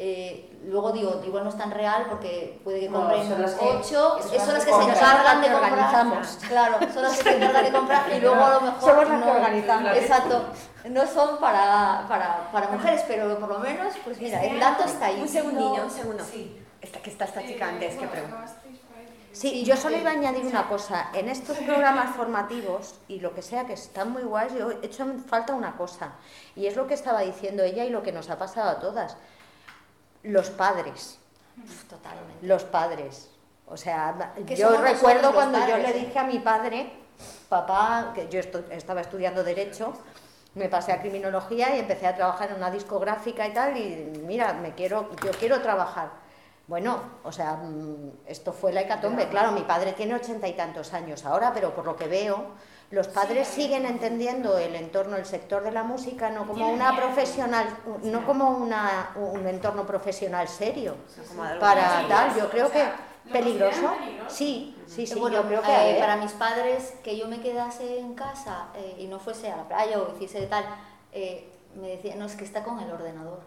[0.02, 3.52] Eh, luego digo, igual no es tan real porque puede que No, compren son las
[3.52, 5.72] que- ocho, son son las que que se encargan de que comprar.
[5.72, 6.26] organizamos.
[6.48, 9.20] Claro, son las que se encargan de comprar y luego a lo mejor Somos las
[9.20, 9.96] que no- organizamos.
[9.98, 10.44] Exacto,
[10.88, 15.04] no son para, para, para mujeres, pero por lo menos, pues mira, el dato está
[15.06, 15.20] ahí.
[15.20, 16.24] Un segundillo, un segundo.
[16.24, 16.56] Sí.
[16.80, 18.46] Esta, que está esta chica antes que pregunta.
[19.32, 21.10] Sí, yo solo iba a añadir una cosa.
[21.12, 25.06] En estos programas formativos y lo que sea que están muy guays, yo he hecho
[25.28, 26.12] falta una cosa.
[26.56, 29.16] Y es lo que estaba diciendo ella y lo que nos ha pasado a todas.
[30.22, 31.18] Los padres.
[31.88, 32.46] Totalmente.
[32.46, 33.30] Los padres.
[33.66, 36.92] O sea, yo recuerdo cuando yo le dije a mi padre,
[37.48, 39.92] papá, que yo estu- estaba estudiando Derecho,
[40.54, 44.52] me pasé a Criminología y empecé a trabajar en una discográfica y tal, y mira,
[44.54, 46.10] me quiero, yo quiero trabajar.
[46.66, 49.28] Bueno, o sea, mm, esto fue la hecatombe.
[49.28, 52.46] Claro, mi padre tiene ochenta y tantos años ahora, pero por lo que veo,
[52.90, 57.66] los padres siguen entendiendo el entorno, el sector de la música, no como una profesional,
[58.02, 60.96] no como una, un entorno profesional serio.
[61.60, 62.84] Para tal, yo creo que
[63.30, 63.92] peligroso.
[64.28, 67.40] Sí, sí, sí, Bueno, yo creo que eh, eh, para mis padres que yo me
[67.40, 70.64] quedase en casa eh, y no fuese a la playa o hiciese tal,
[71.12, 73.40] eh, me decían, no, es que está con el ordenador.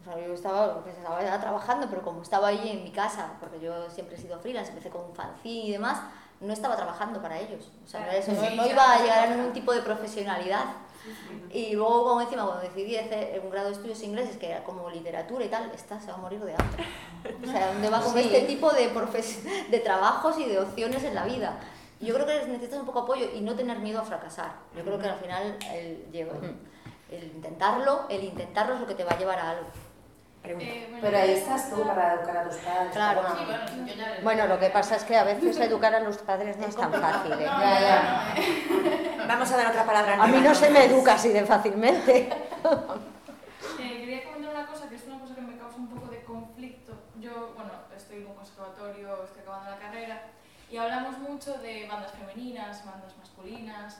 [0.00, 3.60] O sea, yo estaba, pues, estaba trabajando, pero como estaba ahí en mi casa, porque
[3.60, 6.00] yo siempre he sido freelance, empecé con un fanzine y demás,
[6.40, 7.70] no estaba trabajando para ellos.
[7.84, 10.64] O sea, no, Sí, iba a llegar a ningún tipo de profesionalidad.
[11.50, 14.88] Y luego, como encima, cuando decidí hacer un grado de estudios ingleses, que era como
[14.90, 16.84] literatura y tal, esta se va a morir de hambre.
[17.42, 18.20] O sea, ¿dónde va con Sí.
[18.20, 21.58] este tipo de, profes- de trabajos y de opciones en la vida?
[22.00, 24.52] Yo creo que necesitas un poco apoyo y no tener miedo a fracasar.
[24.76, 25.56] Yo creo que al final
[27.10, 29.66] el intentarlo, el intentarlo es lo que te va a llevar a algo.
[30.46, 32.92] Eh, bueno, Pero ahí estás tú para educar a tus padres.
[32.92, 33.22] Claro.
[33.22, 36.00] Bueno, Sí, bueno, yo ya- Bueno, lo que pasa es que a veces educar a
[36.00, 37.32] los padres no es tan fácil.
[37.32, 37.36] ¿eh?
[37.46, 38.34] No, Ya, no, ya.
[38.34, 39.24] no, eh.
[39.28, 40.22] Vamos a dar otra palabra.
[40.22, 42.28] A mí no se me educa así de fácilmente.
[43.80, 46.22] Eh, quería comentar una cosa que es una cosa que me causa un poco de
[46.24, 46.92] conflicto.
[47.20, 50.22] Yo, bueno, estoy en un conservatorio, estoy acabando la carrera
[50.70, 53.98] y hablamos mucho de bandas femeninas, bandas masculinas.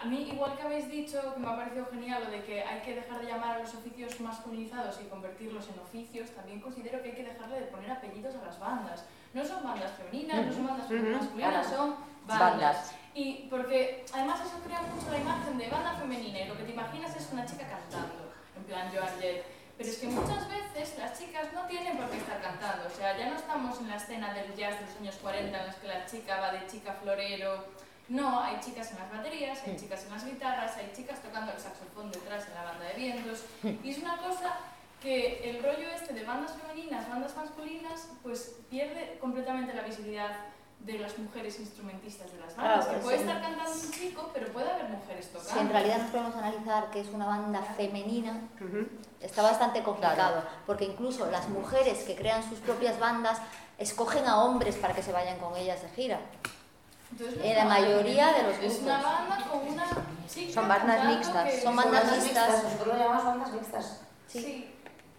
[0.00, 2.80] A mí, igual que habéis dicho, que me ha parecido genial lo de que hay
[2.82, 7.10] que dejar de llamar a los oficios masculinizados y convertirlos en oficios, también considero que
[7.10, 9.04] hay que dejarle de poner apellidos a las bandas.
[9.34, 11.96] No son bandas femeninas, no son bandas masculinas, son
[12.26, 12.50] bandas.
[12.50, 12.94] Bandas.
[13.14, 16.72] Y porque además eso crea mucho la imagen de banda femenina y lo que te
[16.72, 19.44] imaginas es una chica cantando, en plan Joan Jett.
[19.76, 23.16] Pero es que muchas veces las chicas no tienen por qué estar cantando, o sea,
[23.16, 25.88] ya no estamos en la escena del jazz de los años 40 en las que
[25.88, 27.64] la chica va de chica florero.
[28.08, 31.58] No, hay chicas en las baterías, hay chicas en las guitarras, hay chicas tocando el
[31.58, 33.44] saxofón detrás en la banda de vientos.
[33.62, 34.56] Y es una cosa
[35.02, 40.30] que el rollo este de bandas femeninas, bandas masculinas, pues pierde completamente la visibilidad
[40.80, 42.86] de las mujeres instrumentistas de las bandas.
[42.86, 43.22] Claro, que puede sí.
[43.24, 45.52] estar cantando un chico, pero puede haber mujeres tocando.
[45.52, 48.40] Si en realidad nos podemos analizar que es una banda femenina,
[49.20, 53.38] está bastante complicado, porque incluso las mujeres que crean sus propias bandas
[53.76, 56.20] escogen a hombres para que se vayan con ellas de gira.
[57.10, 59.18] Entonces, en es la una banda mayoría de los Es una grupos.
[59.18, 59.86] banda con una
[60.28, 61.44] chica Son bandas mixtas.
[61.50, 62.62] que- Son bandas mixtas.
[62.64, 64.00] Nosotros lo llamamos bandas mixtas.
[64.26, 64.74] Sí.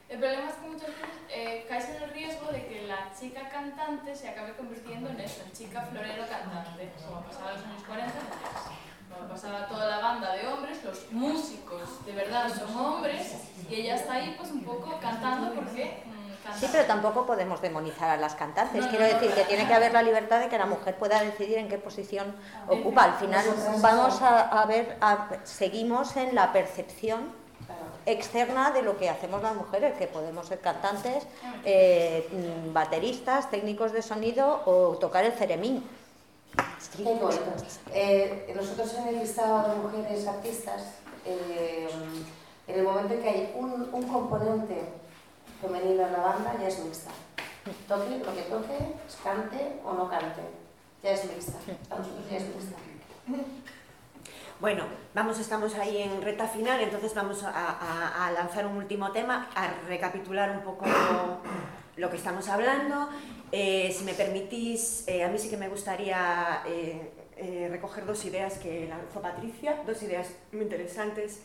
[0.07, 3.47] El problema es que muchas veces eh, caes en el riesgo de que la chica
[3.49, 7.83] cantante se acabe convirtiendo en eso, en chica florero cantante, como pasaba en los años
[7.85, 8.71] 40 en el jazz.
[9.13, 13.35] Como pasaba toda la banda de hombres, los músicos de verdad son hombres
[13.69, 16.18] y ella está ahí pues un poco cantando porque mm.
[16.57, 18.83] Sí, pero tampoco podemos demonizar a las cantantes.
[18.83, 19.47] No, Quiero no, no, decir que no.
[19.47, 22.33] tiene que haber la libertad de que la mujer pueda decidir en qué posición
[22.67, 23.03] ocupa.
[23.03, 23.45] Al final
[23.81, 27.37] vamos a, a ver, a- seguimos en la percepción
[28.05, 31.25] externa de lo que hacemos las mujeres, que podemos ser cantantes,
[31.65, 35.87] eh, mm, bateristas, técnicos de sonido o tocar el ceremín.
[36.97, 37.29] Qué bonito.
[37.93, 40.81] Eh, nosotros en el listado de mujeres artistas,
[41.25, 41.87] eh,
[42.67, 44.81] en el momento en que hay un, un componente
[45.61, 47.11] femenino en la banda, ya es mixta.
[47.87, 48.77] Toque lo que toque,
[49.23, 50.41] cante o no cante,
[51.03, 51.53] ya es mixta.
[52.29, 52.77] Ya es mixta.
[54.59, 54.83] Bueno,
[55.13, 59.47] vamos, estamos ahí en reta final, entonces vamos a, a- a lanzar un último tema,
[59.55, 60.85] a recapitular un poco
[61.95, 63.09] lo que estamos hablando.
[63.51, 68.23] Eh, si me permitís, eh, a mí sí que me gustaría eh, eh, recoger dos
[68.25, 71.39] ideas que lanzó Patricia, dos ideas muy interesantes.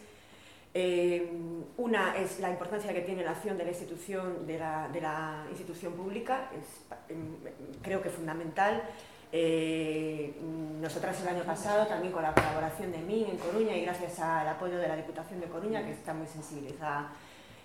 [0.77, 1.31] Eh,
[1.77, 6.51] una es la importancia que tiene la acción de la institución, de la, institución pública,
[6.53, 7.37] es em,
[7.81, 8.83] creo que fundamental.
[9.31, 10.35] Eh,
[10.81, 14.49] nosotras el año pasado, también con la colaboración de MIN en Coruña y gracias al
[14.49, 17.13] apoyo de la Diputación de Coruña, que está muy sensibilizada,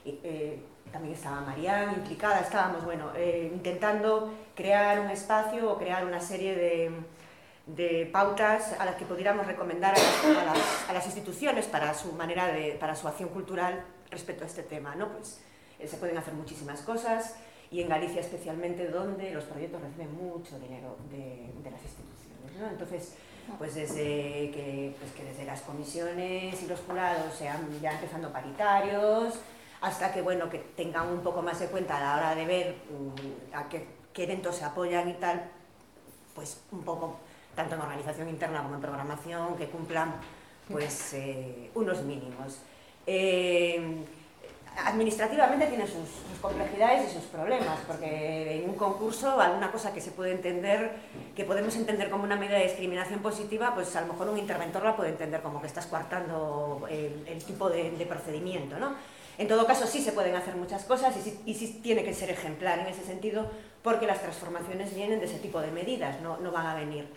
[0.05, 0.59] eh,
[0.91, 3.11] también estaba Marián implicada, estábamos bueno,
[3.53, 6.91] intentando crear un espacio o crear una serie de,
[7.75, 11.93] de pautas a las que pudiéramos recomendar a las, a las- a las instituciones para
[11.93, 14.95] su manera de, para su acción cultural respecto a este tema.
[14.95, 15.09] ¿no?
[15.09, 15.41] Pues,
[15.79, 17.35] eh, se pueden hacer muchísimas cosas
[17.71, 22.59] y en Galicia especialmente donde los proyectos reciben mucho dinero de, de las instituciones.
[22.59, 22.67] ¿no?
[22.69, 23.13] Entonces,
[23.57, 29.39] pues desde que, pues que desde las comisiones y los jurados sean ya empezando paritarios,
[29.81, 32.75] hasta que bueno que tengan un poco más de cuenta a la hora de ver
[32.89, 35.49] mm, a qué, qué eventos se apoyan y tal,
[36.35, 37.17] pues un poco
[37.59, 40.13] tanto en organización interna como en programación que cumplan
[40.71, 42.59] pues eh, unos mínimos.
[43.05, 44.05] Eh,
[44.85, 49.99] administrativamente tiene sus, sus complejidades y sus problemas, porque en un concurso alguna cosa que
[49.99, 50.91] se puede entender,
[51.35, 54.85] que podemos entender como una medida de discriminación positiva, pues a lo mejor un interventor
[54.85, 58.93] la puede entender como que estás coartando el, el tipo de, de procedimiento, ¿no?
[59.37, 62.13] En todo caso, sí se pueden hacer muchas cosas y sí, y sí tiene que
[62.13, 63.49] ser ejemplar en ese sentido,
[63.83, 67.07] porque las transformaciones vienen de ese tipo de medidas, no, no van a venir.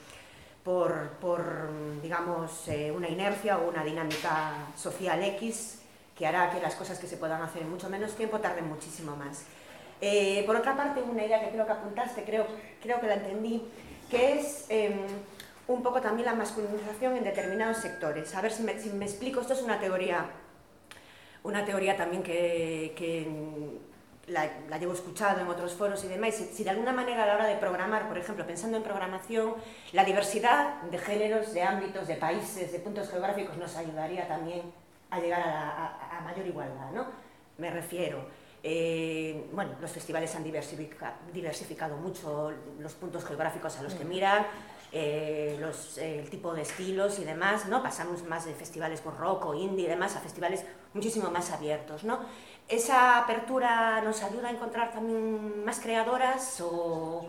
[0.64, 1.70] Por, por
[2.02, 5.80] digamos, eh, una inercia o una dinámica social X
[6.16, 9.16] que hará que las cosas que se puedan hacer en mucho menos tiempo tarden muchísimo
[9.16, 9.44] más.
[10.00, 12.46] Eh, por otra parte, una idea que creo que apuntaste, creo,
[12.82, 13.62] creo que la entendí,
[14.10, 14.98] que es em,
[15.68, 18.34] un poco también la masculinización en determinados sectores.
[18.34, 20.26] A ver si me, si me explico, esto es una teoría,
[21.44, 23.26] una teoría también que, que
[24.28, 27.26] la, la, llevo escuchado en otros foros y demás, si, si, de alguna manera a
[27.26, 29.54] la hora de programar, por ejemplo, pensando en programación,
[29.92, 34.62] la diversidad de géneros, de ámbitos, de países, de puntos geográficos nos ayudaría también
[35.10, 37.06] a llegar a, a, a mayor igualdad, ¿no?
[37.58, 38.24] Me refiero,
[38.62, 44.46] eh, bueno, los festivales han diversifica, diversificado mucho los puntos geográficos a los que miran,
[44.92, 47.82] eh, los, eh, el tipo de estilos y demás, ¿no?
[47.82, 52.04] Pasamos más de festivales por rock o indie y demás a festivales muchísimo más abiertos,
[52.04, 52.20] ¿no?
[52.68, 57.28] Esa apertura nos ayuda a encontrar también más creadoras o...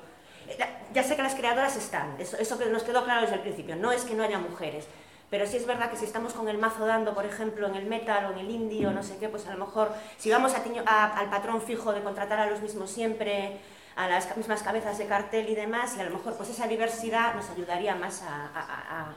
[0.93, 3.75] Ya sé que las creadoras están, eso, eso que nos quedó claro desde el principio,
[3.77, 4.85] no es que no haya mujeres,
[5.29, 7.85] pero sí es verdad que si estamos con el mazo dando, por ejemplo, en el
[7.85, 10.53] metal o en el indie o no sé qué, pues a lo mejor si vamos
[10.53, 13.57] a, a, al patrón fijo de contratar a los mismos siempre,
[13.95, 17.33] a las mismas cabezas de cartel y demás, y a lo mejor pues esa diversidad
[17.35, 19.13] nos ayudaría más a, a,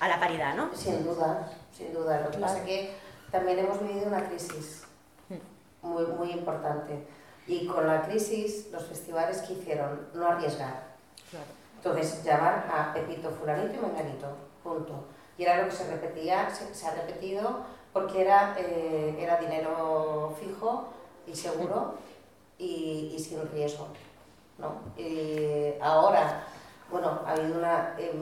[0.00, 0.74] a la paridad, ¿no?
[0.74, 2.20] Sin duda, sin duda.
[2.20, 2.96] Lo que pasa es que
[3.30, 4.85] también hemos vivido una crisis
[5.86, 7.06] muy, muy importante.
[7.46, 10.82] Y con la crisis, los festivales que hicieron, no arriesgar.
[11.30, 11.46] Claro.
[11.76, 14.28] Entonces, llamar a Pepito, Fulanito y Menganito,
[14.62, 15.04] punto.
[15.38, 17.60] Y era lo que se repetía, se, se ha repetido
[17.92, 20.88] porque era, eh, era dinero fijo
[21.26, 21.94] y seguro
[22.58, 23.88] y, y sin riesgo.
[24.58, 24.80] ¿no?
[25.00, 26.44] Y ahora,
[26.90, 28.12] bueno, ha habido una eh,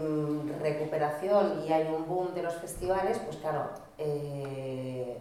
[0.61, 5.19] recuperación y hay un boom de los festivales, pues claro, eh,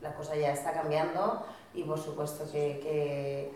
[0.00, 1.44] la cosa ya está cambiando
[1.74, 3.52] y por supuesto que, que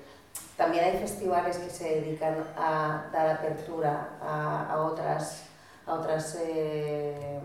[0.56, 5.44] también hay festivales que se dedican a dar apertura a, a otras,
[5.86, 7.40] a otras eh,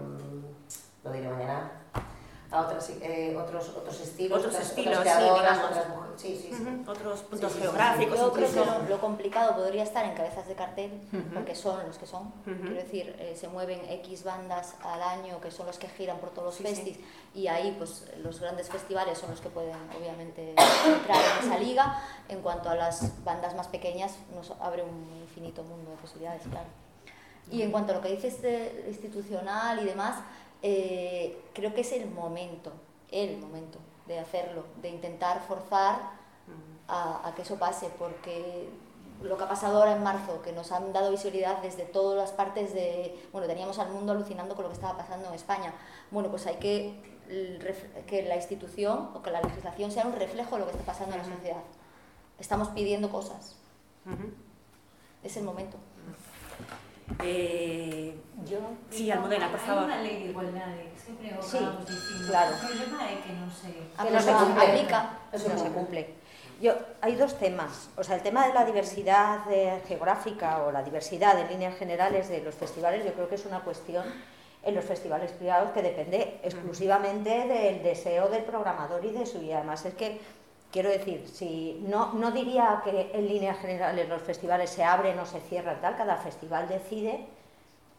[1.04, 1.72] lo diré mañana,
[2.52, 6.07] a otras, eh, otros, otros estilos, otros otras, estilos, otras creadoras, otras mujeres.
[6.18, 6.64] Sí, sí, sí.
[6.88, 7.62] Otros puntos Sí, sí, sí.
[7.62, 8.18] geográficos.
[8.20, 10.92] Yo creo que lo, lo complicado podría estar en cabezas de cartel,
[11.34, 12.32] porque son los que son.
[12.44, 16.32] Quiero decir, eh, se mueven X bandas al año, que son los que giran por
[16.32, 16.98] todos los Sí, festis,
[17.36, 22.02] y ahí pues los grandes festivales son los que pueden obviamente entrar en esa liga.
[22.30, 26.68] En cuanto a las bandas más pequeñas, nos abre un infinito mundo de posibilidades, claro.
[27.52, 30.20] Y en cuanto a lo que dices de institucional y demás,
[30.62, 32.74] eh, creo que es el momento,
[33.12, 36.00] el momento de hacerlo, de intentar forzar
[36.88, 38.70] a, a que eso pase, porque
[39.22, 42.32] lo que ha pasado ahora en marzo, que nos han dado visibilidad desde todas las
[42.32, 45.74] partes de, bueno, teníamos al mundo alucinando con lo que estaba pasando en España.
[46.12, 47.18] Bueno, pues hay que
[48.08, 51.16] que la institución o que la legislación sea un reflejo de lo que está pasando
[51.16, 51.64] en la sociedad.
[52.40, 53.56] Estamos pidiendo cosas.
[55.24, 55.78] Es el momento.
[57.24, 58.16] Eh,
[58.46, 58.60] Yo,
[58.90, 59.84] Sí, Almudena, por favor.
[59.84, 60.68] Hay una ley de igualdad,
[61.04, 61.58] siempre Sí,
[62.28, 62.52] claro.
[62.56, 63.68] El problema es que no se...
[63.98, 64.64] Ah, Que no se cumple.
[64.66, 65.20] aplica.
[65.32, 66.14] No se cumple.
[66.62, 67.90] Yo, hay dos temas.
[67.98, 72.30] O sea, el tema de la diversidad eh, geográfica o la diversidad en líneas generales
[72.30, 74.04] de los festivales, yo creo que es una cuestión
[74.64, 79.52] en los festivales privados que depende exclusivamente del deseo del programador y de su y
[79.54, 80.20] además es que
[80.72, 85.26] quiero decir si no no diría que en líneas generales los festivales se abren o
[85.26, 87.28] se cierran tal cada festival decide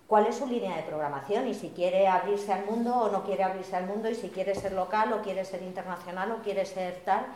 [0.09, 3.45] cuál es su línea de programación y si quiere abrirse al mundo o no quiere
[3.45, 7.03] abrirse al mundo y si quiere ser local o quiere ser internacional o quiere ser
[7.05, 7.27] tal.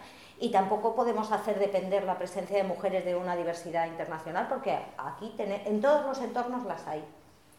[0.41, 5.33] Y tampoco podemos hacer depender la presencia de mujeres de una diversidad internacional porque aquí
[5.39, 7.05] en todos los entornos las hay,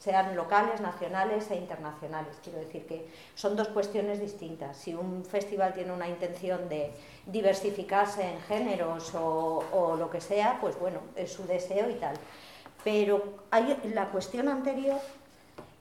[0.03, 2.35] sean locales, nacionales e internacionales.
[2.43, 4.75] Quiero decir que son dos cuestiones distintas.
[4.75, 6.91] Si un festival tiene una intención de
[7.25, 12.15] diversificarse en géneros o, lo que sea, pues bueno, es su deseo y tal.
[12.83, 14.99] Pero hay la cuestión anterior,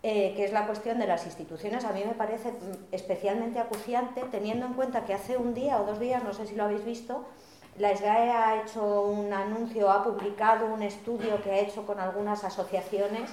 [0.04, 2.52] eh, que es la cuestión de las instituciones, a mí me parece
[2.92, 6.54] especialmente acuciante, teniendo en cuenta que hace un día o dos días, no sé si
[6.54, 7.24] lo habéis visto,
[7.76, 12.44] la SGAE ha hecho un anuncio, ha publicado un estudio que ha hecho con algunas
[12.44, 13.30] asociaciones,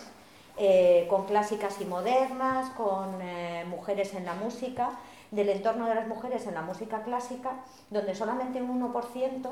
[0.60, 4.91] eh, con clásicas y modernas, con eh, mujeres en la música,
[5.31, 7.52] del entorno de las mujeres en la música clásica,
[7.90, 9.49] donde solamente un 1%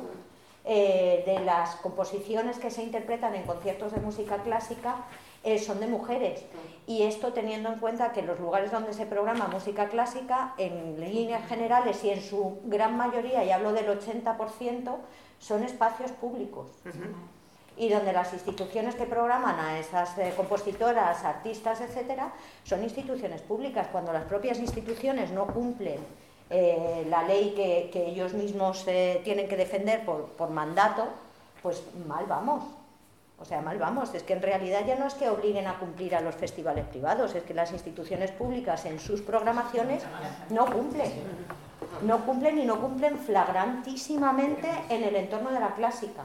[0.70, 5.06] eh, de las composiciones que se interpretan en conciertos de música clásica
[5.46, 6.44] eh, son de mujeres.
[6.88, 11.48] Y esto teniendo en cuenta que los lugares donde se programa música clásica, en líneas
[11.48, 14.98] generales y en su gran mayoría, y hablo del 80%,
[15.40, 16.68] son espacios públicos.
[17.78, 22.34] Y donde las instituciones que programan a esas eh, compositoras, artistas, etcétera,
[22.64, 23.88] son instituciones públicas.
[23.92, 26.00] Cuando las propias instituciones no cumplen
[26.50, 31.08] eh, la ley que, ellos mismos eh, tienen que defender por, por mandato,
[31.62, 32.64] pues mal vamos.
[33.40, 36.16] O sea, mal vamos, es que en realidad ya no es que obliguen a cumplir
[36.16, 40.04] a los festivales privados, es que las instituciones públicas en sus programaciones
[40.50, 41.12] no cumplen.
[42.02, 46.24] No cumplen y no cumplen flagrantísimamente en el entorno de la clásica,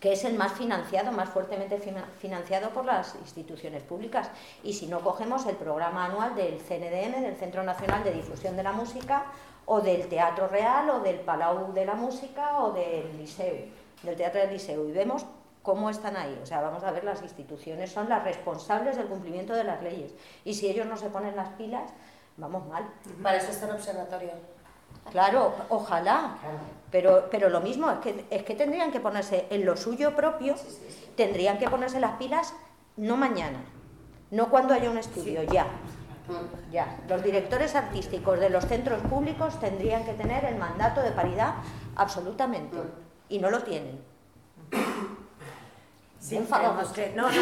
[0.00, 1.80] que es el más financiado, más fuertemente
[2.18, 4.30] financiado por las instituciones públicas.
[4.62, 8.62] Y si no cogemos el programa anual del CNDM, del Centro Nacional de Difusión de
[8.62, 9.26] la Música,
[9.66, 13.66] o del Teatro Real, o del Palau de la Música, o del Liceo,
[14.02, 15.26] del Teatro del Liceo, y vemos
[15.62, 16.38] cómo están ahí.
[16.42, 20.14] O sea, vamos a ver, las instituciones son las responsables del cumplimiento de las leyes.
[20.44, 21.90] Y si ellos no se ponen las pilas,
[22.36, 22.88] vamos mal.
[23.22, 24.30] Para eso está el observatorio.
[25.10, 26.36] Claro, ojalá.
[26.90, 30.54] Pero, pero lo mismo, es que, es que tendrían que ponerse en lo suyo propio,
[31.16, 32.54] tendrían que ponerse las pilas
[32.96, 33.60] no mañana,
[34.30, 35.66] no cuando haya un estudio, ya.
[36.70, 41.54] Ya, los directores artísticos de los centros públicos tendrían que tener el mandato de paridad
[41.96, 42.76] absolutamente.
[43.30, 44.00] Y no lo tienen.
[46.20, 46.38] Sí,
[46.94, 47.38] que, no, no,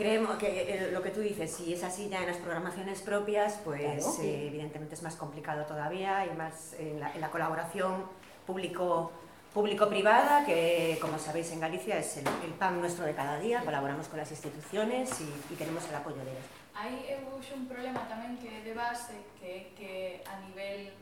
[0.00, 3.60] creemos que eh, lo que tú dices, si es así ya en las programaciones propias,
[3.62, 8.06] pues eh, evidentemente es más complicado todavía y más en la, en la colaboración
[8.46, 9.12] público
[9.52, 14.06] público-privada, que como sabéis en Galicia es el, el, pan nuestro de cada día, colaboramos
[14.06, 16.46] con las instituciones y, y tenemos el apoyo de ellas.
[16.80, 17.18] Hai
[17.52, 20.94] un problema tamén que de base que, que a nivel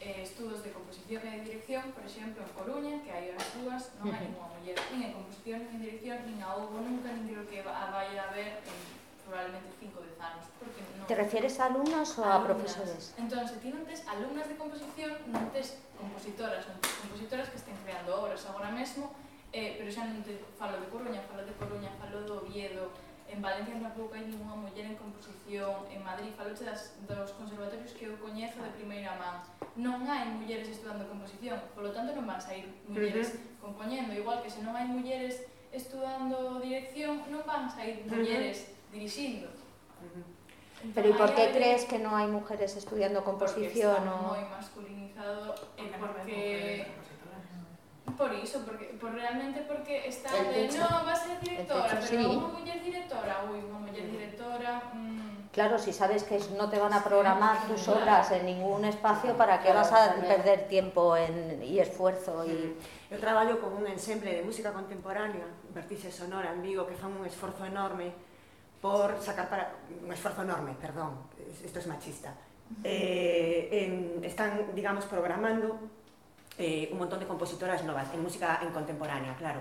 [0.00, 3.82] eh, estudos de composición e de dirección, por exemplo, en Coruña, que hai as dúas,
[4.00, 7.24] non hai ninguna muller nin en composición nin en dirección, nin a houbo nunca, nin
[7.32, 8.78] creo que vai a haber en
[9.24, 10.44] probablemente 5 10 anos.
[10.60, 11.08] Porque non...
[11.08, 13.16] Te refieres a alumnas ou a, a profesores?
[13.16, 17.76] Entón, ti non tes alumnas de composición, non tes compositoras, non tes compositoras que estén
[17.82, 19.16] creando obras agora mesmo,
[19.56, 22.92] eh, pero xa non te falo de Coruña, falo de Coruña, falo do Oviedo,
[23.28, 28.06] en Valencia tampouco hai ninguna muller en composición, en Madrid, faloche das, dos conservatorios que
[28.06, 29.42] eu coñezo de primeira man,
[29.74, 33.66] non hai mulleres estudando composición, polo tanto non van sair mulleres uh -huh.
[33.66, 35.42] compoñendo, igual que se non hai mulleres
[35.74, 38.92] estudando dirección, non van sair mulleres uh -huh.
[38.94, 39.48] dirixindo.
[40.00, 40.24] Uh -huh.
[40.86, 43.96] Entón, Pero e por que crees que non hai mulleres estudiando composición?
[43.96, 44.30] Porque está o...
[44.30, 45.44] moi masculinizado
[45.74, 45.98] e porque...
[45.98, 47.06] porque
[48.14, 50.78] Por iso, porque por realmente porque está el de techo.
[50.78, 52.36] no, vas a ser directora, techo, pero sí.
[52.38, 54.70] unha muller directora, ui, unha muller directora...
[54.94, 55.50] Mmm...
[55.56, 59.58] Claro, si sabes que no te van a programar tus obras en ningún espacio, ¿para
[59.58, 60.36] qué claro, vas a también.
[60.36, 62.44] perder tiempo en, y esfuerzo?
[62.44, 62.76] Y...
[62.76, 63.16] Mm.
[63.16, 67.24] Eu traballo con un ensemble de música contemporánea, Vertice Sonora, en Vigo, que fan un
[67.24, 68.12] esforzo enorme
[68.84, 69.72] por sacar para...
[69.88, 71.24] un esforzo enorme, perdón,
[71.64, 72.36] esto es machista.
[72.84, 75.78] Eh, en, están, digamos, programando
[76.58, 79.60] eh, un montón de compositoras novas, en música en contemporánea, claro.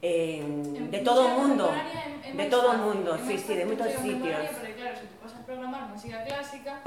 [0.00, 3.66] Eh, en de todo o mundo, en, en de todo o mundo, sí, sí, de
[3.66, 4.38] moitos sitios.
[4.54, 6.78] Porque claro, se tú vas a programar música clásica,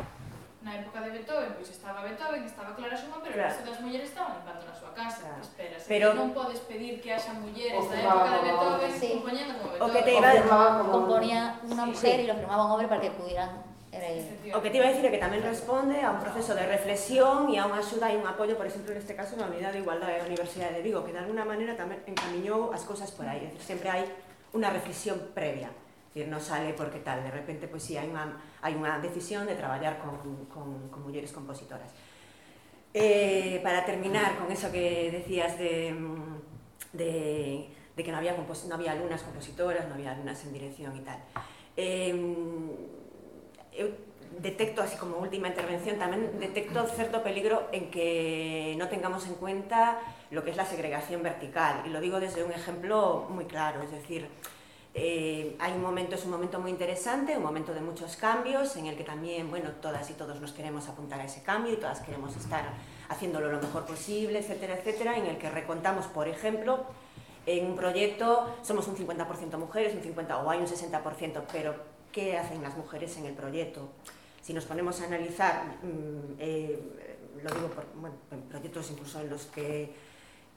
[0.61, 3.49] na época de Beethoven, pois estaba Beethoven, estaba Clara Schumann, pero claro.
[3.49, 5.26] o resto das mulleres estaban limpando na súa casa.
[5.26, 5.41] Claro.
[5.41, 9.10] Esperas, pero non podes pedir que haxa mulleres da época de Beethoven sí.
[9.18, 9.90] compoñendo como Beethoven.
[9.90, 10.86] O que te iba a...
[10.86, 12.30] componía unha mujer sí, sí.
[12.30, 13.70] lo firmaba un hombre para que pudieran
[14.02, 16.65] Eh, o que te iba a decir é que tamén responde a un proceso de
[16.65, 19.86] reflexión e a unha axuda e un apoio, por exemplo, neste caso, na Unidade de
[19.86, 23.45] Igualdade da Universidade de Vigo, que de alguna maneira tamén encamiñou as cousas por aí.
[23.45, 24.10] Decir, sempre hai
[24.57, 25.69] unha reflexión previa.
[26.10, 28.26] Decir, non sale porque tal, de repente, pois si sí, hai unha,
[28.65, 30.18] hai unha decisión de traballar con,
[30.49, 31.94] con, con mulleres compositoras.
[32.98, 37.14] Eh, para terminar con eso que decías de, mm, de,
[37.69, 41.22] de que non había, non había alumnas compositoras, non había alumnas en dirección e tal.
[41.78, 42.18] Eh,
[44.41, 49.99] detecto, así como última intervención, tamén detecto certo peligro en que no tengamos en cuenta
[50.31, 51.84] lo que es la segregación vertical.
[51.85, 54.27] Y lo digo desde un ejemplo muy claro, es decir,
[54.93, 58.88] eh, hay un momento, es un momento muy interesante, un momento de muchos cambios, en
[58.88, 62.02] el que también, bueno, todas y todos nos queremos apuntar a ese cambio y todas
[62.02, 62.73] queremos estar
[63.10, 66.85] haciéndolo lo mejor posible, etcétera, etcétera, en el que recontamos, por ejemplo,
[67.45, 72.38] en un proyecto somos un 50% mujeres, un 50% o hay un 60%, pero qué
[72.38, 73.89] hacen las mujeres en el proyecto.
[74.41, 76.79] Si nos ponemos a analizar, mmm, eh,
[77.43, 79.93] lo digo por bueno, en proyectos incluso en los que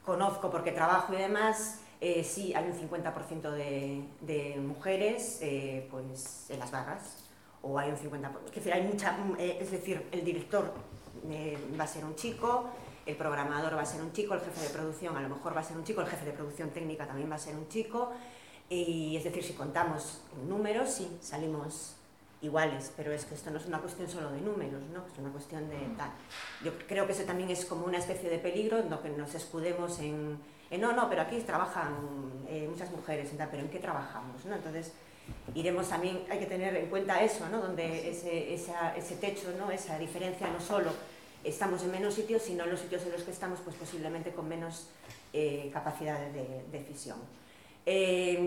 [0.03, 6.49] conozco porque trabajo y demás, eh, sí hay un 50% de, de mujeres eh, pues,
[6.49, 7.25] en las barras,
[7.61, 10.71] o hay un 50%, es decir, hay mucha, eh, es decir, el director
[11.29, 12.69] eh, va a ser un chico,
[13.05, 15.61] el programador va a ser un chico, el jefe de producción a lo mejor va
[15.61, 18.11] a ser un chico, el jefe de producción técnica también va a ser un chico,
[18.69, 21.95] Y es decir, si contamos números, sí, salimos
[22.41, 25.03] iguales, pero es que esto no es una cuestión solo de números, ¿no?
[25.11, 26.09] es una cuestión de tal.
[26.63, 29.99] Yo creo que eso también es como una especie de peligro, no que nos escudemos
[29.99, 30.37] en,
[30.69, 31.93] en no, no, pero aquí trabajan
[32.47, 34.43] eh, muchas mujeres, tal, pero ¿en qué trabajamos?
[34.45, 34.55] ¿no?
[34.55, 34.93] Entonces,
[35.53, 37.59] iremos también, hay que tener en cuenta eso, ¿no?
[37.59, 39.71] donde ese, esa, ese techo, ¿no?
[39.71, 40.91] esa diferencia no solo
[41.43, 44.47] estamos en menos sitios, sino en los sitios en los que estamos, pues posiblemente con
[44.47, 44.87] menos
[45.33, 47.17] eh, capacidad de decisión.
[47.85, 48.39] Eh,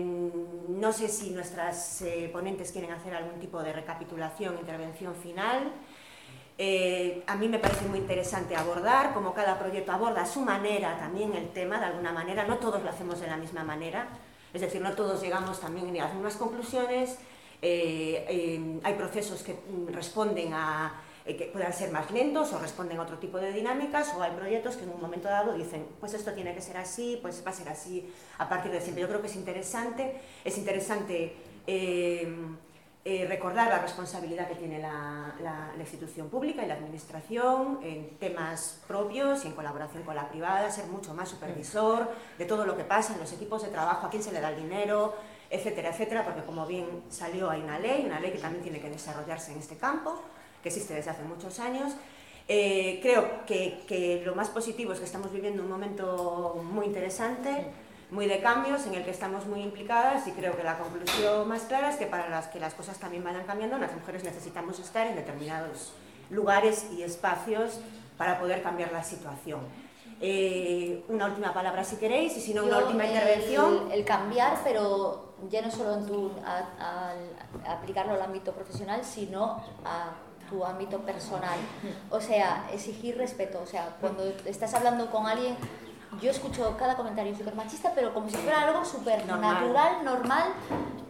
[0.67, 5.71] no sé si nuestras eh, ponentes quieren hacer algún tipo de recapitulación, intervención final.
[6.57, 10.97] Eh, a mí me parece muy interesante abordar, como cada proyecto aborda a su manera
[10.99, 14.09] también el tema, de alguna manera, no todos lo hacemos de la misma manera,
[14.53, 17.17] es decir, no todos llegamos también a las mismas conclusiones,
[17.61, 23.03] hay procesos que mm, responden a eh, que puedan ser más lentos o responden a
[23.03, 26.33] otro tipo de dinámicas o hay proyectos que en un momento dado dicen pues esto
[26.33, 29.01] tiene que ser así, pues va a ser así a partir de siempre.
[29.01, 31.35] Yo creo que es interesante, es interesante
[31.67, 32.35] eh,
[33.05, 38.81] eh, recordar la responsabilidad que tiene la, la, institución pública y la administración en temas
[38.87, 42.83] propios y en colaboración con la privada, ser mucho más supervisor de todo lo que
[42.83, 45.15] pasa en los equipos de trabajo, a quién se le da el dinero,
[45.49, 48.89] etcétera, etcétera, porque como bien salió hay una ley, una ley que también tiene que
[48.89, 50.21] desarrollarse en este campo,
[50.61, 51.93] que existe desde hace muchos años.
[52.47, 57.67] Eh, creo que, que, lo más positivo es que estamos viviendo un momento muy interesante,
[58.09, 61.61] muy de cambios, en el que estamos muy implicadas y creo que la conclusión más
[61.65, 65.05] clara es que para las que las cosas también vayan cambiando, las mujeres necesitamos estar
[65.05, 65.93] en determinados
[66.31, 67.79] lugares y espacios
[68.17, 69.59] para poder cambiar la situación.
[70.19, 73.91] Eh, una última palabra si queréis y si no una última el, intervención.
[73.91, 77.13] El, cambiar, pero ya no solo en tu, a, a,
[77.69, 80.13] a aplicarlo al ámbito profesional, sino a
[80.49, 81.57] tu ámbito personal.
[82.09, 83.61] O sea, exigir respeto.
[83.61, 85.55] O sea, cuando estás hablando con alguien,
[86.21, 90.53] yo escucho cada comentario súper machista, pero como si fuera algo súper natural, normal.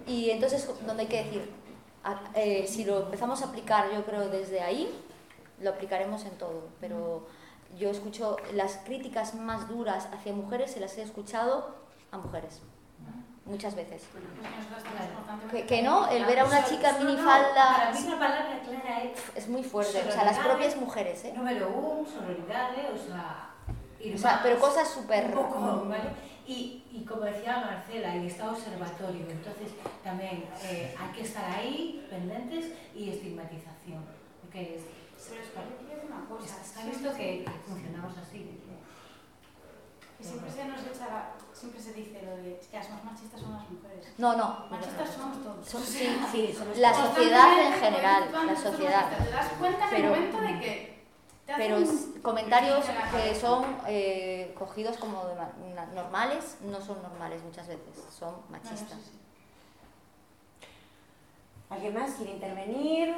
[0.06, 1.52] Y entonces, donde hay que decir,
[2.36, 4.90] eh, si lo empezamos a aplicar, yo creo, desde ahí,
[5.62, 6.70] lo aplicaremos en todo.
[6.80, 7.28] Pero
[7.78, 11.76] yo escucho las críticas más duras hacia mujeres, se las he escuchado
[12.12, 12.62] a mujeres
[13.50, 14.04] muchas veces.
[15.52, 17.92] Que, que, no, el ver a una chica en minifalda...
[17.92, 19.36] Es...
[19.36, 21.34] Es muy fuerte, o sea, las propias mujeres, ¿eh?
[21.36, 23.46] Número uno, sororidad, o sea...
[24.14, 25.36] O sea, pero cosas súper...
[25.36, 26.10] ¿vale?
[26.48, 29.72] Y, y como decía Marcela, y está observatorio, entonces
[30.04, 34.04] también eh, hay que estar ahí, pendientes, y estigmatización.
[34.42, 34.82] Porque es,
[35.30, 36.60] pero es que una cosa.
[36.60, 38.59] Está visto que funcionamos así.
[40.22, 43.70] Siempre se nos echa, siempre se dice lo de que las más machistas son las
[43.70, 44.06] mujeres.
[44.18, 44.66] No, no.
[44.70, 45.68] Machistas somos todos.
[45.68, 49.10] Son, sí, sí, somos la sociedad en general, la sociedad.
[49.18, 51.00] Te das cuenta en el momento de que
[51.58, 51.78] pero
[52.22, 55.24] comentarios que son eh, cogidos como
[55.96, 59.00] normales no son normales muchas veces, son machistas.
[61.70, 63.16] ¿Alguien más quiere intervenir?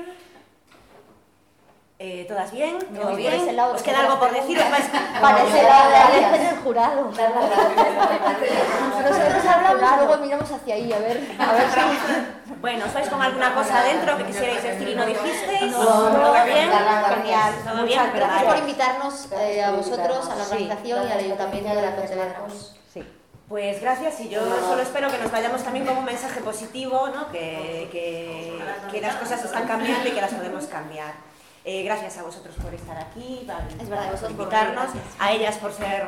[2.03, 2.79] Eh, ¿Todas bien?
[2.79, 3.55] ¿Todo no, bien?
[3.55, 4.57] Lado, ¿Os queda algo por decir?
[4.57, 4.85] ¿Os vais?
[5.21, 7.11] Parece la de en el jurado.
[9.03, 12.53] Nosotros hablamos y luego miramos hacia ahí, a ver, a ver si...
[12.59, 15.71] Bueno, ¿os vais con alguna cosa adentro que quisierais decir y no dijisteis?
[15.71, 16.71] No, ¿Todo bien?
[16.71, 17.53] Genial.
[17.63, 18.01] ¿Todo bien?
[18.15, 22.41] Gracias por invitarnos eh, a vosotros, a la organización y al Ayuntamiento de la Pontevedra.
[22.91, 23.03] Sí.
[23.47, 27.31] Pues gracias y yo solo espero que nos vayamos también con un mensaje positivo, ¿no?
[27.31, 28.57] que, que,
[28.91, 31.29] que las cosas están cambiando y que las podemos cambiar.
[31.63, 33.47] Eh, gracias a vosotros por estar aquí,
[33.79, 34.89] es verdad, por invitarnos,
[35.19, 36.07] a ellas por ser...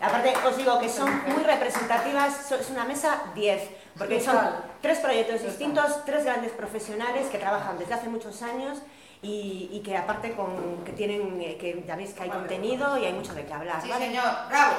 [0.00, 4.36] Aparte, os digo que son muy representativas, es una mesa 10, porque son
[4.80, 8.78] tres proyectos distintos, tres grandes profesionales que trabajan desde hace muchos años
[9.22, 13.12] y, y que aparte con, que tienen, que ya veis que hay contenido y hay
[13.12, 13.82] mucho de qué hablar.
[13.82, 14.06] Sí, ¿vale?
[14.06, 14.74] señor, bravo.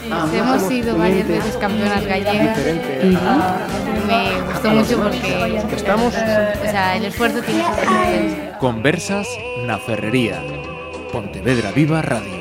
[0.00, 2.58] Sí, hemos sido varias veces campeonas gallegas.
[3.02, 3.16] Y
[4.06, 6.14] me gustó mucho porque estamos.
[6.14, 9.28] O sea, el esfuerzo tiene que ser Conversas
[9.66, 10.42] na Ferrería.
[11.12, 12.39] Pontevedra Viva Radio.